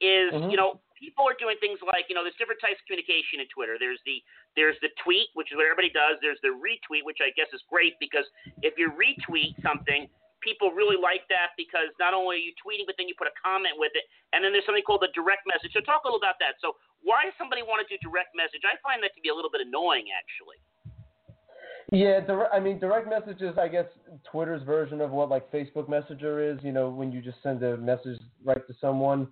is 0.01 0.33
Mhm. 0.33 0.51
you 0.51 0.57
know 0.57 0.79
people 0.99 1.23
are 1.23 1.33
doing 1.39 1.55
things 1.63 1.79
like 1.81 2.11
you 2.11 2.13
know 2.13 2.21
there's 2.21 2.37
different 2.37 2.59
types 2.59 2.77
of 2.77 2.85
communication 2.85 3.39
in 3.39 3.47
Twitter. 3.47 3.79
There's 3.79 4.03
the 4.03 4.19
there's 4.59 4.75
the 4.83 4.91
tweet, 4.99 5.31
which 5.33 5.49
is 5.49 5.55
what 5.55 5.65
everybody 5.65 5.89
does. 5.89 6.19
There's 6.19 6.39
the 6.43 6.51
retweet, 6.51 7.07
which 7.07 7.23
I 7.23 7.31
guess 7.33 7.47
is 7.55 7.63
great 7.71 7.95
because 8.03 8.27
if 8.61 8.75
you 8.75 8.91
retweet 8.91 9.55
something, 9.63 10.11
people 10.43 10.75
really 10.75 10.99
like 10.99 11.23
that 11.31 11.55
because 11.55 11.89
not 11.97 12.11
only 12.11 12.43
are 12.43 12.45
you 12.45 12.53
tweeting, 12.59 12.83
but 12.83 12.99
then 12.99 13.07
you 13.07 13.15
put 13.15 13.31
a 13.31 13.35
comment 13.39 13.79
with 13.79 13.95
it, 13.95 14.03
and 14.35 14.43
then 14.43 14.51
there's 14.51 14.67
something 14.67 14.83
called 14.83 15.01
the 15.01 15.13
direct 15.15 15.47
message. 15.47 15.71
So 15.71 15.79
talk 15.81 16.03
a 16.03 16.11
little 16.11 16.19
about 16.19 16.37
that. 16.43 16.59
So 16.59 16.75
why 17.01 17.23
does 17.23 17.35
somebody 17.39 17.63
want 17.63 17.79
to 17.81 17.87
do 17.87 17.95
direct 18.03 18.35
message? 18.35 18.67
I 18.67 18.75
find 18.83 18.99
that 19.07 19.15
to 19.15 19.21
be 19.23 19.31
a 19.31 19.35
little 19.35 19.51
bit 19.51 19.63
annoying 19.63 20.11
actually. 20.11 20.59
Yeah, 21.91 22.21
I 22.53 22.59
mean, 22.59 22.77
direct 22.77 23.09
messages. 23.09 23.57
I 23.57 23.67
guess 23.67 23.85
Twitter's 24.29 24.61
version 24.61 25.01
of 25.01 25.09
what 25.09 25.29
like 25.29 25.51
Facebook 25.51 25.89
Messenger 25.89 26.53
is. 26.53 26.59
You 26.61 26.71
know, 26.71 26.89
when 26.89 27.11
you 27.11 27.21
just 27.21 27.41
send 27.41 27.63
a 27.63 27.77
message 27.77 28.19
right 28.43 28.65
to 28.67 28.73
someone. 28.79 29.27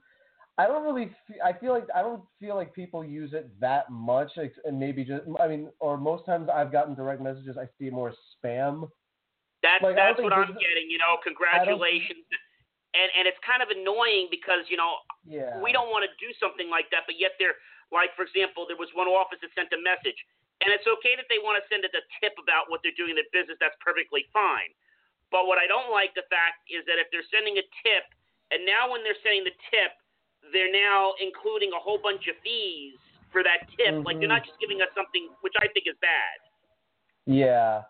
I 0.57 0.65
don't 0.65 0.83
really. 0.83 1.13
Fe- 1.29 1.39
I 1.43 1.53
feel 1.53 1.71
like 1.71 1.85
I 1.93 2.01
don't 2.01 2.23
feel 2.39 2.55
like 2.55 2.73
people 2.73 3.05
use 3.05 3.33
it 3.33 3.45
that 3.61 3.89
much, 3.91 4.31
ex- 4.41 4.57
and 4.65 4.79
maybe 4.79 5.05
just. 5.05 5.21
I 5.39 5.47
mean, 5.47 5.69
or 5.79 5.97
most 5.97 6.25
times 6.25 6.49
I've 6.49 6.71
gotten 6.71 6.95
direct 6.97 7.21
messages. 7.21 7.57
I 7.61 7.69
see 7.77 7.89
more 7.93 8.09
spam. 8.33 8.89
That's 9.61 9.81
Like, 9.85 9.95
that's 9.97 10.17
what 10.21 10.33
I'm 10.33 10.53
getting. 10.57 10.89
You 10.89 10.97
know, 10.97 11.17
congratulations. 11.21 12.25
And 12.97 13.09
and 13.13 13.29
it's 13.29 13.37
kind 13.45 13.61
of 13.61 13.69
annoying 13.69 14.33
because 14.33 14.65
you 14.73 14.77
know 14.81 14.97
Yeah. 15.21 15.61
we 15.61 15.69
don't 15.69 15.93
want 15.93 16.09
to 16.09 16.11
do 16.17 16.33
something 16.41 16.69
like 16.73 16.89
that, 16.89 17.05
but 17.05 17.21
yet 17.21 17.37
they're 17.37 17.57
like, 17.93 18.09
for 18.17 18.25
example, 18.25 18.65
there 18.65 18.79
was 18.79 18.89
one 18.97 19.05
office 19.05 19.37
that 19.45 19.53
sent 19.53 19.69
a 19.77 19.79
message, 19.79 20.17
and 20.65 20.73
it's 20.73 20.89
okay 20.89 21.13
that 21.13 21.29
they 21.29 21.37
want 21.37 21.61
to 21.61 21.63
send 21.69 21.85
it 21.85 21.93
a 21.93 22.01
tip 22.17 22.33
about 22.41 22.73
what 22.73 22.81
they're 22.81 22.97
doing 22.97 23.13
in 23.13 23.19
their 23.21 23.29
business. 23.29 23.61
That's 23.61 23.77
perfectly 23.77 24.25
fine. 24.33 24.73
But 25.29 25.45
what 25.45 25.61
I 25.61 25.67
don't 25.69 25.91
like 25.93 26.15
the 26.17 26.25
fact 26.31 26.65
is 26.71 26.81
that 26.89 26.97
if 26.97 27.11
they're 27.13 27.27
sending 27.29 27.59
a 27.61 27.65
tip, 27.85 28.07
and 28.49 28.63
now 28.65 28.89
when 28.89 29.03
they're 29.03 29.19
sending 29.21 29.43
the 29.43 29.55
tip, 29.69 29.93
they're 30.53 30.71
now 30.71 31.13
including 31.21 31.71
a 31.75 31.79
whole 31.79 31.97
bunch 32.01 32.27
of 32.27 32.35
fees 32.43 32.95
for 33.31 33.43
that 33.43 33.67
tip. 33.77 34.03
Like 34.05 34.19
they're 34.19 34.27
Mhm. 34.27 34.39
not 34.39 34.45
just 34.45 34.59
giving 34.59 34.81
us 34.81 34.89
something, 34.95 35.29
which 35.41 35.53
I 35.59 35.67
think 35.73 35.87
is 35.87 35.95
bad. 36.01 36.37
Yeah. 37.25 37.83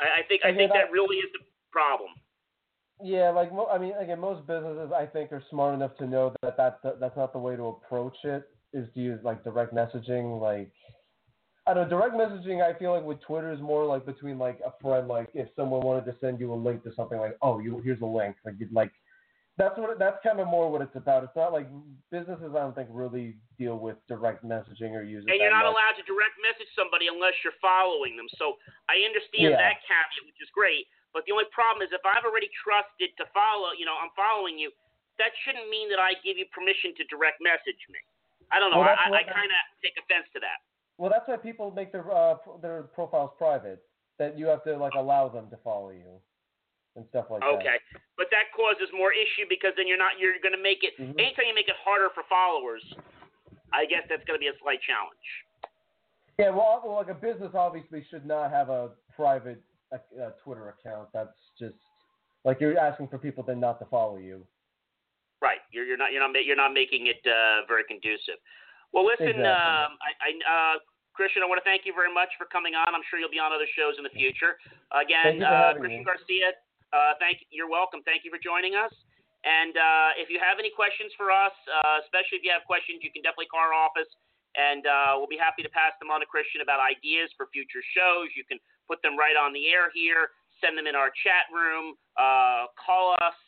I, 0.00 0.20
I 0.20 0.22
think 0.28 0.44
I 0.44 0.48
And 0.48 0.56
think 0.58 0.72
I- 0.72 0.78
that 0.78 0.90
really 0.90 1.16
is 1.18 1.30
the 1.32 1.40
problem. 1.70 2.10
Yeah, 3.02 3.30
like 3.30 3.50
mo- 3.52 3.68
I 3.68 3.78
mean, 3.78 3.94
again, 3.96 4.20
most 4.20 4.46
businesses 4.46 4.92
I 4.92 5.06
think 5.06 5.32
are 5.32 5.42
smart 5.48 5.74
enough 5.74 5.96
to 5.98 6.06
know 6.06 6.34
that 6.42 6.56
that, 6.58 6.82
that 6.82 7.00
that's 7.00 7.16
not 7.16 7.32
the 7.32 7.38
way 7.38 7.56
to 7.56 7.68
approach 7.68 8.16
it. 8.24 8.48
Is 8.72 8.86
to 8.94 9.00
use 9.00 9.18
like 9.24 9.42
direct 9.42 9.72
messaging, 9.74 10.38
like 10.40 10.70
I 11.66 11.74
don't 11.74 11.88
know, 11.88 11.98
direct 11.98 12.14
messaging. 12.14 12.62
I 12.62 12.78
feel 12.78 12.92
like 12.92 13.02
with 13.04 13.20
Twitter 13.22 13.50
is 13.52 13.60
more 13.60 13.84
like 13.86 14.04
between 14.06 14.38
like 14.38 14.60
a 14.64 14.72
friend. 14.82 15.08
Like 15.08 15.30
if 15.34 15.48
someone 15.56 15.80
wanted 15.82 16.04
to 16.06 16.16
send 16.20 16.38
you 16.40 16.52
a 16.52 16.54
link 16.54 16.84
to 16.84 16.92
something, 16.94 17.18
like 17.18 17.36
oh, 17.42 17.58
you 17.58 17.80
here's 17.80 18.00
a 18.02 18.06
link. 18.06 18.36
Like 18.44 18.54
you'd 18.58 18.72
like 18.72 18.92
that's 19.60 19.76
what 19.76 19.92
that's 20.00 20.16
kind 20.24 20.40
of 20.40 20.48
more 20.48 20.72
what 20.72 20.80
it's 20.80 20.96
about. 20.96 21.20
It's 21.20 21.36
not 21.36 21.52
like 21.52 21.68
businesses. 22.08 22.56
I 22.56 22.64
don't 22.64 22.72
think 22.72 22.88
really 22.88 23.36
deal 23.60 23.76
with 23.76 24.00
direct 24.08 24.40
messaging 24.40 24.96
or 24.96 25.04
use. 25.04 25.20
And 25.28 25.36
you're 25.36 25.52
not 25.52 25.68
much. 25.68 25.76
allowed 25.76 25.96
to 26.00 26.04
direct 26.08 26.40
message 26.40 26.72
somebody 26.72 27.12
unless 27.12 27.36
you're 27.44 27.60
following 27.60 28.16
them. 28.16 28.24
So 28.40 28.56
I 28.88 29.04
understand 29.04 29.52
Yeah. 29.52 29.60
that 29.60 29.84
caveat, 29.84 30.24
which 30.24 30.40
is 30.40 30.48
great. 30.56 30.88
But 31.12 31.28
the 31.28 31.36
only 31.36 31.44
problem 31.52 31.84
is 31.84 31.92
if 31.92 32.00
I've 32.08 32.24
already 32.24 32.48
trusted 32.56 33.12
to 33.20 33.28
follow, 33.36 33.76
you 33.76 33.84
know, 33.84 34.00
I'm 34.00 34.10
following 34.16 34.56
you. 34.56 34.72
That 35.18 35.36
shouldn't 35.44 35.68
mean 35.68 35.92
that 35.92 36.00
I 36.00 36.16
give 36.24 36.40
you 36.40 36.48
permission 36.48 36.96
to 36.96 37.04
direct 37.12 37.44
message 37.44 37.82
me. 37.92 38.00
I 38.48 38.56
don't 38.56 38.72
know. 38.72 38.80
Well, 38.80 38.96
I, 38.96 39.12
I 39.12 39.22
kind 39.28 39.52
of 39.52 39.60
take 39.84 39.92
offense 40.00 40.24
to 40.32 40.40
that. 40.40 40.64
Well, 40.96 41.12
that's 41.12 41.28
why 41.28 41.36
people 41.36 41.70
make 41.76 41.92
their 41.92 42.08
uh, 42.08 42.40
their 42.64 42.88
profiles 42.96 43.36
private. 43.36 43.84
That 44.16 44.38
you 44.38 44.46
have 44.48 44.64
to 44.64 44.76
like 44.76 44.94
allow 44.96 45.28
them 45.28 45.48
to 45.50 45.56
follow 45.60 45.90
you 45.90 46.20
and 46.96 47.06
stuff 47.10 47.26
like 47.30 47.40
that. 47.40 47.54
Okay, 47.60 47.78
but 48.16 48.26
that 48.30 48.50
causes 48.56 48.90
more 48.92 49.12
issue 49.12 49.46
because 49.48 49.70
then 49.76 49.86
you're 49.86 50.00
not 50.00 50.18
you're 50.18 50.38
going 50.42 50.56
to 50.56 50.62
make 50.62 50.82
it. 50.82 50.98
Mhm. 50.98 51.14
Anytime 51.18 51.46
you 51.46 51.54
make 51.54 51.68
it 51.68 51.78
harder 51.82 52.10
for 52.14 52.24
followers, 52.28 52.82
I 53.72 53.86
guess 53.86 54.02
that's 54.08 54.24
going 54.24 54.38
to 54.38 54.42
be 54.42 54.48
a 54.50 54.58
slight 54.62 54.82
challenge. 54.82 55.26
Yeah, 56.38 56.50
well, 56.50 56.80
well, 56.84 56.96
like 56.96 57.12
a 57.12 57.14
business 57.14 57.52
obviously 57.54 58.04
should 58.10 58.24
not 58.24 58.50
have 58.50 58.70
a 58.70 58.90
private 59.14 59.60
uh, 59.92 59.98
uh, 60.16 60.30
Twitter 60.42 60.72
account. 60.72 61.08
That's 61.12 61.36
just 61.58 61.76
like 62.44 62.60
you're 62.60 62.78
asking 62.78 63.08
for 63.08 63.18
people 63.18 63.44
then 63.44 63.60
not 63.60 63.78
to 63.80 63.86
follow 63.86 64.16
you. 64.16 64.46
Right. 65.40 65.60
You're 65.72 65.84
you're 65.84 65.96
not 65.96 66.12
you're 66.12 66.20
not 66.20 66.32
you're 66.44 66.56
not 66.56 66.72
making 66.72 67.06
it 67.06 67.20
uh, 67.28 67.66
very 67.68 67.84
conducive. 67.84 68.40
Well, 68.92 69.06
listen, 69.06 69.38
Exactly. 69.38 69.46
um, 69.46 69.90
I, 70.02 70.10
I 70.18 70.30
uh, 70.42 70.76
Christian, 71.14 71.42
I 71.42 71.46
want 71.46 71.60
to 71.60 71.66
thank 71.68 71.84
you 71.84 71.92
very 71.94 72.12
much 72.12 72.30
for 72.38 72.46
coming 72.48 72.74
on. 72.74 72.88
I'm 72.94 73.04
sure 73.10 73.20
you'll 73.20 73.30
be 73.30 73.38
on 73.38 73.52
other 73.52 73.68
shows 73.76 73.94
in 73.98 74.04
the 74.04 74.14
future. 74.16 74.56
Again, 74.90 75.36
Thank 75.36 75.40
you 75.40 75.46
for 75.46 75.54
uh, 75.54 75.74
Christian 75.76 76.00
me. 76.00 76.08
Garcia, 76.08 76.48
uh, 76.92 77.14
thank 77.22 77.38
you're 77.50 77.70
welcome. 77.70 78.02
Thank 78.02 78.26
you 78.26 78.30
for 78.30 78.40
joining 78.42 78.74
us. 78.74 78.90
And 79.44 79.72
uh, 79.72 80.20
if 80.20 80.28
you 80.28 80.36
have 80.36 80.60
any 80.60 80.68
questions 80.68 81.16
for 81.16 81.32
us, 81.32 81.54
uh, 81.64 82.04
especially 82.04 82.36
if 82.36 82.44
you 82.44 82.52
have 82.52 82.68
questions, 82.68 83.00
you 83.00 83.08
can 83.08 83.24
definitely 83.24 83.48
call 83.48 83.64
our 83.64 83.72
office, 83.72 84.08
and 84.52 84.84
uh, 84.84 85.16
we'll 85.16 85.30
be 85.30 85.40
happy 85.40 85.64
to 85.64 85.72
pass 85.72 85.96
them 85.96 86.12
on 86.12 86.20
to 86.20 86.28
Christian 86.28 86.60
about 86.60 86.76
ideas 86.76 87.32
for 87.40 87.48
future 87.48 87.80
shows. 87.96 88.28
You 88.36 88.44
can 88.44 88.60
put 88.84 89.00
them 89.00 89.16
right 89.16 89.40
on 89.40 89.56
the 89.56 89.72
air 89.72 89.88
here, 89.96 90.36
send 90.60 90.76
them 90.76 90.84
in 90.84 90.92
our 90.92 91.08
chat 91.24 91.48
room, 91.48 91.96
uh, 92.20 92.68
call 92.76 93.16
us, 93.24 93.38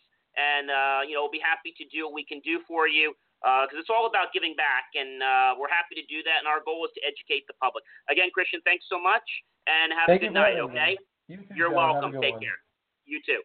and 0.40 0.72
uh, 0.72 1.00
you 1.04 1.12
know 1.12 1.28
we'll 1.28 1.36
be 1.36 1.44
happy 1.44 1.76
to 1.76 1.84
do 1.92 2.08
what 2.08 2.16
we 2.16 2.24
can 2.24 2.40
do 2.40 2.64
for 2.64 2.88
you 2.88 3.12
because 3.42 3.76
it's 3.76 3.90
all 3.90 4.06
about 4.06 4.32
giving 4.32 4.54
back, 4.56 4.88
and 4.96 5.20
uh, 5.20 5.52
we're 5.58 5.68
happy 5.68 5.98
to 5.98 6.06
do 6.08 6.24
that. 6.24 6.40
And 6.40 6.48
our 6.48 6.64
goal 6.64 6.86
is 6.88 6.94
to 6.96 7.02
educate 7.04 7.44
the 7.50 7.58
public. 7.60 7.84
Again, 8.08 8.32
Christian, 8.32 8.64
thanks 8.64 8.86
so 8.88 8.96
much, 8.96 9.26
and 9.68 9.92
have 9.92 10.08
Thank 10.08 10.24
a 10.24 10.30
good 10.30 10.38
night. 10.38 10.56
Okay, 10.56 10.96
You 11.28 11.42
John. 11.52 11.74
Welcome. 11.76 12.16
Take 12.22 12.40
one. 12.40 12.48
care. 12.48 12.56
You 13.04 13.20
too. 13.24 13.42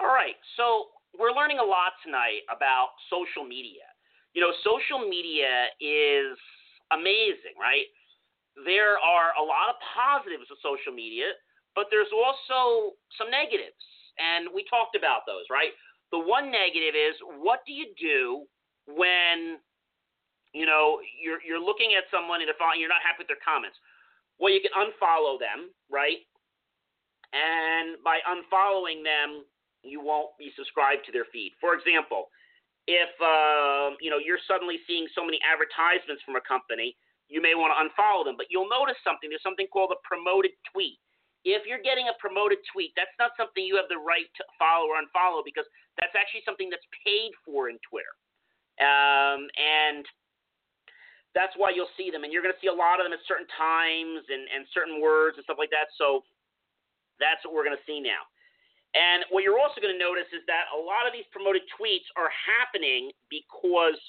All 0.00 0.14
right, 0.14 0.38
so 0.56 0.94
we're 1.18 1.34
learning 1.34 1.58
a 1.58 1.66
lot 1.66 1.98
tonight 2.06 2.46
about 2.46 2.94
social 3.10 3.42
media. 3.42 3.82
You 4.34 4.46
know, 4.46 4.54
social 4.62 5.02
media 5.02 5.74
is 5.82 6.38
amazing, 6.94 7.58
right? 7.58 7.90
There 8.62 8.94
are 9.02 9.34
a 9.34 9.42
lot 9.42 9.74
of 9.74 9.76
positives 9.82 10.46
of 10.54 10.58
social 10.62 10.94
media, 10.94 11.34
but 11.74 11.90
there's 11.90 12.10
also 12.14 12.94
some 13.18 13.30
negatives, 13.30 13.82
and 14.22 14.46
we 14.54 14.62
talked 14.70 14.94
about 14.94 15.26
those, 15.26 15.46
right? 15.50 15.74
The 16.14 16.22
one 16.22 16.50
negative 16.54 16.94
is 16.94 17.18
what 17.42 17.66
do 17.66 17.74
you 17.74 17.90
do 17.98 18.46
when 18.86 19.58
you 20.54 20.64
know 20.64 21.02
you're 21.20 21.42
you're 21.42 21.60
looking 21.60 21.92
at 21.98 22.08
someone 22.08 22.40
and 22.40 22.48
you're 22.48 22.88
not 22.88 23.02
happy 23.04 23.26
with 23.26 23.30
their 23.30 23.42
comments. 23.42 23.76
Well, 24.38 24.54
you 24.54 24.62
can 24.62 24.72
unfollow 24.78 25.38
them, 25.38 25.74
right? 25.90 26.22
And 27.32 28.00
by 28.02 28.18
unfollowing 28.24 29.04
them, 29.04 29.44
you 29.82 30.00
won't 30.00 30.32
be 30.38 30.50
subscribed 30.56 31.04
to 31.06 31.12
their 31.12 31.28
feed. 31.30 31.52
For 31.60 31.76
example, 31.76 32.32
if 32.88 33.12
um, 33.20 34.00
you 34.00 34.08
know 34.08 34.16
you're 34.16 34.40
suddenly 34.48 34.80
seeing 34.88 35.04
so 35.12 35.20
many 35.20 35.38
advertisements 35.44 36.24
from 36.24 36.40
a 36.40 36.44
company, 36.44 36.96
you 37.28 37.44
may 37.44 37.52
want 37.52 37.76
to 37.76 37.78
unfollow 37.84 38.24
them. 38.24 38.40
But 38.40 38.48
you'll 38.48 38.72
notice 38.72 38.96
something. 39.04 39.28
There's 39.28 39.44
something 39.44 39.68
called 39.68 39.92
a 39.92 40.00
promoted 40.02 40.56
tweet. 40.72 40.96
If 41.44 41.68
you're 41.68 41.84
getting 41.84 42.08
a 42.10 42.16
promoted 42.18 42.58
tweet, 42.72 42.96
that's 42.96 43.14
not 43.20 43.36
something 43.38 43.62
you 43.62 43.78
have 43.78 43.92
the 43.92 44.00
right 44.00 44.26
to 44.40 44.44
follow 44.58 44.90
or 44.90 44.98
unfollow 44.98 45.44
because 45.44 45.68
that's 46.00 46.16
actually 46.18 46.42
something 46.42 46.66
that's 46.66 46.84
paid 47.04 47.30
for 47.46 47.70
in 47.70 47.78
Twitter. 47.86 48.10
Um, 48.82 49.46
and 49.54 50.02
that's 51.38 51.54
why 51.54 51.70
you'll 51.70 51.92
see 51.94 52.10
them. 52.10 52.26
And 52.26 52.34
you're 52.34 52.42
going 52.42 52.54
to 52.54 52.62
see 52.62 52.72
a 52.72 52.74
lot 52.74 52.98
of 52.98 53.06
them 53.06 53.14
at 53.14 53.22
certain 53.30 53.46
times 53.54 54.26
and, 54.26 54.50
and 54.50 54.66
certain 54.74 54.98
words 54.98 55.38
and 55.38 55.44
stuff 55.46 55.62
like 55.62 55.70
that. 55.70 55.94
So 55.94 56.26
that's 57.18 57.44
what 57.44 57.54
we're 57.54 57.66
going 57.66 57.76
to 57.76 57.86
see 57.86 58.00
now. 58.00 58.22
And 58.96 59.28
what 59.28 59.44
you're 59.44 59.60
also 59.60 59.84
going 59.84 59.92
to 59.92 60.00
notice 60.00 60.30
is 60.32 60.40
that 60.48 60.72
a 60.72 60.80
lot 60.80 61.04
of 61.04 61.12
these 61.12 61.28
promoted 61.28 61.62
tweets 61.76 62.08
are 62.16 62.32
happening 62.32 63.12
because 63.28 64.00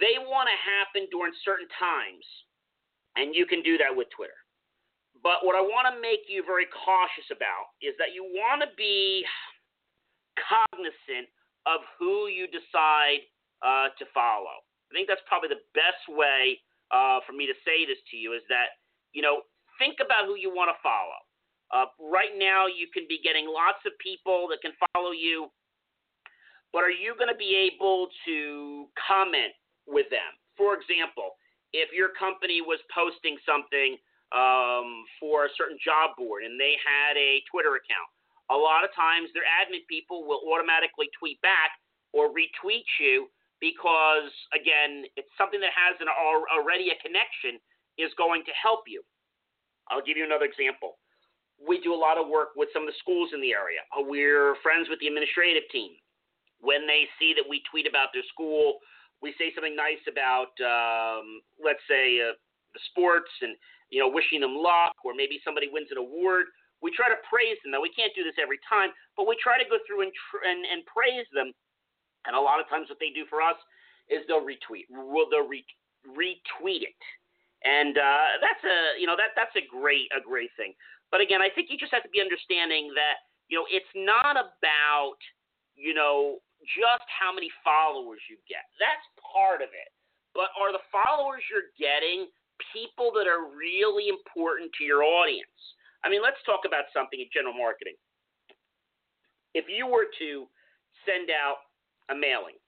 they 0.00 0.16
want 0.16 0.48
to 0.48 0.56
happen 0.56 1.04
during 1.12 1.36
certain 1.44 1.68
times. 1.76 2.24
And 3.20 3.36
you 3.36 3.44
can 3.44 3.60
do 3.60 3.76
that 3.78 3.92
with 3.92 4.08
Twitter. 4.12 4.36
But 5.24 5.44
what 5.44 5.56
I 5.56 5.64
want 5.64 5.88
to 5.88 5.96
make 6.00 6.28
you 6.28 6.44
very 6.44 6.68
cautious 6.68 7.28
about 7.32 7.72
is 7.80 7.96
that 7.96 8.12
you 8.12 8.24
want 8.24 8.60
to 8.60 8.68
be 8.76 9.24
cognizant 10.36 11.28
of 11.64 11.80
who 11.98 12.28
you 12.28 12.46
decide 12.46 13.24
uh, 13.64 13.90
to 13.96 14.04
follow. 14.12 14.62
I 14.88 14.94
think 14.94 15.08
that's 15.08 15.24
probably 15.26 15.50
the 15.50 15.64
best 15.74 16.04
way 16.06 16.60
uh, 16.92 17.24
for 17.26 17.32
me 17.32 17.48
to 17.48 17.56
say 17.66 17.82
this 17.88 17.98
to 18.12 18.16
you 18.16 18.36
is 18.36 18.44
that, 18.52 18.78
you 19.10 19.24
know, 19.24 19.42
think 19.80 19.98
about 19.98 20.30
who 20.30 20.36
you 20.36 20.52
want 20.52 20.70
to 20.70 20.78
follow. 20.84 21.18
Uh, 21.74 21.90
right 21.98 22.34
now, 22.38 22.66
you 22.66 22.86
can 22.92 23.04
be 23.08 23.18
getting 23.22 23.46
lots 23.46 23.82
of 23.86 23.92
people 23.98 24.46
that 24.50 24.62
can 24.62 24.72
follow 24.92 25.10
you, 25.10 25.50
but 26.72 26.84
are 26.86 26.94
you 26.94 27.14
going 27.18 27.30
to 27.30 27.38
be 27.38 27.56
able 27.56 28.08
to 28.24 28.86
comment 28.94 29.50
with 29.86 30.06
them? 30.10 30.30
For 30.54 30.78
example, 30.78 31.34
if 31.74 31.90
your 31.90 32.14
company 32.14 32.62
was 32.62 32.78
posting 32.94 33.36
something 33.42 33.98
um, 34.30 35.02
for 35.18 35.46
a 35.46 35.50
certain 35.58 35.78
job 35.82 36.14
board 36.14 36.46
and 36.46 36.58
they 36.58 36.78
had 36.78 37.18
a 37.18 37.42
Twitter 37.50 37.74
account, 37.74 38.08
a 38.50 38.54
lot 38.54 38.86
of 38.86 38.94
times 38.94 39.28
their 39.34 39.46
admin 39.46 39.82
people 39.90 40.22
will 40.22 40.40
automatically 40.46 41.10
tweet 41.18 41.42
back 41.42 41.74
or 42.14 42.30
retweet 42.30 42.86
you 43.02 43.26
because, 43.58 44.30
again, 44.54 45.02
it's 45.18 45.30
something 45.34 45.58
that 45.58 45.74
has 45.74 45.98
an 45.98 46.06
already 46.06 46.94
a 46.94 46.96
connection 47.02 47.58
is 47.98 48.12
going 48.14 48.46
to 48.46 48.54
help 48.54 48.86
you. 48.86 49.02
I'll 49.90 50.04
give 50.04 50.16
you 50.16 50.24
another 50.24 50.46
example. 50.46 50.98
We 51.56 51.80
do 51.80 51.94
a 51.94 51.96
lot 51.96 52.18
of 52.18 52.28
work 52.28 52.52
with 52.56 52.68
some 52.72 52.84
of 52.84 52.88
the 52.92 52.98
schools 53.00 53.30
in 53.32 53.40
the 53.40 53.52
area. 53.52 53.80
Uh, 53.90 54.04
we're 54.04 54.56
friends 54.62 54.88
with 54.88 55.00
the 55.00 55.08
administrative 55.08 55.64
team. 55.72 55.96
When 56.60 56.86
they 56.86 57.08
see 57.18 57.32
that 57.36 57.44
we 57.44 57.62
tweet 57.70 57.88
about 57.88 58.12
their 58.12 58.24
school, 58.32 58.80
we 59.24 59.32
say 59.40 59.52
something 59.56 59.76
nice 59.76 60.00
about, 60.08 60.52
um, 60.60 61.40
let's 61.56 61.80
say, 61.88 62.20
uh, 62.20 62.36
the 62.76 62.80
sports 62.92 63.32
and 63.40 63.56
you 63.88 63.96
know 63.96 64.08
wishing 64.12 64.44
them 64.44 64.52
luck, 64.52 64.92
or 65.00 65.16
maybe 65.16 65.40
somebody 65.40 65.72
wins 65.72 65.88
an 65.88 65.96
award. 65.96 66.52
We 66.84 66.92
try 66.92 67.08
to 67.08 67.16
praise 67.24 67.56
them. 67.64 67.72
Now 67.72 67.80
we 67.80 67.88
can't 67.96 68.12
do 68.12 68.20
this 68.20 68.36
every 68.36 68.60
time, 68.68 68.92
but 69.16 69.24
we 69.24 69.36
try 69.40 69.56
to 69.56 69.64
go 69.64 69.80
through 69.88 70.04
and 70.04 70.12
tr- 70.12 70.44
and, 70.44 70.60
and 70.68 70.84
praise 70.84 71.24
them. 71.32 71.56
And 72.28 72.36
a 72.36 72.40
lot 72.40 72.60
of 72.60 72.68
times, 72.68 72.92
what 72.92 73.00
they 73.00 73.16
do 73.16 73.24
for 73.32 73.40
us 73.40 73.56
is 74.12 74.20
they'll 74.28 74.44
retweet. 74.44 74.84
Will 74.92 75.30
they'll 75.32 75.48
re- 75.48 75.64
retweet 76.04 76.84
it? 76.84 77.00
And 77.66 77.98
uh, 77.98 78.38
that's 78.38 78.62
a 78.62 78.78
you 79.02 79.10
know 79.10 79.18
that 79.18 79.34
that's 79.34 79.54
a 79.58 79.64
great 79.66 80.06
a 80.14 80.22
great 80.22 80.54
thing. 80.54 80.72
But 81.10 81.18
again, 81.18 81.42
I 81.42 81.50
think 81.50 81.66
you 81.68 81.76
just 81.76 81.90
have 81.90 82.06
to 82.06 82.12
be 82.14 82.22
understanding 82.22 82.94
that 82.94 83.26
you 83.50 83.58
know 83.58 83.66
it's 83.66 83.90
not 83.98 84.38
about 84.38 85.18
you 85.74 85.90
know 85.90 86.38
just 86.62 87.04
how 87.10 87.34
many 87.34 87.50
followers 87.66 88.22
you 88.30 88.38
get. 88.46 88.70
That's 88.78 89.02
part 89.18 89.60
of 89.66 89.74
it. 89.74 89.90
But 90.30 90.54
are 90.54 90.70
the 90.70 90.84
followers 90.94 91.42
you're 91.50 91.74
getting 91.74 92.30
people 92.72 93.10
that 93.18 93.26
are 93.26 93.50
really 93.50 94.08
important 94.08 94.70
to 94.78 94.84
your 94.84 95.02
audience? 95.02 95.50
I 96.04 96.08
mean, 96.08 96.22
let's 96.22 96.40
talk 96.46 96.62
about 96.68 96.86
something 96.94 97.18
in 97.18 97.26
general 97.34 97.56
marketing. 97.56 97.98
If 99.56 99.66
you 99.66 99.88
were 99.88 100.06
to 100.20 100.46
send 101.08 101.32
out 101.32 101.66
a 102.12 102.14
mailing 102.14 102.60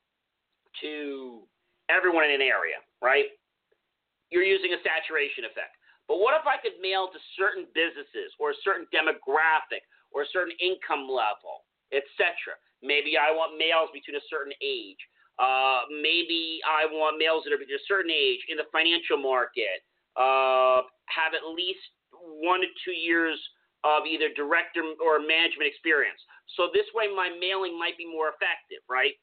to 0.80 1.44
everyone 1.92 2.24
in 2.24 2.40
an 2.40 2.42
area, 2.42 2.80
right? 3.00 3.28
You're 4.30 4.46
using 4.46 4.72
a 4.76 4.80
saturation 4.84 5.48
effect. 5.48 5.76
But 6.08 6.24
what 6.24 6.32
if 6.40 6.48
I 6.48 6.56
could 6.56 6.80
mail 6.80 7.12
to 7.12 7.18
certain 7.36 7.68
businesses 7.76 8.32
or 8.40 8.56
a 8.56 8.58
certain 8.64 8.88
demographic 8.88 9.84
or 10.08 10.24
a 10.24 10.28
certain 10.32 10.56
income 10.56 11.04
level, 11.04 11.68
etc.? 11.92 12.56
Maybe 12.80 13.20
I 13.20 13.28
want 13.34 13.60
males 13.60 13.92
between 13.92 14.16
a 14.16 14.26
certain 14.32 14.56
age. 14.64 15.00
Uh, 15.36 15.84
maybe 15.92 16.58
I 16.64 16.88
want 16.88 17.20
males 17.20 17.44
that 17.44 17.52
are 17.52 17.60
between 17.60 17.78
a 17.78 17.88
certain 17.90 18.10
age 18.10 18.40
in 18.48 18.56
the 18.56 18.66
financial 18.72 19.20
market, 19.20 19.84
uh, 20.16 20.82
have 21.12 21.36
at 21.36 21.44
least 21.54 21.84
one 22.42 22.64
to 22.64 22.68
two 22.82 22.96
years 22.96 23.38
of 23.84 24.02
either 24.08 24.34
director 24.34 24.82
or 24.98 25.22
management 25.22 25.70
experience. 25.70 26.18
So 26.56 26.72
this 26.74 26.88
way, 26.96 27.06
my 27.06 27.30
mailing 27.38 27.78
might 27.78 27.94
be 27.94 28.08
more 28.08 28.34
effective, 28.34 28.82
right? 28.90 29.14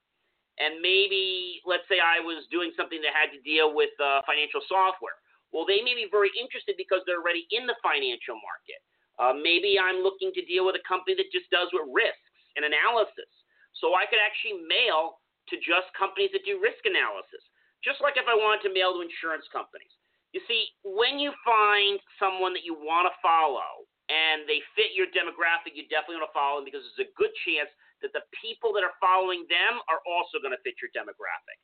And 0.58 0.80
maybe 0.80 1.60
let's 1.68 1.84
say 1.92 2.00
I 2.00 2.24
was 2.24 2.48
doing 2.48 2.72
something 2.80 3.00
that 3.04 3.12
had 3.12 3.32
to 3.36 3.40
deal 3.44 3.76
with 3.76 3.92
uh, 4.00 4.24
financial 4.24 4.64
software. 4.68 5.20
Well, 5.52 5.68
they 5.68 5.80
may 5.84 5.96
be 5.96 6.08
very 6.12 6.32
interested 6.36 6.76
because 6.76 7.04
they're 7.04 7.24
already 7.24 7.48
in 7.52 7.68
the 7.68 7.76
financial 7.80 8.36
market. 8.40 8.80
Uh, 9.16 9.32
maybe 9.32 9.80
I'm 9.80 10.04
looking 10.04 10.36
to 10.36 10.44
deal 10.44 10.68
with 10.68 10.76
a 10.76 10.84
company 10.84 11.16
that 11.16 11.32
just 11.32 11.48
does 11.48 11.72
with 11.72 11.88
risks 11.92 12.32
and 12.60 12.68
analysis. 12.68 13.32
So 13.80 13.96
I 13.96 14.08
could 14.08 14.20
actually 14.20 14.64
mail 14.68 15.24
to 15.52 15.56
just 15.64 15.88
companies 15.96 16.32
that 16.36 16.44
do 16.44 16.60
risk 16.60 16.84
analysis, 16.84 17.44
just 17.84 18.04
like 18.04 18.20
if 18.20 18.28
I 18.28 18.36
wanted 18.36 18.68
to 18.68 18.72
mail 18.74 18.96
to 18.96 19.04
insurance 19.04 19.48
companies. 19.52 19.92
You 20.36 20.44
see, 20.52 20.68
when 20.84 21.16
you 21.16 21.32
find 21.48 21.96
someone 22.20 22.52
that 22.60 22.68
you 22.68 22.76
want 22.76 23.08
to 23.08 23.14
follow 23.24 23.88
and 24.12 24.44
they 24.44 24.60
fit 24.76 24.92
your 24.92 25.08
demographic, 25.16 25.80
you 25.80 25.88
definitely 25.88 26.20
want 26.20 26.28
to 26.28 26.36
follow 26.36 26.60
them 26.60 26.68
because 26.68 26.84
there's 26.84 27.08
a 27.08 27.16
good 27.16 27.32
chance 27.48 27.72
that 28.02 28.12
the 28.12 28.24
people 28.36 28.76
that 28.76 28.84
are 28.84 28.96
following 29.00 29.48
them 29.48 29.80
are 29.88 30.04
also 30.04 30.42
going 30.42 30.56
to 30.56 30.62
fit 30.64 30.76
your 30.84 30.92
demographic. 30.92 31.58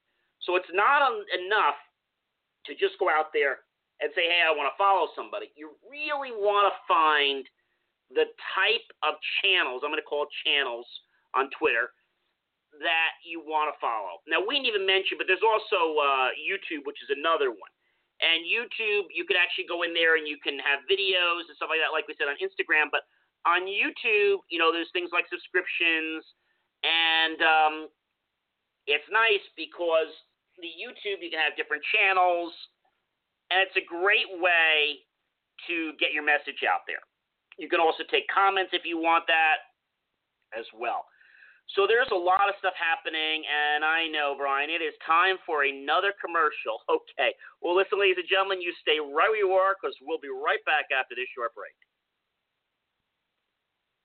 So 0.43 0.55
it's 0.55 0.71
not 0.73 1.03
enough 1.36 1.77
to 2.65 2.71
just 2.77 2.97
go 2.97 3.09
out 3.09 3.34
there 3.34 3.65
and 4.01 4.09
say, 4.17 4.25
hey, 4.25 4.41
I 4.41 4.49
want 4.53 4.69
to 4.69 4.77
follow 4.77 5.13
somebody. 5.13 5.53
You 5.53 5.77
really 5.86 6.34
want 6.34 6.71
to 6.71 6.75
find 6.89 7.45
the 8.11 8.27
type 8.57 8.88
of 9.05 9.15
channels, 9.39 9.86
I'm 9.86 9.93
going 9.93 10.01
to 10.01 10.09
call 10.09 10.27
channels 10.43 10.88
on 11.32 11.47
Twitter, 11.55 11.93
that 12.79 13.13
you 13.23 13.39
want 13.43 13.71
to 13.71 13.75
follow. 13.79 14.19
Now, 14.27 14.43
we 14.43 14.57
didn't 14.57 14.67
even 14.67 14.84
mention, 14.88 15.15
but 15.19 15.27
there's 15.27 15.43
also 15.45 15.99
uh, 15.99 16.32
YouTube, 16.36 16.88
which 16.88 16.99
is 17.03 17.11
another 17.13 17.51
one. 17.51 17.71
And 18.21 18.45
YouTube, 18.45 19.09
you 19.09 19.25
could 19.25 19.38
actually 19.38 19.65
go 19.65 19.82
in 19.82 19.97
there 19.97 20.15
and 20.15 20.29
you 20.29 20.38
can 20.41 20.61
have 20.61 20.86
videos 20.86 21.49
and 21.49 21.57
stuff 21.57 21.73
like 21.73 21.82
that, 21.82 21.89
like 21.89 22.05
we 22.05 22.13
said 22.17 22.29
on 22.29 22.38
Instagram. 22.38 22.91
But 22.93 23.05
on 23.46 23.66
YouTube, 23.66 24.46
you 24.50 24.60
know, 24.60 24.72
there's 24.72 24.89
things 24.94 25.10
like 25.14 25.26
subscriptions, 25.30 26.22
and 26.86 27.39
um, 27.42 27.76
it's 28.86 29.06
nice 29.10 29.44
because 29.58 30.10
the 30.62 30.70
YouTube 30.70 31.22
you 31.22 31.34
can 31.34 31.42
have 31.42 31.58
different 31.58 31.82
channels, 31.89 32.54
and 33.50 33.66
it's 33.66 33.78
a 33.78 33.86
great 33.86 34.30
way 34.38 35.02
to 35.68 35.94
get 35.98 36.14
your 36.14 36.26
message 36.26 36.66
out 36.66 36.86
there. 36.86 37.02
You 37.58 37.70
can 37.70 37.82
also 37.82 38.04
take 38.10 38.26
comments 38.30 38.74
if 38.74 38.86
you 38.86 38.98
want 38.98 39.26
that 39.28 39.70
as 40.58 40.66
well. 40.74 41.06
So 41.78 41.88
there's 41.88 42.10
a 42.12 42.18
lot 42.18 42.52
of 42.52 42.60
stuff 42.60 42.76
happening, 42.76 43.48
and 43.48 43.86
I 43.86 44.10
know, 44.12 44.36
Brian, 44.36 44.68
it 44.68 44.84
is 44.84 44.92
time 45.08 45.39
for 45.48 45.64
another 45.64 46.14
commercial. 46.20 46.84
Okay. 46.92 47.32
Well, 47.62 47.78
listen, 47.78 48.00
ladies 48.02 48.20
and 48.20 48.28
gentlemen, 48.28 48.60
you 48.60 48.74
stay 48.82 49.00
right 49.00 49.30
where 49.32 49.38
you 49.38 49.54
are 49.56 49.78
because 49.78 49.96
we'll 50.02 50.20
be 50.20 50.32
right 50.32 50.60
back 50.66 50.92
after 50.92 51.16
this 51.16 51.30
short 51.32 51.56
break. 51.56 51.76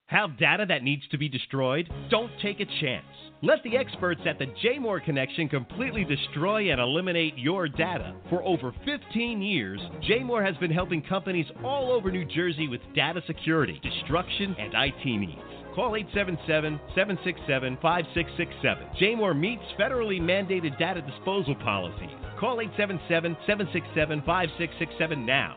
Have 0.09 0.39
data 0.39 0.65
that 0.69 0.85
needs 0.85 1.03
to 1.09 1.19
be 1.19 1.29
destroyed? 1.29 1.93
Don't 2.11 2.31
take 2.41 2.61
a 2.61 2.65
chance. 2.81 3.05
Let 3.43 3.61
the 3.65 3.77
experts 3.77 4.21
at 4.25 4.39
the 4.39 4.47
JMOR 4.65 5.05
Connection 5.05 5.49
completely 5.49 6.05
destroy 6.05 6.71
and 6.71 6.81
eliminate 6.81 7.37
your 7.37 7.69
data. 7.69 8.15
For 8.31 8.41
over 8.45 8.73
15 8.85 9.43
years, 9.43 9.81
JMOR 10.09 10.47
has 10.47 10.57
been 10.59 10.71
helping 10.71 11.03
companies 11.03 11.47
all 11.65 11.91
over 11.91 12.13
New 12.13 12.25
Jersey 12.25 12.69
with 12.69 12.83
data 12.95 13.21
security, 13.27 13.81
destruction, 13.83 14.55
and 14.61 14.73
IT 14.77 15.05
needs. 15.05 15.41
Call 15.75 15.97
877 15.97 16.79
767 16.95 17.79
5667. 17.83 18.89
JMOR 19.01 19.37
meets 19.37 19.65
federally 19.77 20.21
mandated 20.21 20.79
data 20.79 21.03
disposal 21.03 21.57
policies. 21.57 22.11
Call 22.39 22.61
877 22.61 23.37
767 23.45 24.21
5667 24.21 25.27
now. 25.27 25.57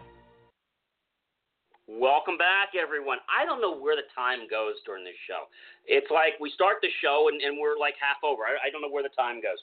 Welcome 1.90 2.38
back, 2.38 2.78
everyone. 2.78 3.18
I 3.26 3.50
don't 3.50 3.66
know 3.66 3.74
where 3.74 3.98
the 3.98 4.06
time 4.14 4.46
goes 4.46 4.78
during 4.86 5.02
this 5.02 5.18
show. 5.26 5.50
It's 5.90 6.06
like 6.14 6.38
we 6.38 6.54
start 6.54 6.86
the 6.86 6.94
show 7.02 7.34
and, 7.34 7.42
and 7.42 7.58
we're 7.58 7.82
like 7.82 7.98
half 7.98 8.22
over. 8.22 8.46
I, 8.46 8.62
I 8.62 8.70
don't 8.70 8.86
know 8.86 8.94
where 8.94 9.02
the 9.02 9.10
time 9.18 9.42
goes. 9.42 9.58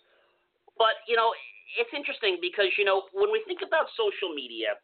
But, 0.74 1.07
you 1.07 1.14
know, 1.14 1.31
it's 1.79 1.95
interesting 1.95 2.43
because, 2.43 2.74
you 2.74 2.83
know, 2.83 3.07
when 3.14 3.31
we 3.31 3.47
think 3.47 3.62
about 3.62 3.87
social 3.95 4.35
media 4.35 4.74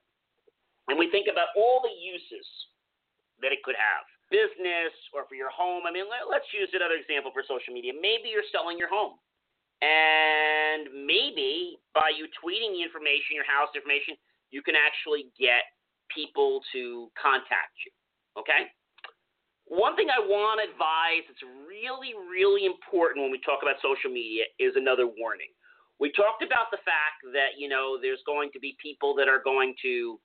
and 0.87 0.95
we 0.95 1.11
think 1.11 1.27
about 1.27 1.51
all 1.59 1.83
the 1.83 1.91
uses 1.91 2.47
that 3.43 3.51
it 3.51 3.59
could 3.67 3.75
have 3.75 4.07
business 4.31 4.95
or 5.11 5.27
for 5.27 5.35
your 5.35 5.51
home, 5.51 5.83
I 5.83 5.91
mean, 5.91 6.07
let, 6.07 6.31
let's 6.31 6.47
use 6.55 6.71
another 6.71 6.95
example 6.95 7.35
for 7.35 7.43
social 7.43 7.75
media. 7.75 7.91
Maybe 7.91 8.31
you're 8.31 8.47
selling 8.55 8.79
your 8.79 8.87
home. 8.87 9.19
And 9.83 10.95
maybe 10.95 11.83
by 11.91 12.15
you 12.15 12.31
tweeting 12.39 12.79
the 12.79 12.87
information, 12.87 13.35
your 13.35 13.51
house 13.51 13.75
information, 13.75 14.15
you 14.55 14.63
can 14.63 14.79
actually 14.79 15.35
get 15.35 15.67
people 16.15 16.61
to 16.73 17.09
contact 17.21 17.75
you. 17.85 17.93
Okay? 18.41 18.71
One 19.67 19.97
thing 19.97 20.09
I 20.13 20.21
want 20.21 20.61
to 20.61 20.69
advise 20.69 21.25
that's 21.29 21.45
really, 21.65 22.13
really 22.29 22.67
important 22.69 23.25
when 23.25 23.33
we 23.33 23.41
talk 23.41 23.65
about 23.65 23.81
social 23.81 24.13
media 24.13 24.45
is 24.61 24.77
another 24.77 25.09
warning. 25.09 25.49
We 26.01 26.11
talked 26.13 26.43
about 26.43 26.69
the 26.75 26.83
fact 26.83 27.23
that, 27.33 27.57
you 27.57 27.69
know, 27.69 27.97
there's 28.01 28.21
going 28.27 28.51
to 28.53 28.61
be 28.61 28.77
people 28.83 29.15
that 29.17 29.29
are 29.29 29.41
going 29.41 29.75
to, 29.87 30.19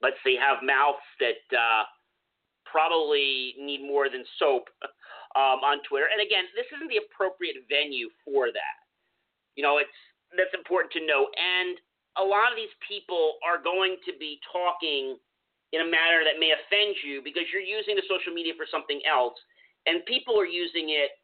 let's 0.00 0.20
say, 0.24 0.38
have 0.38 0.62
mouths 0.62 1.02
that 1.18 1.42
uh, 1.50 1.84
probably 2.64 3.58
need 3.58 3.82
more 3.82 4.08
than 4.08 4.22
soap 4.38 4.70
um, 5.36 5.60
on 5.66 5.82
Twitter. 5.84 6.06
And 6.06 6.22
again, 6.22 6.46
this 6.54 6.70
isn't 6.70 6.88
the 6.88 7.02
appropriate 7.02 7.66
venue 7.66 8.08
for 8.22 8.54
that. 8.54 8.78
You 9.58 9.66
know, 9.66 9.82
it's 9.82 9.98
that's 10.38 10.54
important 10.54 10.94
to 10.94 11.02
know. 11.02 11.26
And 11.34 11.76
a 12.20 12.26
lot 12.26 12.52
of 12.52 12.56
these 12.56 12.72
people 12.84 13.40
are 13.40 13.56
going 13.56 13.96
to 14.04 14.12
be 14.20 14.36
talking 14.52 15.16
in 15.72 15.80
a 15.80 15.88
manner 15.88 16.20
that 16.22 16.36
may 16.36 16.52
offend 16.52 16.94
you 17.00 17.24
because 17.24 17.48
you're 17.48 17.64
using 17.64 17.96
the 17.96 18.04
social 18.04 18.34
media 18.36 18.52
for 18.54 18.68
something 18.68 19.00
else, 19.08 19.38
and 19.88 20.04
people 20.04 20.36
are 20.36 20.48
using 20.48 20.92
it 20.92 21.16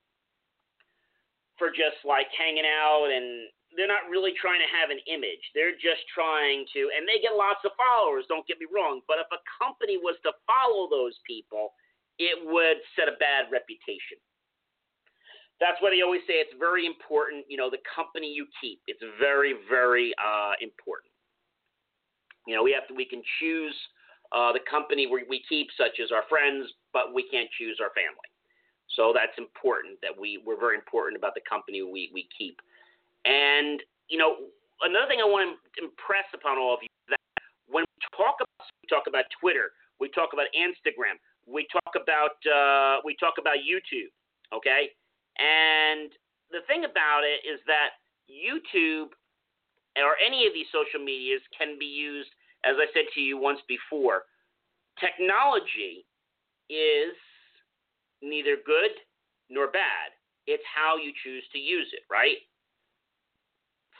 for 1.60 1.68
just 1.68 2.00
like 2.04 2.28
hanging 2.36 2.68
out 2.68 3.08
and 3.08 3.48
they're 3.74 3.90
not 3.90 4.08
really 4.08 4.32
trying 4.40 4.60
to 4.60 4.70
have 4.72 4.88
an 4.88 5.00
image. 5.04 5.42
They're 5.52 5.76
just 5.76 6.00
trying 6.08 6.64
to, 6.72 6.88
and 6.96 7.04
they 7.04 7.20
get 7.20 7.36
lots 7.36 7.60
of 7.66 7.76
followers, 7.76 8.24
don't 8.28 8.46
get 8.48 8.56
me 8.56 8.64
wrong. 8.72 9.04
But 9.04 9.20
if 9.20 9.28
a 9.28 9.40
company 9.60 10.00
was 10.00 10.16
to 10.24 10.32
follow 10.48 10.88
those 10.88 11.18
people, 11.28 11.76
it 12.16 12.40
would 12.40 12.80
set 12.96 13.12
a 13.12 13.20
bad 13.20 13.52
reputation 13.52 14.16
that's 15.60 15.80
why 15.80 15.90
they 15.90 16.02
always 16.02 16.20
say 16.28 16.34
it's 16.36 16.52
very 16.58 16.84
important. 16.84 17.44
You 17.48 17.56
know, 17.56 17.70
the 17.70 17.80
company 17.88 18.28
you 18.28 18.46
keep. 18.60 18.80
It's 18.86 19.02
very, 19.18 19.54
very 19.68 20.12
uh, 20.20 20.52
important. 20.60 21.12
You 22.46 22.54
know, 22.54 22.62
we 22.62 22.72
have 22.72 22.86
to. 22.88 22.94
We 22.94 23.04
can 23.04 23.22
choose 23.40 23.74
uh, 24.32 24.52
the 24.52 24.60
company 24.68 25.06
we, 25.06 25.24
we 25.28 25.42
keep, 25.48 25.68
such 25.76 25.98
as 26.02 26.12
our 26.12 26.22
friends, 26.28 26.68
but 26.92 27.14
we 27.14 27.24
can't 27.28 27.48
choose 27.58 27.78
our 27.80 27.90
family. 27.96 28.28
So 28.94 29.12
that's 29.14 29.34
important 29.38 29.98
that 30.02 30.12
we 30.14 30.38
we're 30.44 30.60
very 30.60 30.76
important 30.76 31.16
about 31.16 31.34
the 31.34 31.42
company 31.48 31.82
we 31.82 32.10
we 32.12 32.28
keep. 32.36 32.60
And 33.24 33.82
you 34.08 34.18
know, 34.18 34.52
another 34.82 35.08
thing 35.08 35.18
I 35.20 35.26
want 35.26 35.50
to 35.50 35.82
impress 35.82 36.28
upon 36.34 36.58
all 36.58 36.74
of 36.74 36.80
you 36.84 36.92
is 37.08 37.16
that 37.16 37.42
when 37.66 37.82
we 37.82 37.98
talk 38.14 38.38
about 38.38 38.68
we 38.84 38.86
talk 38.86 39.08
about 39.08 39.24
Twitter, 39.40 39.72
we 39.98 40.08
talk 40.12 40.30
about 40.32 40.46
Instagram, 40.54 41.18
we 41.48 41.66
talk 41.72 41.96
about 41.96 42.38
uh, 42.46 43.00
we 43.04 43.16
talk 43.18 43.40
about 43.40 43.58
YouTube, 43.64 44.12
okay? 44.54 44.94
And 45.38 46.10
the 46.50 46.64
thing 46.66 46.84
about 46.84 47.22
it 47.24 47.44
is 47.46 47.60
that 47.66 48.00
YouTube 48.28 49.12
or 49.96 50.16
any 50.24 50.46
of 50.46 50.52
these 50.52 50.68
social 50.72 51.00
medias 51.00 51.40
can 51.56 51.78
be 51.78 51.86
used, 51.86 52.28
as 52.64 52.76
I 52.76 52.86
said 52.92 53.08
to 53.14 53.20
you 53.20 53.38
once 53.38 53.60
before. 53.68 54.24
Technology 55.00 56.04
is 56.68 57.16
neither 58.22 58.56
good 58.64 58.92
nor 59.48 59.68
bad. 59.68 60.12
It's 60.46 60.64
how 60.74 60.96
you 60.96 61.12
choose 61.24 61.44
to 61.52 61.58
use 61.58 61.88
it, 61.92 62.04
right? 62.10 62.38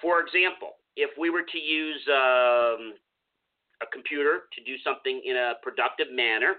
For 0.01 0.21
example, 0.21 0.77
if 0.97 1.11
we 1.19 1.31
were 1.31 1.45
to 1.45 1.59
use 1.59 2.01
um, 2.09 2.95
a 3.83 3.87
computer 3.93 4.49
to 4.53 4.65
do 4.65 4.77
something 4.85 5.21
in 5.25 5.37
a 5.37 5.55
productive 5.63 6.09
manner 6.13 6.57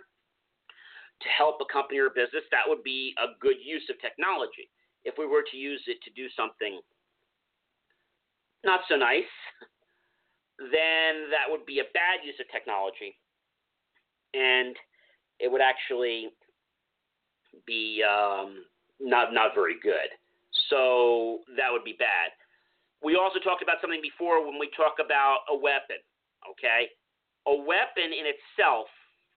to 1.21 1.27
help 1.29 1.57
a 1.61 1.71
company 1.71 1.99
or 1.99 2.09
business, 2.09 2.45
that 2.51 2.67
would 2.67 2.83
be 2.83 3.13
a 3.17 3.33
good 3.39 3.57
use 3.63 3.83
of 3.89 3.99
technology. 4.01 4.69
If 5.03 5.15
we 5.17 5.25
were 5.25 5.43
to 5.49 5.57
use 5.57 5.81
it 5.87 5.97
to 6.03 6.11
do 6.11 6.27
something 6.35 6.79
not 8.63 8.81
so 8.89 8.95
nice, 8.95 9.31
then 10.59 11.29
that 11.29 11.47
would 11.47 11.65
be 11.65 11.79
a 11.79 11.89
bad 11.93 12.25
use 12.25 12.35
of 12.39 12.49
technology. 12.51 13.15
And 14.33 14.75
it 15.39 15.51
would 15.51 15.61
actually 15.61 16.29
be 17.65 18.03
um, 18.03 18.65
not 18.99 19.33
not 19.33 19.55
very 19.55 19.75
good. 19.81 20.09
So 20.69 21.39
that 21.55 21.71
would 21.71 21.83
be 21.83 21.95
bad. 21.97 22.33
We 23.03 23.15
also 23.15 23.39
talked 23.39 23.61
about 23.61 23.77
something 23.79 24.01
before 24.01 24.45
when 24.45 24.59
we 24.59 24.69
talk 24.75 24.97
about 25.03 25.45
a 25.49 25.55
weapon. 25.55 26.01
Okay, 26.51 26.89
a 27.47 27.55
weapon 27.55 28.11
in 28.11 28.25
itself, 28.27 28.87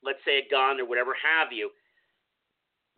let's 0.02 0.22
say 0.24 0.40
a 0.40 0.50
gun 0.50 0.80
or 0.80 0.86
whatever 0.86 1.12
have 1.16 1.52
you, 1.52 1.70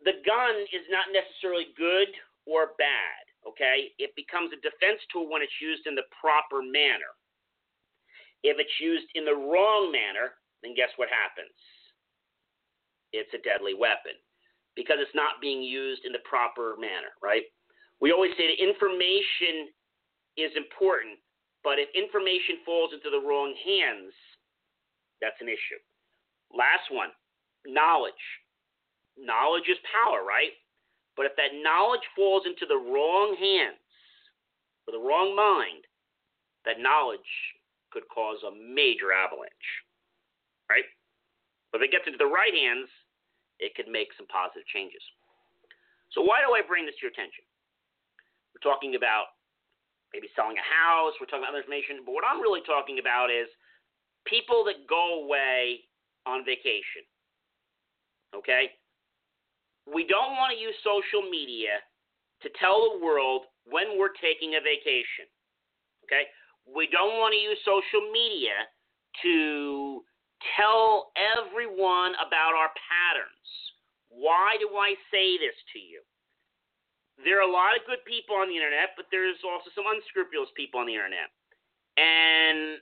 the 0.03 0.19
gun 0.27 0.55
is 0.71 0.83
not 0.91 1.11
necessarily 1.11 1.71
good 1.77 2.11
or 2.45 2.75
bad. 2.77 3.23
Okay, 3.43 3.91
it 3.99 4.15
becomes 4.15 4.55
a 4.55 4.63
defense 4.63 5.03
tool 5.11 5.27
when 5.27 5.43
it's 5.43 5.59
used 5.59 5.83
in 5.83 5.95
the 5.95 6.07
proper 6.15 6.63
manner. 6.63 7.11
If 8.43 8.55
it's 8.55 8.79
used 8.79 9.07
in 9.15 9.27
the 9.27 9.35
wrong 9.35 9.91
manner, 9.91 10.39
then 10.63 10.75
guess 10.75 10.91
what 10.95 11.11
happens? 11.11 11.55
It's 13.11 13.31
a 13.35 13.43
deadly 13.43 13.75
weapon 13.75 14.15
because 14.75 14.97
it's 14.99 15.15
not 15.15 15.43
being 15.43 15.61
used 15.61 16.07
in 16.07 16.11
the 16.11 16.23
proper 16.23 16.75
manner, 16.79 17.11
right? 17.21 17.43
We 17.99 18.11
always 18.11 18.31
say 18.39 18.47
that 18.47 18.63
information 18.63 19.71
is 20.35 20.51
important, 20.55 21.19
but 21.63 21.79
if 21.79 21.91
information 21.95 22.63
falls 22.65 22.91
into 22.91 23.11
the 23.11 23.21
wrong 23.21 23.53
hands, 23.59 24.11
that's 25.21 25.39
an 25.39 25.47
issue. 25.47 25.79
Last 26.53 26.87
one 26.89 27.09
knowledge. 27.65 28.23
Knowledge 29.17 29.69
is 29.69 29.77
power, 29.89 30.23
right? 30.25 30.53
But 31.15 31.25
if 31.25 31.33
that 31.37 31.53
knowledge 31.61 32.03
falls 32.15 32.43
into 32.45 32.65
the 32.65 32.77
wrong 32.77 33.37
hands, 33.37 33.77
or 34.87 34.91
the 34.91 35.03
wrong 35.03 35.35
mind, 35.35 35.85
that 36.65 36.81
knowledge 36.81 37.29
could 37.91 38.03
cause 38.09 38.41
a 38.43 38.51
major 38.51 39.13
avalanche, 39.13 39.69
right? 40.67 40.87
But 41.71 41.81
if 41.81 41.89
it 41.89 41.93
gets 41.93 42.07
into 42.09 42.17
the 42.17 42.29
right 42.29 42.53
hands, 42.53 42.89
it 43.61 43.77
could 43.77 43.87
make 43.87 44.09
some 44.17 44.27
positive 44.27 44.65
changes. 44.73 45.01
So, 46.11 46.21
why 46.21 46.41
do 46.41 46.53
I 46.53 46.65
bring 46.65 46.85
this 46.85 46.97
to 46.99 47.05
your 47.05 47.13
attention? 47.13 47.45
We're 48.53 48.65
talking 48.65 48.97
about 48.97 49.37
maybe 50.13 50.29
selling 50.37 50.57
a 50.57 50.65
house, 50.65 51.17
we're 51.17 51.29
talking 51.29 51.45
about 51.45 51.57
other 51.57 51.65
information, 51.65 52.05
but 52.05 52.13
what 52.13 52.25
I'm 52.25 52.41
really 52.41 52.61
talking 52.65 53.01
about 53.01 53.33
is 53.33 53.49
people 54.25 54.61
that 54.69 54.85
go 54.85 55.25
away 55.25 55.89
on 56.25 56.45
vacation. 56.45 57.03
Okay? 58.35 58.71
We 59.87 60.07
don't 60.07 60.35
want 60.39 60.55
to 60.55 60.59
use 60.59 60.75
social 60.83 61.27
media 61.29 61.83
to 62.41 62.49
tell 62.59 62.93
the 62.93 63.03
world 63.03 63.45
when 63.65 63.99
we're 63.99 64.15
taking 64.21 64.55
a 64.55 64.61
vacation. 64.63 65.27
Okay? 66.05 66.27
We 66.67 66.87
don't 66.91 67.19
want 67.19 67.33
to 67.33 67.41
use 67.41 67.59
social 67.65 68.07
media 68.11 68.55
to 69.23 70.03
tell 70.57 71.11
everyone 71.15 72.15
about 72.19 72.55
our 72.55 72.71
patterns. 72.75 73.49
Why 74.09 74.55
do 74.59 74.75
I 74.77 74.95
say 75.11 75.37
this 75.37 75.55
to 75.73 75.79
you? 75.79 76.01
There 77.21 77.37
are 77.37 77.47
a 77.47 77.51
lot 77.51 77.77
of 77.77 77.85
good 77.85 78.01
people 78.09 78.35
on 78.35 78.49
the 78.49 78.57
internet, 78.57 78.97
but 78.97 79.05
there's 79.13 79.37
also 79.45 79.69
some 79.77 79.85
unscrupulous 79.85 80.49
people 80.57 80.81
on 80.81 80.89
the 80.89 80.97
internet. 80.97 81.29
And 81.97 82.81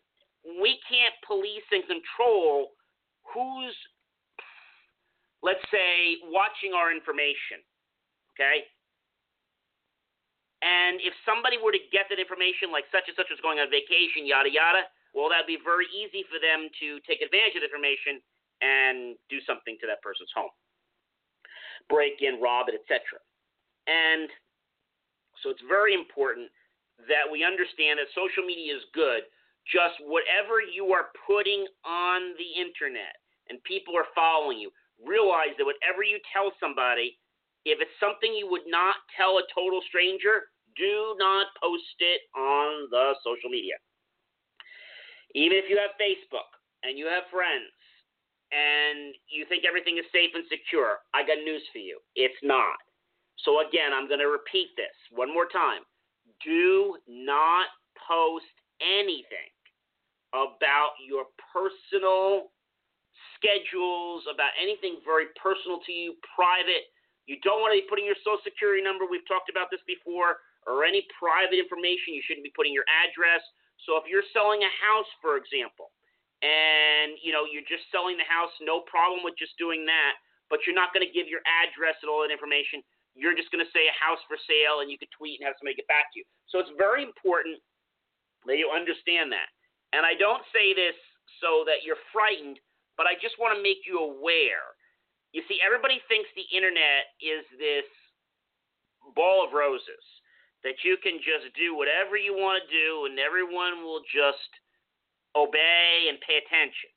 we 0.61 0.79
can't 0.87 1.15
police 1.27 1.67
and 1.71 1.83
control 1.83 2.71
who's, 3.33 3.75
let's 5.41 5.63
say, 5.71 6.21
watching 6.29 6.75
our 6.75 6.91
information. 6.91 7.63
Okay? 8.35 8.67
And 10.61 11.01
if 11.01 11.13
somebody 11.25 11.57
were 11.57 11.73
to 11.73 11.83
get 11.89 12.05
that 12.13 12.21
information, 12.21 12.69
like 12.69 12.85
such 12.93 13.09
and 13.09 13.17
such 13.17 13.33
was 13.33 13.41
going 13.41 13.57
on 13.57 13.73
vacation, 13.73 14.29
yada, 14.29 14.49
yada, 14.49 14.85
well, 15.11 15.27
that'd 15.27 15.49
be 15.49 15.57
very 15.57 15.89
easy 15.89 16.23
for 16.29 16.37
them 16.37 16.69
to 16.79 17.01
take 17.03 17.19
advantage 17.19 17.57
of 17.57 17.65
the 17.65 17.67
information 17.67 18.21
and 18.61 19.17
do 19.27 19.41
something 19.43 19.75
to 19.81 19.89
that 19.89 20.05
person's 20.05 20.29
home, 20.37 20.53
break 21.89 22.21
in, 22.21 22.37
rob 22.37 22.69
it, 22.69 22.77
etc. 22.77 23.17
And 23.89 24.29
so 25.41 25.49
it's 25.49 25.65
very 25.65 25.97
important 25.97 26.53
that 27.09 27.25
we 27.25 27.41
understand 27.41 27.97
that 27.97 28.13
social 28.13 28.45
media 28.45 28.77
is 28.77 28.85
good. 28.93 29.25
Just 29.65 29.97
whatever 30.05 30.61
you 30.61 30.93
are 30.93 31.09
putting 31.25 31.65
on 31.85 32.37
the 32.37 32.49
internet 32.61 33.20
and 33.51 33.59
people 33.67 33.99
are 33.99 34.07
following 34.15 34.57
you, 34.57 34.71
realize 35.03 35.51
that 35.59 35.67
whatever 35.67 36.07
you 36.07 36.15
tell 36.31 36.55
somebody, 36.55 37.19
if 37.67 37.83
it's 37.83 37.99
something 37.99 38.31
you 38.31 38.47
would 38.47 38.65
not 38.65 38.95
tell 39.19 39.43
a 39.43 39.45
total 39.51 39.83
stranger, 39.91 40.47
do 40.79 41.19
not 41.19 41.51
post 41.59 41.99
it 41.99 42.23
on 42.31 42.87
the 42.89 43.11
social 43.27 43.51
media. 43.51 43.75
Even 45.35 45.59
if 45.59 45.67
you 45.67 45.75
have 45.75 45.99
Facebook 45.99 46.47
and 46.87 46.95
you 46.95 47.11
have 47.11 47.27
friends 47.27 47.75
and 48.55 49.11
you 49.27 49.43
think 49.51 49.67
everything 49.67 49.99
is 49.99 50.07
safe 50.15 50.31
and 50.31 50.47
secure, 50.47 51.03
I 51.13 51.27
got 51.27 51.43
news 51.43 51.63
for 51.75 51.83
you. 51.83 51.99
It's 52.15 52.39
not. 52.41 52.79
So, 53.43 53.59
again, 53.67 53.91
I'm 53.91 54.07
going 54.07 54.23
to 54.23 54.31
repeat 54.31 54.71
this 54.79 54.95
one 55.11 55.33
more 55.33 55.47
time. 55.51 55.83
Do 56.43 56.97
not 57.07 57.67
post 58.07 58.53
anything 58.79 59.51
about 60.33 60.95
your 61.03 61.25
personal 61.51 62.51
schedules, 63.37 64.25
about 64.29 64.53
anything 64.57 65.01
very 65.03 65.29
personal 65.37 65.79
to 65.85 65.91
you, 65.91 66.17
private. 66.35 66.89
You 67.25 67.37
don't 67.45 67.61
want 67.61 67.73
to 67.75 67.79
be 67.81 67.87
putting 67.87 68.05
your 68.05 68.17
social 68.25 68.41
security 68.43 68.81
number. 68.81 69.05
We've 69.05 69.25
talked 69.29 69.49
about 69.49 69.69
this 69.69 69.81
before, 69.85 70.41
or 70.65 70.85
any 70.85 71.05
private 71.15 71.57
information. 71.57 72.17
You 72.17 72.23
shouldn't 72.25 72.45
be 72.45 72.53
putting 72.53 72.73
your 72.73 72.87
address. 72.89 73.41
So 73.85 73.97
if 73.97 74.05
you're 74.05 74.25
selling 74.33 74.61
a 74.61 74.73
house, 74.81 75.09
for 75.21 75.37
example, 75.37 75.89
and 76.41 77.17
you 77.21 77.29
know 77.29 77.45
you're 77.45 77.65
just 77.69 77.85
selling 77.93 78.17
the 78.17 78.25
house, 78.25 78.53
no 78.61 78.81
problem 78.89 79.21
with 79.21 79.37
just 79.37 79.53
doing 79.61 79.85
that, 79.85 80.17
but 80.49 80.65
you're 80.65 80.77
not 80.77 80.93
going 80.93 81.05
to 81.05 81.13
give 81.13 81.29
your 81.29 81.41
address 81.45 81.97
and 82.01 82.09
all 82.09 82.21
that 82.25 82.33
information. 82.33 82.81
You're 83.13 83.35
just 83.35 83.51
going 83.51 83.61
to 83.61 83.71
say 83.75 83.89
a 83.89 83.95
house 83.97 84.21
for 84.25 84.39
sale, 84.47 84.81
and 84.81 84.89
you 84.89 84.97
could 84.97 85.11
tweet 85.13 85.37
and 85.37 85.45
have 85.45 85.57
somebody 85.59 85.77
get 85.77 85.89
back 85.89 86.09
to 86.13 86.21
you. 86.21 86.25
So 86.47 86.63
it's 86.63 86.71
very 86.79 87.03
important 87.03 87.59
that 88.47 88.57
you 88.57 88.71
understand 88.71 89.29
that. 89.35 89.51
And 89.91 90.07
I 90.07 90.15
don't 90.15 90.41
say 90.55 90.71
this 90.71 90.95
so 91.43 91.67
that 91.67 91.83
you're 91.83 91.99
frightened, 92.15 92.57
but 93.01 93.09
I 93.09 93.17
just 93.17 93.41
want 93.41 93.57
to 93.57 93.65
make 93.65 93.81
you 93.81 93.97
aware. 93.97 94.77
You 95.33 95.41
see, 95.49 95.57
everybody 95.57 95.97
thinks 96.05 96.29
the 96.37 96.45
internet 96.53 97.09
is 97.17 97.41
this 97.57 97.89
ball 99.17 99.41
of 99.41 99.57
roses 99.57 100.05
that 100.61 100.85
you 100.85 101.01
can 101.01 101.17
just 101.17 101.49
do 101.57 101.73
whatever 101.73 102.13
you 102.13 102.37
want 102.37 102.61
to 102.61 102.65
do 102.69 103.09
and 103.09 103.17
everyone 103.17 103.81
will 103.81 104.05
just 104.05 104.53
obey 105.33 106.13
and 106.13 106.21
pay 106.21 106.45
attention. 106.45 106.93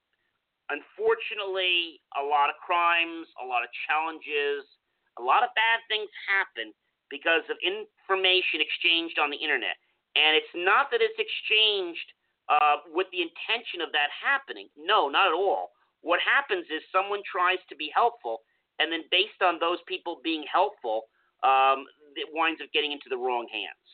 Unfortunately, 0.68 2.04
a 2.20 2.24
lot 2.24 2.52
of 2.52 2.60
crimes, 2.60 3.24
a 3.40 3.46
lot 3.48 3.64
of 3.64 3.72
challenges, 3.88 4.68
a 5.16 5.24
lot 5.24 5.40
of 5.40 5.56
bad 5.56 5.80
things 5.88 6.12
happen 6.28 6.76
because 7.08 7.48
of 7.48 7.56
information 7.64 8.60
exchanged 8.60 9.16
on 9.16 9.32
the 9.32 9.40
internet. 9.40 9.80
And 10.20 10.36
it's 10.36 10.52
not 10.52 10.92
that 10.92 11.00
it's 11.00 11.16
exchanged 11.16 12.08
uh, 12.52 12.84
with 12.92 13.08
the 13.08 13.24
intention 13.24 13.80
of 13.80 13.88
that 13.96 14.12
happening. 14.12 14.68
No, 14.76 15.08
not 15.08 15.32
at 15.32 15.36
all. 15.36 15.72
What 16.04 16.20
happens 16.20 16.68
is 16.68 16.84
someone 16.92 17.24
tries 17.24 17.58
to 17.72 17.76
be 17.76 17.90
helpful, 17.94 18.44
and 18.78 18.92
then 18.92 19.08
based 19.10 19.40
on 19.40 19.56
those 19.58 19.78
people 19.88 20.20
being 20.22 20.44
helpful, 20.44 21.08
um, 21.42 21.88
it 22.14 22.28
winds 22.32 22.60
up 22.60 22.68
getting 22.72 22.92
into 22.92 23.08
the 23.08 23.16
wrong 23.16 23.48
hands. 23.50 23.88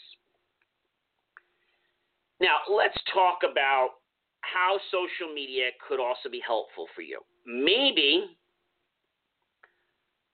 Now, 2.41 2.59
let's 2.67 2.99
talk 3.15 3.47
about 3.49 4.03
how 4.41 4.79
social 4.91 5.33
media 5.33 5.71
could 5.87 6.01
also 6.01 6.29
be 6.29 6.43
helpful 6.45 6.87
for 6.97 7.03
you. 7.03 7.21
Maybe 7.47 8.37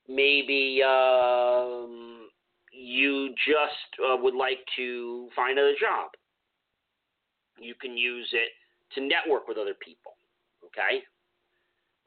maybe 0.08 0.80
um, 0.82 2.28
you 2.72 3.34
just 3.46 4.00
uh, 4.00 4.16
would 4.16 4.34
like 4.34 4.60
to 4.76 5.28
find 5.34 5.58
another 5.58 5.74
job. 5.78 6.10
You 7.58 7.74
can 7.74 7.96
use 7.96 8.28
it 8.32 8.48
to 8.94 9.00
network 9.06 9.48
with 9.48 9.58
other 9.58 9.74
people. 9.84 10.12
Okay? 10.64 11.02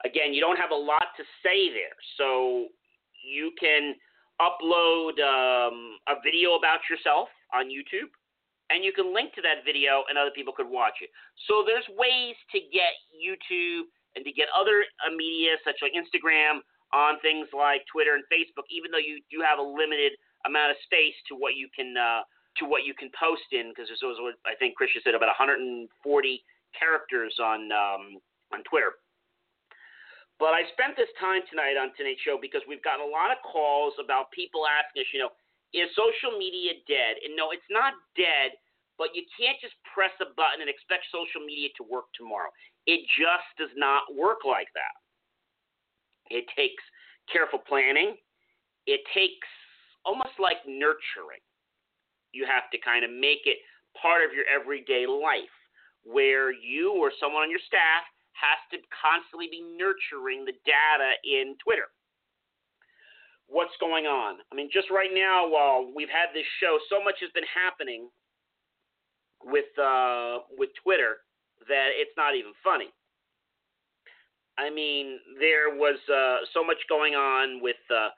Again, 0.04 0.32
you 0.32 0.40
don't 0.40 0.56
have 0.56 0.70
a 0.70 0.76
lot 0.76 1.12
to 1.16 1.24
say 1.44 1.68
there. 1.70 1.96
So 2.16 2.68
you 3.24 3.52
can 3.60 3.94
upload 4.40 5.20
um, 5.20 6.00
a 6.08 6.16
video 6.24 6.56
about 6.56 6.80
yourself 6.88 7.28
on 7.52 7.68
YouTube, 7.68 8.08
and 8.70 8.84
you 8.84 8.92
can 8.92 9.12
link 9.12 9.34
to 9.34 9.42
that 9.42 9.66
video, 9.66 10.04
and 10.08 10.16
other 10.16 10.32
people 10.32 10.56
could 10.56 10.68
watch 10.68 11.04
it. 11.04 11.10
So 11.46 11.62
there's 11.66 11.84
ways 11.98 12.34
to 12.52 12.58
get 12.72 12.96
YouTube 13.12 13.92
and 14.16 14.24
to 14.24 14.32
get 14.32 14.48
other 14.56 14.82
uh, 15.04 15.12
media, 15.12 15.60
such 15.64 15.76
like 15.84 15.92
Instagram, 15.92 16.64
on 16.92 17.20
things 17.22 17.46
like 17.54 17.86
Twitter 17.86 18.18
and 18.18 18.24
Facebook, 18.26 18.66
even 18.70 18.90
though 18.90 19.02
you 19.02 19.22
do 19.30 19.38
have 19.44 19.58
a 19.58 19.62
limited 19.62 20.18
amount 20.46 20.72
of 20.72 20.78
space 20.82 21.14
to 21.28 21.36
what 21.36 21.54
you 21.54 21.68
can 21.70 21.94
uh, 21.94 22.26
to 22.58 22.66
what 22.66 22.82
you 22.82 22.94
can 22.94 23.10
post 23.14 23.46
in, 23.52 23.70
because 23.70 23.86
there's 23.86 24.02
what 24.18 24.34
I 24.42 24.56
think 24.58 24.74
Christian 24.74 25.02
said 25.04 25.14
about 25.14 25.30
140 25.30 25.86
characters 26.74 27.34
on 27.38 27.70
um, 27.70 28.18
on 28.50 28.64
Twitter. 28.66 28.98
But 30.40 30.56
I 30.56 30.64
spent 30.72 30.96
this 30.96 31.12
time 31.20 31.44
tonight 31.52 31.76
on 31.76 31.92
tonight's 32.00 32.24
show 32.24 32.40
because 32.40 32.64
we've 32.64 32.80
gotten 32.80 33.04
a 33.04 33.12
lot 33.12 33.28
of 33.28 33.44
calls 33.44 33.92
about 34.00 34.32
people 34.32 34.64
asking 34.64 35.04
us, 35.04 35.10
you 35.12 35.20
know, 35.20 35.36
is 35.76 35.92
social 35.92 36.32
media 36.40 36.80
dead? 36.88 37.20
And 37.20 37.36
no, 37.36 37.52
it's 37.52 37.68
not 37.68 37.92
dead, 38.16 38.56
but 38.96 39.12
you 39.12 39.28
can't 39.36 39.60
just 39.60 39.76
press 39.92 40.16
a 40.24 40.32
button 40.32 40.64
and 40.64 40.72
expect 40.72 41.12
social 41.12 41.44
media 41.44 41.68
to 41.76 41.84
work 41.84 42.08
tomorrow. 42.16 42.48
It 42.88 43.04
just 43.20 43.52
does 43.60 43.70
not 43.76 44.08
work 44.16 44.48
like 44.48 44.72
that. 44.72 44.96
It 46.32 46.48
takes 46.56 46.80
careful 47.28 47.60
planning. 47.60 48.16
It 48.88 49.04
takes 49.12 49.46
almost 50.08 50.40
like 50.40 50.64
nurturing. 50.64 51.44
You 52.32 52.48
have 52.48 52.72
to 52.72 52.80
kind 52.80 53.04
of 53.04 53.12
make 53.12 53.44
it 53.44 53.60
part 53.92 54.24
of 54.24 54.32
your 54.32 54.48
everyday 54.48 55.04
life 55.04 55.52
where 56.00 56.48
you 56.48 56.96
or 56.96 57.12
someone 57.20 57.44
on 57.44 57.52
your 57.52 57.62
staff 57.68 58.08
has 58.32 58.60
to 58.72 58.78
constantly 58.90 59.48
be 59.50 59.62
nurturing 59.62 60.44
the 60.44 60.54
data 60.64 61.10
in 61.24 61.56
Twitter. 61.62 61.90
What's 63.46 63.74
going 63.80 64.06
on? 64.06 64.38
I 64.52 64.54
mean, 64.54 64.70
just 64.72 64.90
right 64.90 65.10
now, 65.12 65.48
while 65.50 65.90
we've 65.94 66.08
had 66.08 66.30
this 66.32 66.46
show, 66.62 66.78
so 66.88 67.02
much 67.02 67.18
has 67.20 67.30
been 67.34 67.48
happening 67.50 68.08
with 69.42 69.70
uh, 69.78 70.46
with 70.56 70.70
Twitter 70.82 71.26
that 71.66 71.90
it's 71.98 72.14
not 72.16 72.36
even 72.36 72.52
funny. 72.62 72.94
I 74.58 74.70
mean, 74.70 75.18
there 75.40 75.74
was 75.74 75.98
uh, 76.12 76.46
so 76.54 76.62
much 76.62 76.78
going 76.88 77.14
on 77.14 77.62
with 77.62 77.80
uh, 77.90 78.10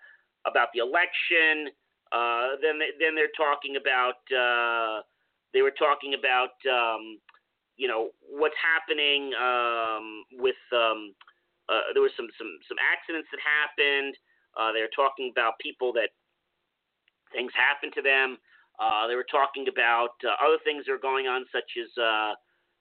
about 0.45 0.69
the 0.75 0.81
election. 0.81 1.73
Uh, 2.11 2.61
then, 2.61 2.79
they, 2.79 2.91
then 3.01 3.15
they're 3.15 3.33
talking 3.37 3.77
about. 3.81 4.21
Uh, 4.29 5.03
they 5.55 5.63
were 5.63 5.73
talking 5.73 6.15
about 6.19 6.57
um, 6.65 7.21
you 7.77 7.89
know 7.89 8.11
what's 8.21 8.59
happening 8.61 9.33
um, 9.35 10.25
with 10.39 10.61
um, 10.73 11.15
uh, 11.69 11.93
there 11.95 12.03
was 12.03 12.13
some 12.17 12.29
some 12.39 12.59
some 12.69 12.79
accidents 12.81 13.29
that 13.33 13.41
happened. 13.41 14.15
Uh, 14.57 14.73
they 14.73 14.81
were 14.81 14.93
talking 14.95 15.33
about 15.33 15.59
people 15.59 15.93
that 15.95 16.13
things 17.33 17.53
happened 17.57 17.93
to 17.97 18.03
them. 18.03 18.37
Uh, 18.81 19.07
they 19.07 19.15
were 19.15 19.29
talking 19.29 19.69
about 19.69 20.17
uh, 20.25 20.37
other 20.41 20.61
things 20.65 20.85
that 20.85 20.93
are 20.93 21.01
going 21.01 21.27
on, 21.27 21.45
such 21.53 21.77
as 21.81 21.89
uh, 21.97 22.33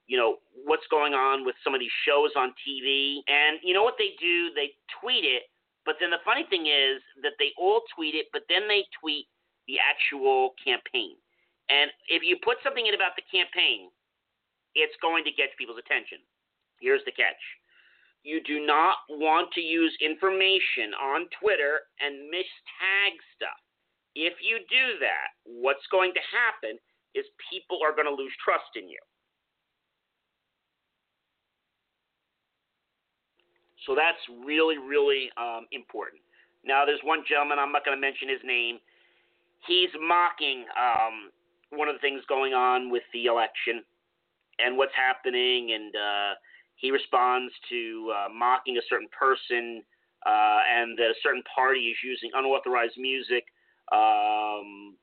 you 0.06 0.16
know 0.16 0.42
what's 0.52 0.86
going 0.90 1.14
on 1.14 1.44
with 1.44 1.56
some 1.64 1.74
of 1.74 1.80
these 1.80 1.94
shows 2.04 2.30
on 2.36 2.52
TV. 2.60 3.24
And 3.28 3.58
you 3.62 3.72
know 3.72 3.82
what 3.84 3.96
they 3.96 4.12
do? 4.20 4.52
They 4.54 4.76
tweet 5.00 5.24
it. 5.24 5.48
But 5.84 5.96
then 5.98 6.14
the 6.14 6.22
funny 6.24 6.46
thing 6.46 6.70
is 6.70 7.02
that 7.26 7.34
they 7.42 7.50
all 7.58 7.82
tweet 7.96 8.14
it, 8.14 8.30
but 8.32 8.46
then 8.48 8.68
they 8.70 8.86
tweet 9.02 9.26
the 9.66 9.82
actual 9.82 10.54
campaign. 10.62 11.18
And 11.70 11.90
if 12.06 12.22
you 12.22 12.38
put 12.38 12.58
something 12.62 12.86
in 12.86 12.94
about 12.94 13.18
the 13.18 13.26
campaign, 13.26 13.90
it's 14.74 14.96
going 15.00 15.24
to 15.24 15.32
get 15.32 15.56
people's 15.58 15.78
attention. 15.78 16.18
Here's 16.80 17.04
the 17.04 17.12
catch 17.12 17.40
you 18.22 18.40
do 18.46 18.64
not 18.64 19.02
want 19.10 19.50
to 19.52 19.60
use 19.60 19.90
information 20.00 20.94
on 20.94 21.26
Twitter 21.40 21.90
and 21.98 22.30
mistag 22.30 23.18
stuff. 23.34 23.58
If 24.14 24.34
you 24.38 24.62
do 24.70 24.98
that, 25.00 25.34
what's 25.42 25.82
going 25.90 26.12
to 26.14 26.22
happen 26.30 26.78
is 27.14 27.24
people 27.50 27.80
are 27.82 27.94
going 27.94 28.06
to 28.06 28.14
lose 28.14 28.32
trust 28.44 28.70
in 28.76 28.88
you. 28.88 29.00
So 33.86 33.96
that's 33.98 34.22
really, 34.46 34.78
really 34.78 35.30
um, 35.34 35.66
important. 35.72 36.22
Now, 36.64 36.86
there's 36.86 37.02
one 37.02 37.24
gentleman, 37.28 37.58
I'm 37.58 37.72
not 37.72 37.84
going 37.84 37.96
to 37.96 38.00
mention 38.00 38.28
his 38.28 38.38
name. 38.44 38.78
He's 39.66 39.90
mocking 39.98 40.64
um, 40.78 41.34
one 41.74 41.88
of 41.88 41.96
the 41.96 41.98
things 41.98 42.22
going 42.28 42.54
on 42.54 42.90
with 42.90 43.02
the 43.12 43.26
election 43.26 43.82
and 44.64 44.76
what's 44.76 44.94
happening, 44.94 45.72
and 45.72 45.94
uh, 45.94 46.32
he 46.76 46.90
responds 46.90 47.52
to 47.68 48.12
uh, 48.14 48.28
mocking 48.32 48.76
a 48.76 48.84
certain 48.88 49.08
person, 49.10 49.82
uh, 50.26 50.60
and 50.70 50.98
a 50.98 51.12
certain 51.22 51.42
party 51.54 51.90
is 51.90 51.96
using 52.04 52.30
unauthorized 52.34 52.96
music. 52.96 53.44
Um, 53.90 54.96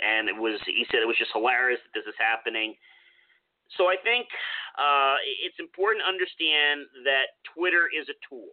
and 0.00 0.28
it 0.28 0.36
was 0.36 0.58
he 0.64 0.86
said 0.90 1.00
it 1.02 1.08
was 1.08 1.18
just 1.18 1.32
hilarious 1.34 1.80
that 1.84 1.92
this 1.92 2.08
is 2.08 2.16
happening. 2.16 2.74
So 3.76 3.86
I 3.86 3.96
think 4.02 4.26
uh, 4.78 5.16
it's 5.44 5.58
important 5.60 6.02
to 6.02 6.08
understand 6.08 6.88
that 7.06 7.38
Twitter 7.54 7.86
is 7.92 8.08
a 8.08 8.16
tool. 8.26 8.50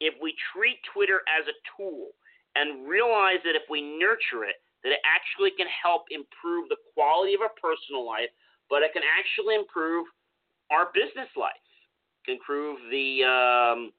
If 0.00 0.14
we 0.22 0.34
treat 0.54 0.78
Twitter 0.94 1.22
as 1.26 1.46
a 1.46 1.56
tool 1.76 2.14
and 2.54 2.88
realize 2.88 3.42
that 3.44 3.54
if 3.54 3.66
we 3.70 3.82
nurture 3.82 4.46
it, 4.46 4.58
that 4.82 4.94
it 4.94 5.02
actually 5.06 5.50
can 5.54 5.66
help 5.70 6.06
improve 6.10 6.70
the 6.70 6.78
quality 6.94 7.34
of 7.34 7.42
our 7.42 7.54
personal 7.58 8.06
life, 8.06 8.30
but 8.70 8.82
it 8.82 8.92
can 8.92 9.02
actually 9.02 9.54
improve 9.54 10.06
our 10.70 10.88
business 10.92 11.28
life. 11.36 11.64
Can 12.24 12.36
improve 12.36 12.78
the 12.90 13.24
um, 13.24 13.92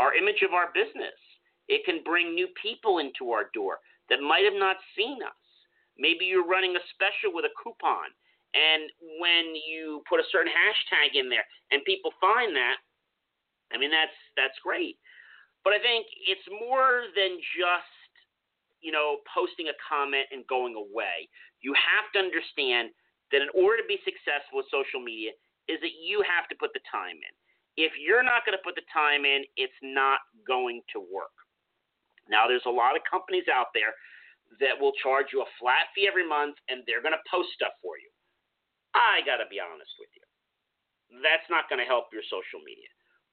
our 0.00 0.14
image 0.14 0.42
of 0.42 0.52
our 0.52 0.72
business. 0.72 1.16
It 1.68 1.84
can 1.84 2.00
bring 2.04 2.34
new 2.34 2.48
people 2.60 2.98
into 2.98 3.32
our 3.32 3.48
door 3.54 3.80
that 4.08 4.20
might 4.20 4.44
have 4.44 4.58
not 4.58 4.76
seen 4.96 5.22
us. 5.22 5.40
Maybe 5.96 6.24
you're 6.26 6.46
running 6.46 6.76
a 6.76 6.84
special 6.92 7.32
with 7.32 7.44
a 7.44 7.54
coupon, 7.56 8.10
and 8.52 8.90
when 9.20 9.54
you 9.54 10.02
put 10.08 10.20
a 10.20 10.30
certain 10.32 10.50
hashtag 10.50 11.14
in 11.14 11.28
there, 11.30 11.46
and 11.70 11.84
people 11.84 12.10
find 12.20 12.54
that, 12.56 12.78
I 13.72 13.78
mean 13.78 13.90
that's 13.90 14.16
that's 14.36 14.58
great. 14.64 14.98
But 15.62 15.72
I 15.72 15.80
think 15.80 16.06
it's 16.28 16.44
more 16.50 17.08
than 17.16 17.40
just 17.56 17.94
you 18.80 18.92
know 18.92 19.24
posting 19.28 19.68
a 19.68 19.76
comment 19.80 20.26
and 20.32 20.44
going 20.48 20.74
away. 20.74 21.28
You 21.60 21.72
have 21.72 22.10
to 22.12 22.18
understand 22.18 22.90
that 23.34 23.42
in 23.42 23.50
order 23.50 23.82
to 23.82 23.88
be 23.90 23.98
successful 24.06 24.62
with 24.62 24.70
social 24.70 25.02
media 25.02 25.34
is 25.66 25.82
that 25.82 25.98
you 25.98 26.22
have 26.22 26.46
to 26.46 26.54
put 26.54 26.70
the 26.70 26.84
time 26.86 27.18
in. 27.18 27.34
If 27.74 27.98
you're 27.98 28.22
not 28.22 28.46
going 28.46 28.54
to 28.54 28.62
put 28.62 28.78
the 28.78 28.86
time 28.94 29.26
in, 29.26 29.42
it's 29.58 29.74
not 29.82 30.22
going 30.46 30.86
to 30.94 31.02
work. 31.02 31.34
Now, 32.30 32.46
there's 32.46 32.64
a 32.70 32.70
lot 32.70 32.94
of 32.94 33.02
companies 33.02 33.50
out 33.50 33.74
there 33.74 33.90
that 34.62 34.78
will 34.78 34.94
charge 35.02 35.34
you 35.34 35.42
a 35.42 35.50
flat 35.58 35.90
fee 35.90 36.06
every 36.06 36.22
month 36.22 36.54
and 36.70 36.86
they're 36.86 37.02
going 37.02 37.18
to 37.18 37.26
post 37.26 37.50
stuff 37.58 37.74
for 37.82 37.98
you. 37.98 38.06
I 38.94 39.26
got 39.26 39.42
to 39.42 39.50
be 39.50 39.58
honest 39.58 39.90
with 39.98 40.14
you. 40.14 40.22
That's 41.18 41.44
not 41.50 41.66
going 41.66 41.82
to 41.82 41.88
help 41.90 42.14
your 42.14 42.22
social 42.30 42.62
media. 42.62 42.86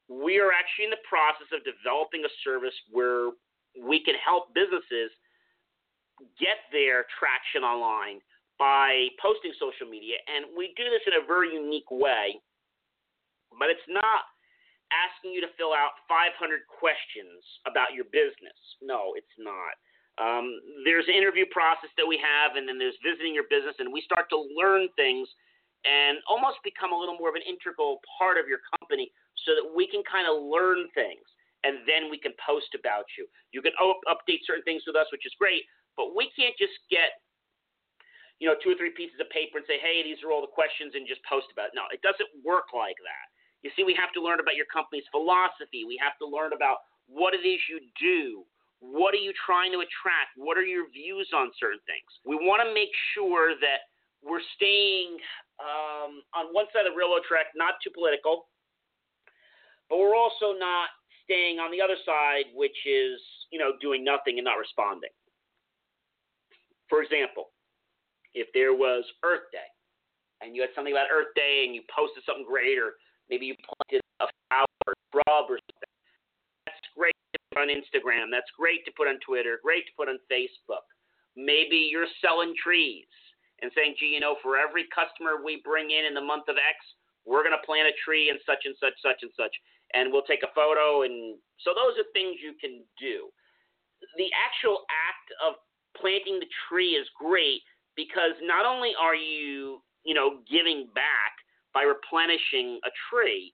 We 0.09 0.41
are 0.41 0.49
actually 0.49 0.89
in 0.89 0.95
the 0.97 1.05
process 1.05 1.53
of 1.53 1.61
developing 1.61 2.25
a 2.25 2.33
service 2.41 2.73
where 2.89 3.37
we 3.77 4.01
can 4.01 4.17
help 4.17 4.49
businesses 4.57 5.13
get 6.41 6.65
their 6.73 7.05
traction 7.21 7.61
online 7.61 8.17
by 8.61 9.09
posting 9.17 9.49
social 9.57 9.89
media. 9.89 10.21
And 10.29 10.53
we 10.53 10.69
do 10.77 10.85
this 10.85 11.01
in 11.09 11.17
a 11.17 11.25
very 11.25 11.57
unique 11.57 11.89
way, 11.89 12.37
but 13.57 13.73
it's 13.73 13.89
not 13.89 14.29
asking 14.93 15.33
you 15.33 15.41
to 15.41 15.49
fill 15.57 15.73
out 15.73 15.97
500 16.05 16.37
questions 16.69 17.41
about 17.65 17.97
your 17.97 18.05
business. 18.13 18.53
No, 18.85 19.17
it's 19.17 19.33
not. 19.41 19.73
Um, 20.21 20.61
there's 20.85 21.09
an 21.09 21.17
interview 21.17 21.49
process 21.49 21.89
that 21.97 22.05
we 22.05 22.21
have, 22.21 22.53
and 22.53 22.69
then 22.69 22.77
there's 22.77 22.99
visiting 23.01 23.33
your 23.33 23.49
business, 23.49 23.73
and 23.81 23.89
we 23.89 24.05
start 24.05 24.29
to 24.29 24.37
learn 24.53 24.85
things 24.93 25.25
and 25.81 26.21
almost 26.29 26.61
become 26.61 26.93
a 26.93 26.99
little 26.99 27.17
more 27.17 27.33
of 27.33 27.37
an 27.39 27.47
integral 27.47 27.97
part 28.13 28.37
of 28.37 28.45
your 28.45 28.61
company 28.77 29.09
so 29.41 29.57
that 29.57 29.65
we 29.65 29.89
can 29.89 30.05
kind 30.05 30.29
of 30.29 30.37
learn 30.37 30.85
things 30.93 31.25
and 31.65 31.81
then 31.89 32.13
we 32.13 32.21
can 32.21 32.37
post 32.37 32.77
about 32.77 33.09
you. 33.17 33.25
You 33.49 33.65
can 33.65 33.73
update 34.05 34.45
certain 34.45 34.61
things 34.61 34.85
with 34.85 34.93
us, 34.93 35.09
which 35.09 35.25
is 35.25 35.33
great, 35.41 35.65
but 35.97 36.13
we 36.13 36.29
can't 36.37 36.53
just 36.61 36.77
get 36.93 37.17
you 38.41 38.49
know, 38.49 38.57
two 38.57 38.73
or 38.73 38.77
three 38.81 38.89
pieces 38.97 39.21
of 39.21 39.29
paper 39.29 39.61
and 39.61 39.67
say, 39.69 39.77
hey, 39.77 40.01
these 40.01 40.17
are 40.25 40.33
all 40.33 40.41
the 40.41 40.49
questions 40.49 40.97
and 40.97 41.05
just 41.05 41.21
post 41.29 41.45
about 41.53 41.69
it. 41.69 41.77
No, 41.77 41.85
it 41.93 42.01
doesn't 42.01 42.27
work 42.41 42.73
like 42.73 42.97
that. 43.05 43.25
You 43.61 43.69
see, 43.77 43.85
we 43.85 43.93
have 43.93 44.09
to 44.17 44.21
learn 44.21 44.41
about 44.41 44.57
your 44.57 44.65
company's 44.73 45.05
philosophy. 45.13 45.85
We 45.85 46.01
have 46.01 46.17
to 46.17 46.25
learn 46.25 46.57
about 46.57 46.81
what 47.05 47.37
it 47.37 47.45
is 47.45 47.61
you 47.69 47.77
do. 48.01 48.41
What 48.81 49.13
are 49.13 49.21
you 49.21 49.29
trying 49.45 49.69
to 49.77 49.85
attract? 49.85 50.33
What 50.33 50.57
are 50.57 50.65
your 50.65 50.89
views 50.89 51.29
on 51.37 51.53
certain 51.61 51.85
things? 51.85 52.09
We 52.25 52.41
want 52.41 52.65
to 52.65 52.73
make 52.73 52.89
sure 53.13 53.53
that 53.61 53.85
we're 54.25 54.41
staying 54.57 55.21
um, 55.61 56.25
on 56.33 56.49
one 56.49 56.65
side 56.73 56.89
of 56.89 56.93
the 56.93 56.97
railroad 56.97 57.21
track, 57.29 57.53
not 57.53 57.77
too 57.85 57.93
political, 57.93 58.49
but 59.85 60.01
we're 60.01 60.17
also 60.17 60.57
not 60.57 60.89
staying 61.21 61.61
on 61.61 61.69
the 61.69 61.77
other 61.77 62.01
side, 62.01 62.49
which 62.57 62.77
is 62.89 63.21
you 63.51 63.59
know, 63.59 63.75
doing 63.83 64.03
nothing 64.03 64.39
and 64.39 64.45
not 64.45 64.57
responding. 64.57 65.11
For 66.89 67.03
example, 67.03 67.51
if 68.33 68.47
there 68.53 68.73
was 68.73 69.03
Earth 69.23 69.47
Day 69.51 69.69
and 70.41 70.55
you 70.55 70.61
had 70.61 70.71
something 70.75 70.93
about 70.93 71.11
Earth 71.11 71.33
Day 71.35 71.63
and 71.65 71.75
you 71.75 71.81
posted 71.91 72.23
something 72.25 72.45
great, 72.47 72.77
or 72.77 72.97
maybe 73.29 73.45
you 73.45 73.55
planted 73.61 74.01
a 74.19 74.27
flower 74.49 74.67
or 74.87 74.93
shrub 75.11 75.45
or 75.49 75.59
something, 75.59 75.95
that's 76.65 76.89
great 76.97 77.15
to 77.33 77.39
put 77.51 77.61
on 77.61 77.69
Instagram. 77.69 78.31
That's 78.31 78.49
great 78.57 78.85
to 78.85 78.91
put 78.95 79.07
on 79.07 79.19
Twitter. 79.25 79.59
Great 79.61 79.85
to 79.85 79.93
put 79.97 80.09
on 80.09 80.17
Facebook. 80.31 80.85
Maybe 81.35 81.87
you're 81.91 82.09
selling 82.19 82.53
trees 82.59 83.07
and 83.61 83.71
saying, 83.77 83.95
gee, 83.99 84.17
you 84.17 84.19
know, 84.19 84.35
for 84.41 84.57
every 84.57 84.89
customer 84.89 85.39
we 85.39 85.61
bring 85.63 85.91
in 85.93 86.05
in 86.09 86.17
the 86.17 86.23
month 86.23 86.49
of 86.49 86.57
X, 86.57 86.77
we're 87.23 87.45
going 87.45 87.55
to 87.55 87.65
plant 87.65 87.87
a 87.87 87.95
tree 88.01 88.33
and 88.33 88.41
such 88.43 88.65
and 88.65 88.75
such, 88.81 88.97
such 89.05 89.21
and 89.21 89.31
such, 89.37 89.53
and 89.93 90.09
we'll 90.09 90.25
take 90.25 90.41
a 90.41 90.51
photo. 90.57 91.05
And 91.05 91.37
so 91.61 91.71
those 91.77 91.93
are 92.01 92.07
things 92.17 92.41
you 92.41 92.57
can 92.57 92.81
do. 92.97 93.29
The 94.17 94.33
actual 94.33 94.81
act 94.89 95.29
of 95.45 95.61
planting 95.93 96.41
the 96.41 96.49
tree 96.67 96.97
is 96.97 97.05
great 97.13 97.61
because 97.95 98.35
not 98.41 98.65
only 98.65 98.91
are 98.99 99.15
you, 99.15 99.81
you 100.03 100.13
know, 100.13 100.39
giving 100.49 100.87
back 100.95 101.37
by 101.73 101.83
replenishing 101.83 102.79
a 102.83 102.91
tree, 103.09 103.53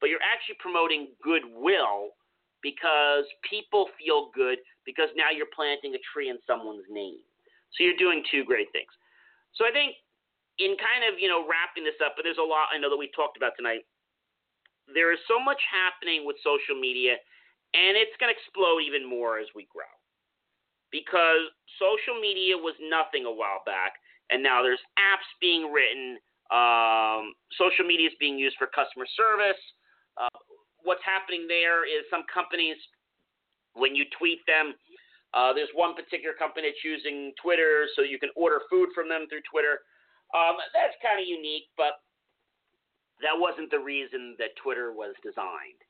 but 0.00 0.10
you're 0.10 0.22
actually 0.24 0.56
promoting 0.60 1.08
goodwill 1.22 2.12
because 2.62 3.24
people 3.48 3.88
feel 3.96 4.30
good 4.34 4.58
because 4.84 5.08
now 5.16 5.30
you're 5.32 5.50
planting 5.54 5.94
a 5.94 6.02
tree 6.12 6.28
in 6.28 6.38
someone's 6.46 6.84
name. 6.90 7.20
So 7.74 7.84
you're 7.84 8.00
doing 8.00 8.24
two 8.30 8.44
great 8.44 8.68
things. 8.72 8.90
So 9.54 9.64
I 9.64 9.72
think 9.72 9.96
in 10.58 10.76
kind 10.76 11.04
of, 11.04 11.20
you 11.20 11.28
know, 11.28 11.44
wrapping 11.44 11.84
this 11.84 11.96
up, 12.04 12.16
but 12.16 12.24
there's 12.24 12.40
a 12.40 12.44
lot 12.44 12.72
I 12.72 12.78
know 12.80 12.88
that 12.88 13.00
we 13.00 13.12
talked 13.12 13.36
about 13.36 13.52
tonight. 13.56 13.84
There 14.92 15.12
is 15.12 15.20
so 15.28 15.40
much 15.40 15.60
happening 15.66 16.24
with 16.24 16.36
social 16.44 16.78
media, 16.78 17.18
and 17.74 17.98
it's 17.98 18.14
going 18.20 18.32
to 18.32 18.36
explode 18.36 18.84
even 18.86 19.02
more 19.02 19.40
as 19.40 19.50
we 19.52 19.66
grow. 19.68 19.90
Because 20.92 21.50
social 21.78 22.20
media 22.20 22.56
was 22.56 22.74
nothing 22.80 23.26
a 23.26 23.32
while 23.32 23.62
back, 23.66 23.94
and 24.30 24.42
now 24.42 24.62
there's 24.62 24.82
apps 24.98 25.26
being 25.40 25.72
written. 25.72 26.18
Um, 26.50 27.34
social 27.58 27.84
media 27.84 28.06
is 28.08 28.16
being 28.18 28.38
used 28.38 28.56
for 28.58 28.66
customer 28.70 29.06
service. 29.16 29.60
Uh, 30.16 30.38
what's 30.82 31.02
happening 31.04 31.46
there 31.48 31.84
is 31.84 32.06
some 32.10 32.22
companies, 32.32 32.76
when 33.74 33.94
you 33.94 34.06
tweet 34.16 34.40
them, 34.46 34.74
uh, 35.34 35.52
there's 35.52 35.68
one 35.74 35.94
particular 35.94 36.34
company 36.34 36.70
that's 36.70 36.84
using 36.86 37.34
Twitter, 37.42 37.86
so 37.94 38.02
you 38.02 38.18
can 38.18 38.30
order 38.36 38.62
food 38.70 38.88
from 38.94 39.08
them 39.08 39.26
through 39.28 39.42
Twitter. 39.50 39.84
Um, 40.34 40.56
that's 40.74 40.94
kind 41.02 41.20
of 41.20 41.26
unique, 41.26 41.70
but 41.76 42.02
that 43.22 43.36
wasn't 43.36 43.70
the 43.70 43.78
reason 43.78 44.34
that 44.38 44.56
Twitter 44.62 44.92
was 44.92 45.14
designed. 45.22 45.82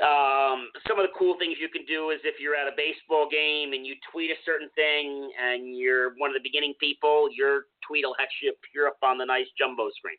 Um, 0.00 0.72
some 0.88 0.96
of 0.96 1.04
the 1.04 1.12
cool 1.12 1.36
things 1.36 1.60
you 1.60 1.68
can 1.68 1.84
do 1.84 2.08
is 2.08 2.24
if 2.24 2.40
you're 2.40 2.56
at 2.56 2.64
a 2.64 2.72
baseball 2.72 3.28
game 3.28 3.76
and 3.76 3.84
you 3.84 3.94
tweet 4.08 4.32
a 4.32 4.38
certain 4.48 4.72
thing 4.72 5.28
and 5.36 5.76
you're 5.76 6.16
one 6.16 6.32
of 6.32 6.34
the 6.34 6.42
beginning 6.42 6.72
people, 6.80 7.28
your 7.36 7.68
tweet 7.84 8.08
will 8.08 8.16
actually 8.16 8.48
appear 8.56 8.88
up 8.88 8.96
on 9.04 9.20
the 9.20 9.28
nice 9.28 9.48
jumbo 9.60 9.92
screen. 9.92 10.16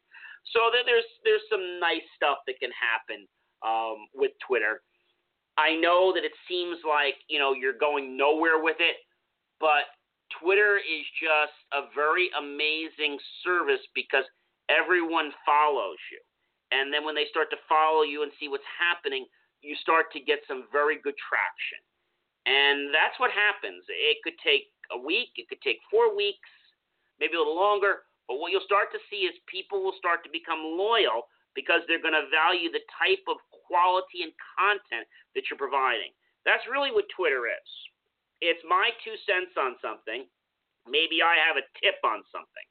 So 0.53 0.69
there's 0.69 1.05
there's 1.25 1.41
some 1.49 1.79
nice 1.82 2.05
stuff 2.13 2.45
that 2.45 2.61
can 2.61 2.69
happen 2.77 3.25
um, 3.65 4.05
with 4.13 4.32
Twitter. 4.45 4.82
I 5.57 5.75
know 5.75 6.13
that 6.13 6.23
it 6.23 6.34
seems 6.47 6.77
like, 6.88 7.17
you 7.27 7.38
know, 7.38 7.53
you're 7.53 7.77
going 7.77 8.17
nowhere 8.17 8.61
with 8.61 8.77
it, 8.79 8.97
but 9.59 9.89
Twitter 10.39 10.77
is 10.77 11.05
just 11.19 11.57
a 11.73 11.91
very 11.93 12.29
amazing 12.39 13.19
service 13.43 13.84
because 13.93 14.23
everyone 14.69 15.32
follows 15.45 15.99
you. 16.11 16.21
And 16.71 16.93
then 16.93 17.03
when 17.03 17.15
they 17.15 17.27
start 17.29 17.51
to 17.51 17.59
follow 17.67 18.03
you 18.03 18.23
and 18.23 18.32
see 18.39 18.47
what's 18.47 18.67
happening, 18.79 19.27
you 19.62 19.78
start 19.82 20.12
to 20.14 20.20
get 20.20 20.41
some 20.47 20.66
very 20.72 20.97
good 20.99 21.16
traction. 21.18 21.82
And 22.45 22.89
that's 22.89 23.18
what 23.22 23.30
happens. 23.30 23.86
It 23.89 24.18
could 24.26 24.38
take 24.41 24.74
a 24.89 24.97
week, 24.97 25.38
it 25.38 25.47
could 25.47 25.62
take 25.62 25.78
four 25.89 26.14
weeks, 26.14 26.49
maybe 27.22 27.38
a 27.38 27.41
little 27.41 27.55
longer. 27.55 28.03
But 28.28 28.41
what 28.41 28.51
you'll 28.51 28.66
start 28.66 28.89
to 28.93 29.01
see 29.09 29.30
is 29.30 29.36
people 29.45 29.84
will 29.84 29.97
start 29.97 30.26
to 30.26 30.32
become 30.34 30.62
loyal 30.64 31.30
because 31.53 31.86
they're 31.86 32.01
going 32.01 32.18
to 32.18 32.32
value 32.32 32.72
the 32.72 32.82
type 32.97 33.22
of 33.28 33.38
quality 33.51 34.24
and 34.24 34.34
content 34.57 35.05
that 35.36 35.45
you're 35.47 35.59
providing. 35.59 36.16
That's 36.47 36.66
really 36.66 36.89
what 36.89 37.05
Twitter 37.14 37.45
is. 37.45 37.70
It's 38.41 38.64
my 38.66 38.89
two 39.05 39.14
cents 39.30 39.53
on 39.59 39.78
something. 39.84 40.26
Maybe 40.89 41.22
I 41.22 41.38
have 41.38 41.62
a 41.62 41.68
tip 41.78 42.01
on 42.01 42.26
something. 42.34 42.68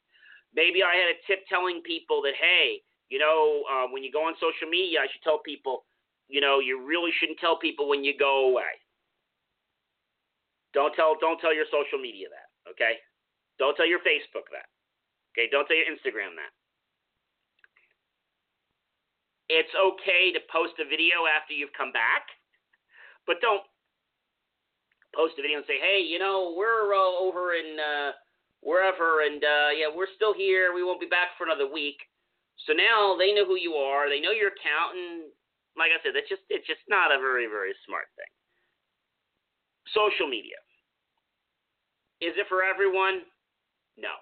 Maybe 0.51 0.83
I 0.83 0.99
had 0.99 1.15
a 1.15 1.21
tip 1.23 1.47
telling 1.47 1.79
people 1.87 2.19
that, 2.27 2.35
hey, 2.35 2.83
you 3.07 3.19
know, 3.19 3.63
uh, 3.71 3.87
when 3.87 4.03
you 4.03 4.11
go 4.11 4.27
on 4.27 4.35
social 4.35 4.67
media, 4.67 4.99
I 4.99 5.07
should 5.07 5.23
tell 5.23 5.39
people, 5.39 5.87
you 6.31 6.39
know, 6.39 6.63
you 6.63 6.79
really 6.79 7.11
shouldn't 7.19 7.39
tell 7.39 7.59
people 7.59 7.91
when 7.91 8.03
you 8.03 8.15
go 8.17 8.47
away. 8.47 8.79
Don't 10.73 10.95
tell 10.95 11.19
don't 11.19 11.37
tell 11.43 11.53
your 11.53 11.67
social 11.67 11.99
media 11.99 12.31
that, 12.31 12.47
okay? 12.71 12.95
Don't 13.59 13.75
tell 13.75 13.85
your 13.85 13.99
Facebook 13.99 14.47
that. 14.55 14.71
Okay, 15.35 15.51
don't 15.51 15.67
tell 15.67 15.75
your 15.75 15.91
Instagram 15.91 16.35
that. 16.39 16.51
It's 19.51 19.75
okay 19.75 20.31
to 20.31 20.39
post 20.47 20.79
a 20.79 20.87
video 20.87 21.27
after 21.27 21.51
you've 21.51 21.75
come 21.75 21.91
back, 21.91 22.23
but 23.27 23.43
don't 23.43 23.67
post 25.11 25.35
a 25.35 25.43
video 25.43 25.59
and 25.59 25.67
say, 25.67 25.79
"Hey, 25.83 25.99
you 25.99 26.19
know, 26.19 26.55
we're 26.55 26.95
uh, 26.95 27.13
over 27.19 27.59
in 27.59 27.75
uh, 27.75 28.15
wherever, 28.63 29.27
and 29.27 29.43
uh, 29.43 29.75
yeah, 29.75 29.91
we're 29.91 30.11
still 30.15 30.33
here. 30.33 30.71
We 30.71 30.83
won't 30.83 31.03
be 31.03 31.11
back 31.11 31.35
for 31.37 31.43
another 31.43 31.67
week." 31.67 31.99
So 32.67 32.71
now 32.71 33.19
they 33.19 33.35
know 33.35 33.43
who 33.43 33.59
you 33.59 33.75
are. 33.75 34.07
They 34.07 34.23
know 34.23 34.31
your 34.31 34.55
account, 34.55 34.95
and 34.95 35.31
like 35.79 35.95
I 35.95 35.99
said, 36.03 36.13
that's 36.15 36.29
just 36.29 36.43
it's 36.51 36.67
just 36.67 36.83
not 36.87 37.13
a 37.13 37.19
very 37.19 37.47
very 37.47 37.75
smart 37.87 38.07
thing. 38.17 38.31
Social 39.91 40.29
media 40.29 40.59
is 42.21 42.37
it 42.37 42.45
for 42.45 42.61
everyone? 42.61 43.25
No. 43.97 44.13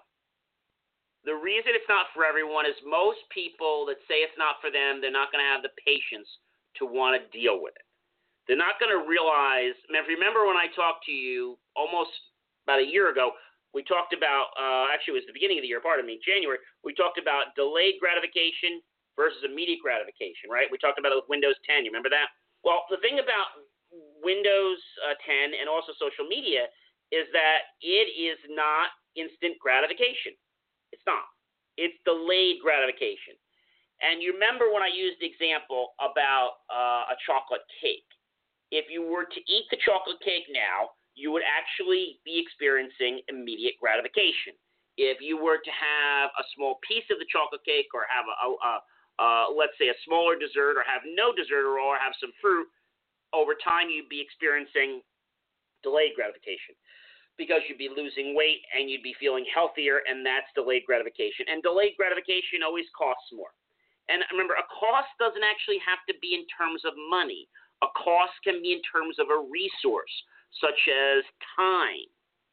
The 1.28 1.36
reason 1.36 1.76
it's 1.76 1.86
not 1.92 2.08
for 2.16 2.24
everyone 2.24 2.64
is 2.64 2.74
most 2.80 3.20
people 3.28 3.84
that 3.92 4.00
say 4.08 4.24
it's 4.24 4.40
not 4.40 4.56
for 4.64 4.72
them, 4.72 5.04
they're 5.04 5.12
not 5.12 5.28
going 5.28 5.44
to 5.44 5.52
have 5.52 5.60
the 5.60 5.76
patience 5.84 6.26
to 6.80 6.88
want 6.88 7.12
to 7.12 7.20
deal 7.28 7.60
with 7.60 7.76
it. 7.76 7.84
They're 8.48 8.56
not 8.56 8.80
going 8.80 8.90
to 8.90 9.04
realize. 9.04 9.76
Remember 9.92 10.48
when 10.48 10.56
I 10.56 10.72
talked 10.72 11.04
to 11.12 11.14
you 11.14 11.60
almost 11.76 12.10
about 12.64 12.80
a 12.80 12.88
year 12.88 13.12
ago, 13.12 13.36
we 13.76 13.84
talked 13.84 14.16
about, 14.16 14.50
uh, 14.56 14.88
actually, 14.90 15.20
it 15.20 15.22
was 15.22 15.30
the 15.30 15.36
beginning 15.36 15.60
of 15.60 15.62
the 15.62 15.70
year, 15.70 15.84
pardon 15.84 16.08
me, 16.08 16.18
January, 16.24 16.58
we 16.82 16.96
talked 16.96 17.20
about 17.20 17.52
delayed 17.54 18.00
gratification 18.00 18.80
versus 19.16 19.42
immediate 19.44 19.82
gratification, 19.82 20.50
right? 20.50 20.70
We 20.70 20.78
talked 20.78 20.98
about 20.98 21.12
it 21.12 21.20
with 21.20 21.30
Windows 21.30 21.58
10. 21.66 21.84
You 21.84 21.90
remember 21.90 22.10
that? 22.10 22.30
Well, 22.62 22.84
the 22.90 23.00
thing 23.02 23.18
about 23.18 23.66
Windows 24.22 24.78
uh, 25.02 25.16
10 25.26 25.56
and 25.56 25.66
also 25.66 25.92
social 25.98 26.28
media 26.28 26.70
is 27.10 27.26
that 27.34 27.74
it 27.82 28.06
is 28.14 28.38
not 28.50 28.94
instant 29.18 29.58
gratification. 29.58 30.38
It's 30.94 31.02
not. 31.06 31.26
It's 31.74 31.96
delayed 32.06 32.62
gratification. 32.62 33.34
And 34.00 34.22
you 34.22 34.32
remember 34.32 34.72
when 34.72 34.82
I 34.82 34.88
used 34.88 35.20
the 35.20 35.28
example 35.28 35.92
about 36.00 36.64
uh, 36.72 37.12
a 37.12 37.16
chocolate 37.26 37.64
cake. 37.82 38.08
If 38.70 38.88
you 38.88 39.04
were 39.04 39.26
to 39.26 39.40
eat 39.50 39.66
the 39.68 39.80
chocolate 39.82 40.22
cake 40.24 40.46
now, 40.48 40.94
you 41.18 41.34
would 41.34 41.44
actually 41.44 42.22
be 42.24 42.40
experiencing 42.40 43.20
immediate 43.28 43.76
gratification. 43.82 44.56
If 44.96 45.18
you 45.20 45.36
were 45.36 45.58
to 45.58 45.72
have 45.74 46.30
a 46.38 46.44
small 46.54 46.78
piece 46.86 47.04
of 47.10 47.18
the 47.18 47.28
chocolate 47.28 47.64
cake 47.66 47.90
or 47.92 48.06
have 48.08 48.24
a, 48.24 48.36
a, 48.40 48.48
a 48.56 48.72
uh, 49.20 49.52
let's 49.52 49.76
say 49.76 49.92
a 49.92 49.98
smaller 50.08 50.34
dessert 50.34 50.80
or 50.80 50.84
have 50.88 51.04
no 51.04 51.30
dessert 51.36 51.68
or 51.68 52.00
have 52.00 52.16
some 52.16 52.32
fruit, 52.40 52.66
over 53.36 53.52
time 53.54 53.92
you'd 53.92 54.08
be 54.08 54.18
experiencing 54.18 55.04
delayed 55.84 56.16
gratification 56.16 56.74
because 57.36 57.60
you'd 57.68 57.80
be 57.80 57.92
losing 57.92 58.32
weight 58.32 58.64
and 58.72 58.88
you'd 58.88 59.04
be 59.04 59.16
feeling 59.16 59.44
healthier, 59.48 60.04
and 60.04 60.24
that's 60.24 60.48
delayed 60.52 60.84
gratification. 60.84 61.48
And 61.48 61.64
delayed 61.64 61.96
gratification 61.96 62.60
always 62.64 62.88
costs 62.92 63.32
more. 63.32 63.52
And 64.12 64.20
remember, 64.28 64.58
a 64.58 64.66
cost 64.68 65.08
doesn't 65.16 65.44
actually 65.44 65.80
have 65.86 66.02
to 66.10 66.14
be 66.20 66.34
in 66.36 66.44
terms 66.50 66.84
of 66.84 66.92
money. 67.08 67.48
A 67.80 67.88
cost 67.96 68.34
can 68.44 68.60
be 68.60 68.76
in 68.76 68.82
terms 68.84 69.16
of 69.16 69.32
a 69.32 69.38
resource, 69.38 70.12
such 70.60 70.80
as 70.90 71.24
time. 71.56 72.08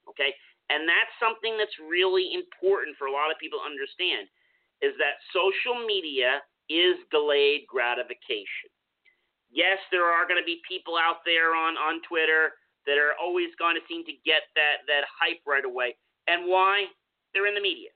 Okay? 0.07 0.31
And 0.71 0.87
that's 0.87 1.11
something 1.19 1.59
that's 1.59 1.73
really 1.83 2.31
important 2.31 2.95
for 2.95 3.11
a 3.11 3.15
lot 3.15 3.27
of 3.27 3.39
people 3.39 3.59
to 3.59 3.67
understand 3.67 4.31
is 4.79 4.93
that 5.01 5.17
social 5.33 5.81
media 5.83 6.45
is 6.69 6.95
delayed 7.11 7.67
gratification. 7.67 8.71
Yes, 9.49 9.79
there 9.91 10.05
are 10.05 10.27
going 10.27 10.39
to 10.39 10.45
be 10.45 10.59
people 10.67 10.99
out 10.99 11.23
there 11.23 11.55
on, 11.55 11.79
on 11.79 12.01
Twitter 12.03 12.51
that 12.85 12.99
are 12.99 13.15
always 13.19 13.51
going 13.59 13.75
to 13.75 13.83
seem 13.87 14.03
to 14.07 14.15
get 14.23 14.47
that 14.55 14.87
that 14.87 15.03
hype 15.07 15.43
right 15.47 15.63
away. 15.63 15.95
And 16.27 16.47
why? 16.47 16.87
They're 17.33 17.47
in 17.47 17.55
the 17.55 17.63
media. 17.63 17.91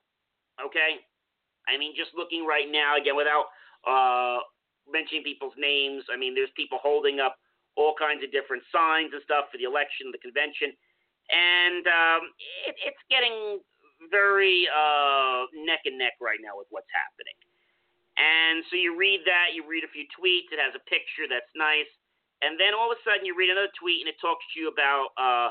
Okay? 0.59 0.99
I 1.67 1.77
mean, 1.79 1.95
just 1.95 2.11
looking 2.15 2.45
right 2.45 2.67
now 2.67 2.99
again 2.99 3.15
without 3.15 3.51
uh, 3.87 4.43
mentioning 4.87 5.23
people's 5.23 5.55
names. 5.57 6.03
I 6.11 6.17
mean, 6.19 6.35
there's 6.35 6.51
people 6.55 6.79
holding 6.81 7.19
up 7.19 7.39
all 7.75 7.95
kinds 7.95 8.23
of 8.23 8.31
different 8.31 8.63
signs 8.71 9.11
and 9.15 9.23
stuff 9.23 9.47
for 9.51 9.57
the 9.57 9.63
election, 9.63 10.11
the 10.11 10.19
convention, 10.19 10.75
and 11.31 11.87
um, 11.87 12.21
it, 12.67 12.75
it's 12.83 13.03
getting 13.07 13.63
very 14.11 14.67
uh, 14.67 15.47
neck 15.63 15.87
and 15.87 15.95
neck 15.95 16.19
right 16.19 16.39
now 16.43 16.59
with 16.59 16.67
what's 16.69 16.91
happening. 16.91 17.37
And 18.19 18.63
so 18.67 18.75
you 18.75 18.97
read 18.97 19.23
that, 19.25 19.55
you 19.55 19.63
read 19.63 19.83
a 19.83 19.91
few 19.91 20.03
tweets. 20.11 20.51
It 20.51 20.59
has 20.59 20.75
a 20.75 20.83
picture 20.89 21.29
that's 21.29 21.49
nice 21.55 21.89
and 22.41 22.57
then 22.57 22.73
all 22.73 22.89
of 22.89 22.97
a 22.97 23.01
sudden 23.05 23.25
you 23.25 23.37
read 23.37 23.53
another 23.53 23.71
tweet 23.77 24.01
and 24.01 24.09
it 24.09 24.17
talks 24.17 24.41
to 24.53 24.55
you 24.57 24.67
about 24.69 25.13
uh, 25.15 25.49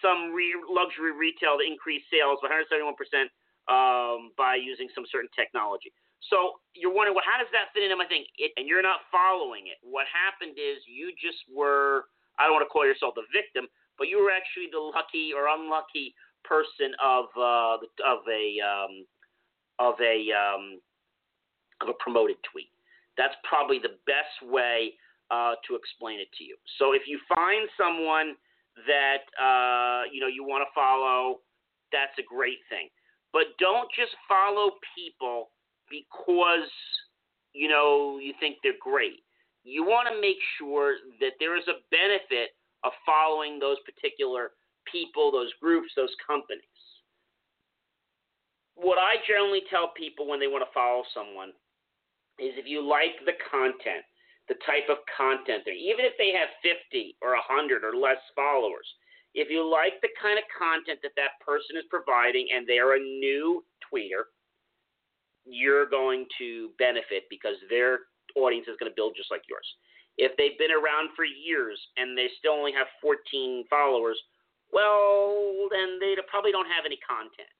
some 0.00 0.32
re- 0.32 0.56
luxury 0.68 1.12
retail 1.12 1.60
to 1.60 1.64
increase 1.64 2.02
sales 2.08 2.40
by 2.40 2.48
171 2.48 2.96
percent 2.96 3.28
um, 3.68 4.32
by 4.40 4.56
using 4.56 4.88
some 4.96 5.04
certain 5.12 5.30
technology. 5.36 5.92
So 6.28 6.60
you're 6.76 6.92
wondering, 6.92 7.16
well, 7.16 7.24
how 7.24 7.40
does 7.40 7.48
that 7.56 7.72
fit 7.72 7.84
into 7.84 7.96
my 7.96 8.08
thing? 8.08 8.24
It, 8.36 8.52
and 8.60 8.68
you're 8.68 8.84
not 8.84 9.08
following 9.08 9.72
it. 9.72 9.80
What 9.80 10.04
happened 10.08 10.60
is 10.60 10.84
you 10.84 11.16
just 11.16 11.40
were, 11.48 12.12
I 12.36 12.44
don't 12.44 12.52
want 12.52 12.64
to 12.64 12.72
call 12.72 12.84
yourself 12.84 13.16
the 13.16 13.24
victim, 13.32 13.64
but 13.96 14.12
you 14.12 14.20
were 14.20 14.32
actually 14.32 14.68
the 14.68 14.80
lucky 14.80 15.32
or 15.32 15.48
unlucky 15.48 16.12
person 16.44 16.92
of 17.00 17.28
uh, 17.36 17.80
of 18.04 18.20
a 18.28 18.44
um, 18.64 19.04
of 19.80 19.96
a 20.00 20.28
um, 20.32 20.80
promoted 21.98 22.36
tweet. 22.50 22.70
That's 23.16 23.34
probably 23.44 23.78
the 23.78 23.96
best 24.06 24.50
way 24.50 24.94
uh, 25.30 25.54
to 25.68 25.76
explain 25.76 26.20
it 26.20 26.28
to 26.38 26.44
you. 26.44 26.56
So 26.78 26.92
if 26.92 27.02
you 27.06 27.18
find 27.34 27.68
someone 27.78 28.34
that 28.86 29.26
uh, 29.38 30.08
you 30.12 30.20
know 30.20 30.28
you 30.28 30.44
want 30.44 30.62
to 30.66 30.70
follow, 30.74 31.40
that's 31.92 32.16
a 32.18 32.26
great 32.26 32.58
thing. 32.68 32.88
But 33.32 33.54
don't 33.58 33.88
just 33.94 34.12
follow 34.28 34.74
people 34.94 35.50
because 35.88 36.70
you 37.52 37.68
know 37.68 38.18
you 38.22 38.34
think 38.40 38.56
they're 38.62 38.80
great. 38.80 39.22
You 39.62 39.84
want 39.84 40.08
to 40.08 40.20
make 40.20 40.40
sure 40.58 40.96
that 41.20 41.36
there 41.38 41.56
is 41.56 41.64
a 41.68 41.84
benefit 41.90 42.56
of 42.82 42.92
following 43.04 43.58
those 43.58 43.76
particular 43.84 44.56
people, 44.90 45.30
those 45.30 45.52
groups, 45.60 45.92
those 45.94 46.14
companies. 46.26 46.64
What 48.74 48.96
I 48.96 49.20
generally 49.28 49.60
tell 49.68 49.92
people 49.92 50.26
when 50.26 50.40
they 50.40 50.48
want 50.48 50.64
to 50.64 50.72
follow 50.72 51.04
someone 51.12 51.52
is 52.40 52.56
if 52.56 52.66
you 52.66 52.80
like 52.80 53.20
the 53.28 53.36
content, 53.52 54.02
the 54.48 54.56
type 54.66 54.88
of 54.88 54.98
content 55.12 55.62
there, 55.64 55.76
even 55.76 56.04
if 56.08 56.16
they 56.18 56.32
have 56.32 56.48
50 56.64 57.20
or 57.22 57.36
100 57.36 57.84
or 57.84 57.94
less 57.94 58.18
followers, 58.34 58.88
if 59.36 59.46
you 59.46 59.62
like 59.62 60.00
the 60.02 60.10
kind 60.18 60.40
of 60.40 60.44
content 60.50 60.98
that 61.06 61.14
that 61.14 61.38
person 61.44 61.78
is 61.78 61.86
providing 61.86 62.50
and 62.50 62.66
they're 62.66 62.98
a 62.98 63.06
new 63.22 63.62
tweeter, 63.86 64.26
you're 65.46 65.86
going 65.86 66.26
to 66.38 66.74
benefit 66.78 67.30
because 67.30 67.54
their 67.70 68.10
audience 68.34 68.66
is 68.66 68.76
going 68.78 68.90
to 68.90 68.96
build 68.98 69.14
just 69.14 69.30
like 69.30 69.46
yours. 69.46 69.66
If 70.18 70.34
they've 70.36 70.58
been 70.58 70.74
around 70.74 71.14
for 71.14 71.24
years 71.24 71.78
and 71.96 72.18
they 72.18 72.28
still 72.42 72.58
only 72.58 72.74
have 72.74 72.90
14 73.00 73.70
followers, 73.70 74.18
well, 74.74 75.70
then 75.70 75.98
they 76.02 76.14
probably 76.26 76.50
don't 76.50 76.68
have 76.68 76.86
any 76.86 76.98
content. 77.02 77.50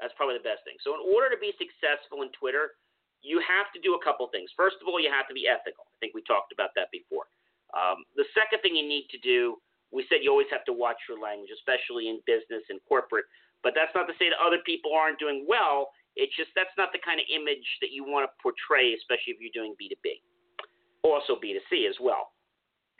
That's 0.00 0.14
probably 0.16 0.36
the 0.36 0.46
best 0.46 0.64
thing. 0.64 0.76
So, 0.82 0.96
in 0.96 1.02
order 1.04 1.32
to 1.32 1.40
be 1.40 1.54
successful 1.56 2.24
in 2.24 2.32
Twitter, 2.34 2.76
you 3.24 3.40
have 3.40 3.72
to 3.72 3.80
do 3.80 3.96
a 3.96 4.00
couple 4.04 4.28
things. 4.28 4.52
First 4.52 4.76
of 4.84 4.86
all, 4.86 5.00
you 5.00 5.08
have 5.08 5.24
to 5.32 5.34
be 5.34 5.48
ethical. 5.48 5.88
I 5.88 5.96
think 5.98 6.12
we 6.12 6.20
talked 6.28 6.52
about 6.52 6.76
that 6.76 6.92
before. 6.92 7.24
Um, 7.72 8.04
the 8.14 8.28
second 8.36 8.60
thing 8.60 8.76
you 8.76 8.84
need 8.84 9.08
to 9.10 9.18
do, 9.24 9.58
we 9.88 10.04
said 10.06 10.20
you 10.20 10.28
always 10.28 10.52
have 10.52 10.68
to 10.68 10.76
watch 10.76 11.00
your 11.08 11.16
language, 11.16 11.50
especially 11.50 12.12
in 12.12 12.20
business 12.28 12.62
and 12.68 12.78
corporate. 12.84 13.24
But 13.64 13.72
that's 13.72 13.96
not 13.96 14.04
to 14.12 14.14
say 14.20 14.28
that 14.28 14.36
other 14.38 14.60
people 14.68 14.92
aren't 14.92 15.18
doing 15.18 15.48
well. 15.48 15.90
It's 16.14 16.36
just 16.36 16.52
that's 16.52 16.76
not 16.76 16.92
the 16.92 17.00
kind 17.00 17.18
of 17.18 17.26
image 17.32 17.64
that 17.80 17.90
you 17.90 18.04
want 18.04 18.28
to 18.28 18.30
portray, 18.38 18.92
especially 18.92 19.34
if 19.34 19.40
you're 19.40 19.56
doing 19.56 19.72
B2B. 19.80 20.20
Also 21.02 21.40
B2C 21.40 21.88
as 21.88 21.96
well. 21.98 22.36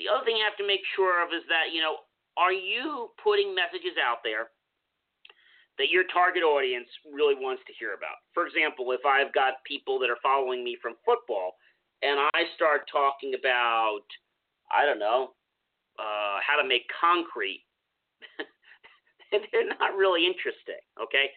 The 0.01 0.11
other 0.11 0.25
thing 0.25 0.41
you 0.41 0.47
have 0.49 0.59
to 0.59 0.66
make 0.66 0.83
sure 0.97 1.22
of 1.22 1.31
is 1.31 1.45
that, 1.47 1.70
you 1.70 1.79
know, 1.79 2.03
are 2.35 2.51
you 2.51 3.14
putting 3.22 3.55
messages 3.55 3.95
out 4.01 4.27
there 4.27 4.51
that 5.79 5.91
your 5.91 6.05
target 6.12 6.43
audience 6.43 6.89
really 7.11 7.35
wants 7.35 7.62
to 7.66 7.72
hear 7.79 7.95
about? 7.95 8.22
For 8.33 8.47
example, 8.47 8.93
if 8.93 9.03
I've 9.03 9.33
got 9.35 9.62
people 9.66 9.99
that 10.01 10.11
are 10.11 10.20
following 10.22 10.62
me 10.62 10.77
from 10.81 10.95
football 11.05 11.59
and 12.03 12.20
I 12.20 12.47
start 12.55 12.87
talking 12.91 13.35
about, 13.35 14.07
I 14.70 14.87
don't 14.87 14.99
know, 14.99 15.35
uh, 15.99 16.39
how 16.43 16.61
to 16.61 16.66
make 16.66 16.87
concrete, 16.95 17.64
they're 19.31 19.70
not 19.81 19.97
really 19.99 20.27
interesting, 20.27 20.81
okay? 21.01 21.31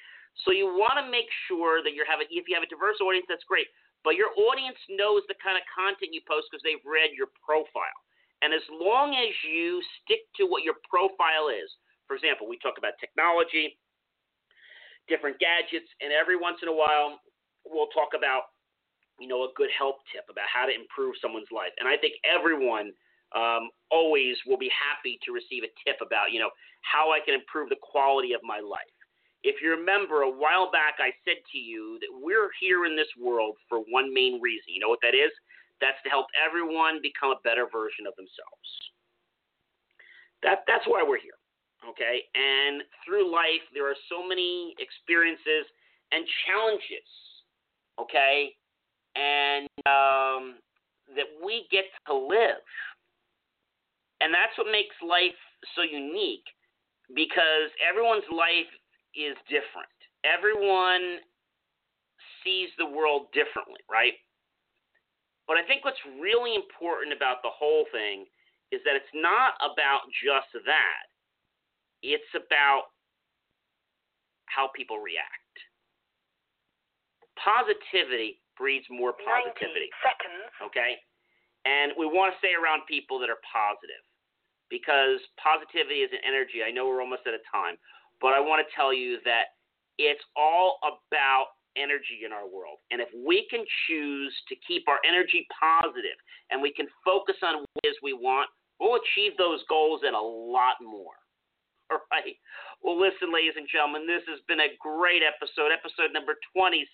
So 0.45 0.53
you 0.53 0.69
want 0.69 1.01
to 1.01 1.05
make 1.09 1.29
sure 1.49 1.81
that 1.81 1.97
you're 1.97 2.05
having, 2.05 2.29
if 2.29 2.45
you 2.45 2.53
have 2.53 2.65
a 2.65 2.69
diverse 2.69 3.01
audience, 3.01 3.25
that's 3.25 3.45
great. 3.49 3.65
But 4.05 4.13
your 4.13 4.29
audience 4.37 4.77
knows 4.93 5.25
the 5.25 5.35
kind 5.41 5.57
of 5.57 5.65
content 5.73 6.13
you 6.13 6.21
post 6.29 6.47
because 6.51 6.61
they've 6.61 6.83
read 6.85 7.17
your 7.17 7.33
profile. 7.41 8.01
And 8.45 8.53
as 8.53 8.61
long 8.69 9.17
as 9.17 9.33
you 9.41 9.81
stick 10.03 10.29
to 10.37 10.45
what 10.45 10.61
your 10.61 10.77
profile 10.85 11.49
is, 11.49 11.65
for 12.05 12.13
example, 12.13 12.45
we 12.45 12.61
talk 12.61 12.77
about 12.77 12.93
technology, 13.01 13.81
different 15.07 15.39
gadgets, 15.39 15.87
and 16.01 16.11
every 16.11 16.35
once 16.35 16.57
in 16.61 16.67
a 16.67 16.75
while 16.75 17.19
we'll 17.65 17.91
talk 17.91 18.15
about, 18.15 18.55
you 19.19 19.27
know, 19.27 19.43
a 19.43 19.51
good 19.55 19.69
help 19.75 19.97
tip 20.13 20.23
about 20.29 20.47
how 20.47 20.65
to 20.65 20.73
improve 20.73 21.15
someone's 21.21 21.51
life. 21.51 21.73
And 21.79 21.87
I 21.87 21.97
think 21.97 22.15
everyone 22.23 22.93
um, 23.35 23.69
always 23.91 24.37
will 24.47 24.57
be 24.57 24.71
happy 24.71 25.19
to 25.25 25.35
receive 25.35 25.63
a 25.67 25.71
tip 25.83 25.99
about, 25.99 26.31
you 26.31 26.39
know, 26.39 26.51
how 26.83 27.11
I 27.11 27.19
can 27.19 27.35
improve 27.35 27.67
the 27.67 27.81
quality 27.81 28.31
of 28.31 28.41
my 28.43 28.59
life. 28.63 28.87
If 29.43 29.61
you 29.61 29.71
remember, 29.71 30.23
a 30.23 30.31
while 30.31 30.71
back 30.71 30.95
I 30.99 31.11
said 31.23 31.39
to 31.51 31.57
you 31.57 31.99
that 32.01 32.11
we're 32.11 32.49
here 32.59 32.85
in 32.85 32.95
this 32.95 33.11
world 33.19 33.55
for 33.69 33.79
one 33.91 34.13
main 34.13 34.41
reason. 34.41 34.73
You 34.73 34.79
know 34.79 34.89
what 34.89 35.03
that 35.03 35.15
is? 35.15 35.31
That's 35.79 35.99
to 36.03 36.09
help 36.09 36.25
everyone 36.33 36.99
become 37.03 37.31
a 37.31 37.41
better 37.43 37.67
version 37.69 38.07
of 38.07 38.15
themselves. 38.17 38.69
That, 40.43 40.65
that's 40.65 40.85
why 40.87 41.05
we're 41.05 41.21
here. 41.21 41.36
Okay? 41.85 42.23
And 42.33 42.83
through 43.05 43.31
life, 43.31 43.63
there 43.73 43.89
are 43.89 43.99
so 44.09 44.25
many 44.25 44.73
experiences 44.79 45.69
and 46.11 46.25
challenges. 46.45 47.09
Okay? 47.99 48.55
And 49.15 49.67
um, 49.85 50.61
that 51.15 51.29
we 51.43 51.67
get 51.71 51.85
to 52.07 52.13
live. 52.13 52.65
And 54.21 54.33
that's 54.33 54.57
what 54.57 54.71
makes 54.71 54.95
life 55.05 55.37
so 55.75 55.81
unique 55.81 56.45
because 57.13 57.69
everyone's 57.81 58.27
life 58.33 58.69
is 59.15 59.37
different. 59.47 59.93
Everyone 60.25 61.21
sees 62.43 62.69
the 62.77 62.85
world 62.85 63.31
differently, 63.31 63.81
right? 63.89 64.17
But 65.47 65.55
I 65.55 65.63
think 65.63 65.85
what's 65.85 66.01
really 66.19 66.55
important 66.55 67.15
about 67.15 67.39
the 67.41 67.53
whole 67.53 67.87
thing 67.91 68.27
is 68.71 68.83
that 68.83 68.99
it's 68.99 69.15
not 69.15 69.55
about 69.63 70.11
just 70.19 70.51
that. 70.67 71.06
It's 72.03 72.31
about 72.35 72.93
how 74.45 74.69
people 74.75 74.99
react. 74.99 75.53
Positivity 77.37 78.41
breeds 78.57 78.85
more 78.89 79.13
positivity. 79.13 79.89
seconds. 80.01 80.49
Okay? 80.65 80.97
And 81.65 81.93
we 81.97 82.05
want 82.05 82.33
to 82.33 82.37
stay 82.41 82.57
around 82.57 82.87
people 82.89 83.19
that 83.19 83.29
are 83.29 83.41
positive 83.45 84.01
because 84.69 85.21
positivity 85.37 86.01
is 86.01 86.11
an 86.11 86.23
energy. 86.25 86.65
I 86.65 86.71
know 86.71 86.87
we're 86.87 87.03
almost 87.03 87.27
at 87.27 87.37
a 87.37 87.43
time, 87.51 87.77
but 88.19 88.33
I 88.33 88.39
want 88.39 88.65
to 88.65 88.67
tell 88.73 88.91
you 88.91 89.21
that 89.23 89.55
it's 89.97 90.23
all 90.35 90.79
about 90.81 91.53
energy 91.77 92.25
in 92.25 92.33
our 92.33 92.49
world. 92.49 92.81
And 92.89 92.99
if 92.99 93.09
we 93.13 93.45
can 93.49 93.63
choose 93.85 94.33
to 94.49 94.55
keep 94.65 94.89
our 94.89 94.97
energy 95.05 95.45
positive 95.53 96.17
and 96.49 96.61
we 96.61 96.73
can 96.73 96.87
focus 97.05 97.37
on 97.43 97.61
what 97.61 97.69
it 97.83 97.87
is 97.89 97.95
we 98.01 98.13
want, 98.13 98.49
we'll 98.79 98.97
achieve 98.97 99.37
those 99.37 99.61
goals 99.69 100.01
and 100.03 100.15
a 100.15 100.19
lot 100.19 100.81
more. 100.81 101.21
All 101.91 102.03
right. 102.11 102.35
Well, 102.83 102.99
listen, 102.99 103.33
ladies 103.33 103.55
and 103.57 103.67
gentlemen, 103.67 104.05
this 104.05 104.23
has 104.27 104.39
been 104.47 104.61
a 104.61 104.71
great 104.79 105.23
episode, 105.23 105.71
episode 105.73 106.13
number 106.13 106.35
26, 106.53 106.85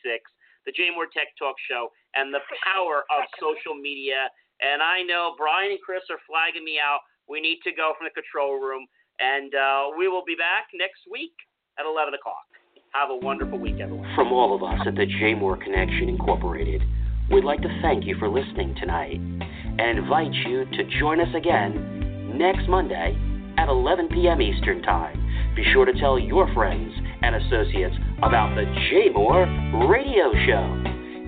the 0.66 0.74
JMOR 0.74 1.12
Tech 1.12 1.34
Talk 1.38 1.56
Show, 1.68 1.92
and 2.16 2.34
the 2.34 2.44
power 2.64 3.04
of 3.12 3.28
social 3.42 3.76
media. 3.76 4.30
And 4.62 4.82
I 4.82 5.04
know 5.04 5.36
Brian 5.38 5.76
and 5.76 5.82
Chris 5.82 6.06
are 6.10 6.22
flagging 6.30 6.64
me 6.64 6.80
out. 6.80 7.04
We 7.28 7.42
need 7.42 7.60
to 7.68 7.72
go 7.74 7.94
from 7.98 8.08
the 8.08 8.16
control 8.16 8.62
room. 8.62 8.86
And 9.20 9.54
uh, 9.54 9.94
we 9.98 10.08
will 10.08 10.26
be 10.26 10.36
back 10.36 10.72
next 10.74 11.04
week 11.12 11.36
at 11.78 11.86
11 11.86 12.14
o'clock. 12.14 12.48
Have 12.94 13.10
a 13.10 13.18
wonderful 13.18 13.58
week, 13.58 13.82
everyone. 13.82 14.08
From 14.16 14.32
all 14.32 14.56
of 14.56 14.62
us 14.62 14.86
at 14.86 14.96
the 14.96 15.06
JMOR 15.06 15.62
Connection 15.62 16.10
Incorporated, 16.10 16.82
we'd 17.30 17.44
like 17.44 17.62
to 17.62 17.80
thank 17.82 18.06
you 18.06 18.16
for 18.18 18.30
listening 18.30 18.76
tonight 18.80 19.18
and 19.18 19.98
invite 19.98 20.34
you 20.46 20.66
to 20.66 20.84
join 21.00 21.20
us 21.20 21.34
again 21.36 22.38
next 22.38 22.70
Monday 22.70 23.18
at 23.58 23.70
11 23.70 24.10
p.m. 24.10 24.42
Eastern 24.42 24.82
Time. 24.82 25.20
Be 25.56 25.64
sure 25.72 25.86
to 25.86 25.94
tell 26.00 26.18
your 26.18 26.52
friends 26.54 26.92
and 27.22 27.36
associates 27.36 27.96
about 28.22 28.56
the 28.56 28.64
JMOR 28.64 29.90
Radio 29.90 30.32
Show 30.46 30.84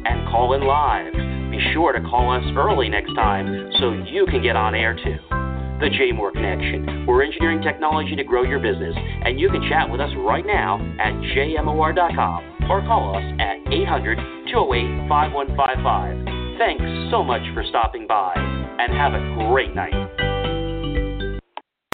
and 0.05 0.27
call 0.29 0.53
in 0.53 0.61
live. 0.61 1.13
Be 1.51 1.59
sure 1.73 1.93
to 1.93 2.01
call 2.01 2.31
us 2.31 2.43
early 2.57 2.89
next 2.89 3.13
time 3.15 3.71
so 3.79 3.93
you 4.11 4.25
can 4.25 4.41
get 4.41 4.55
on 4.55 4.75
air 4.75 4.95
too. 4.95 5.17
The 5.79 5.89
JMOR 5.91 6.33
Connection. 6.33 7.05
We're 7.05 7.23
engineering 7.23 7.61
technology 7.61 8.15
to 8.15 8.23
grow 8.23 8.43
your 8.43 8.59
business, 8.59 8.95
and 8.97 9.39
you 9.39 9.49
can 9.49 9.61
chat 9.69 9.89
with 9.89 9.99
us 9.99 10.11
right 10.17 10.45
now 10.45 10.79
at 10.99 11.13
jmor.com 11.35 12.71
or 12.71 12.81
call 12.81 13.17
us 13.17 13.23
at 13.39 13.57
800 13.71 14.17
208 14.51 15.09
5155. 15.09 16.57
Thanks 16.57 17.11
so 17.11 17.23
much 17.23 17.41
for 17.53 17.63
stopping 17.67 18.07
by, 18.07 18.33
and 18.35 18.93
have 18.93 19.13
a 19.13 19.49
great 19.51 19.75
night. 19.75 20.14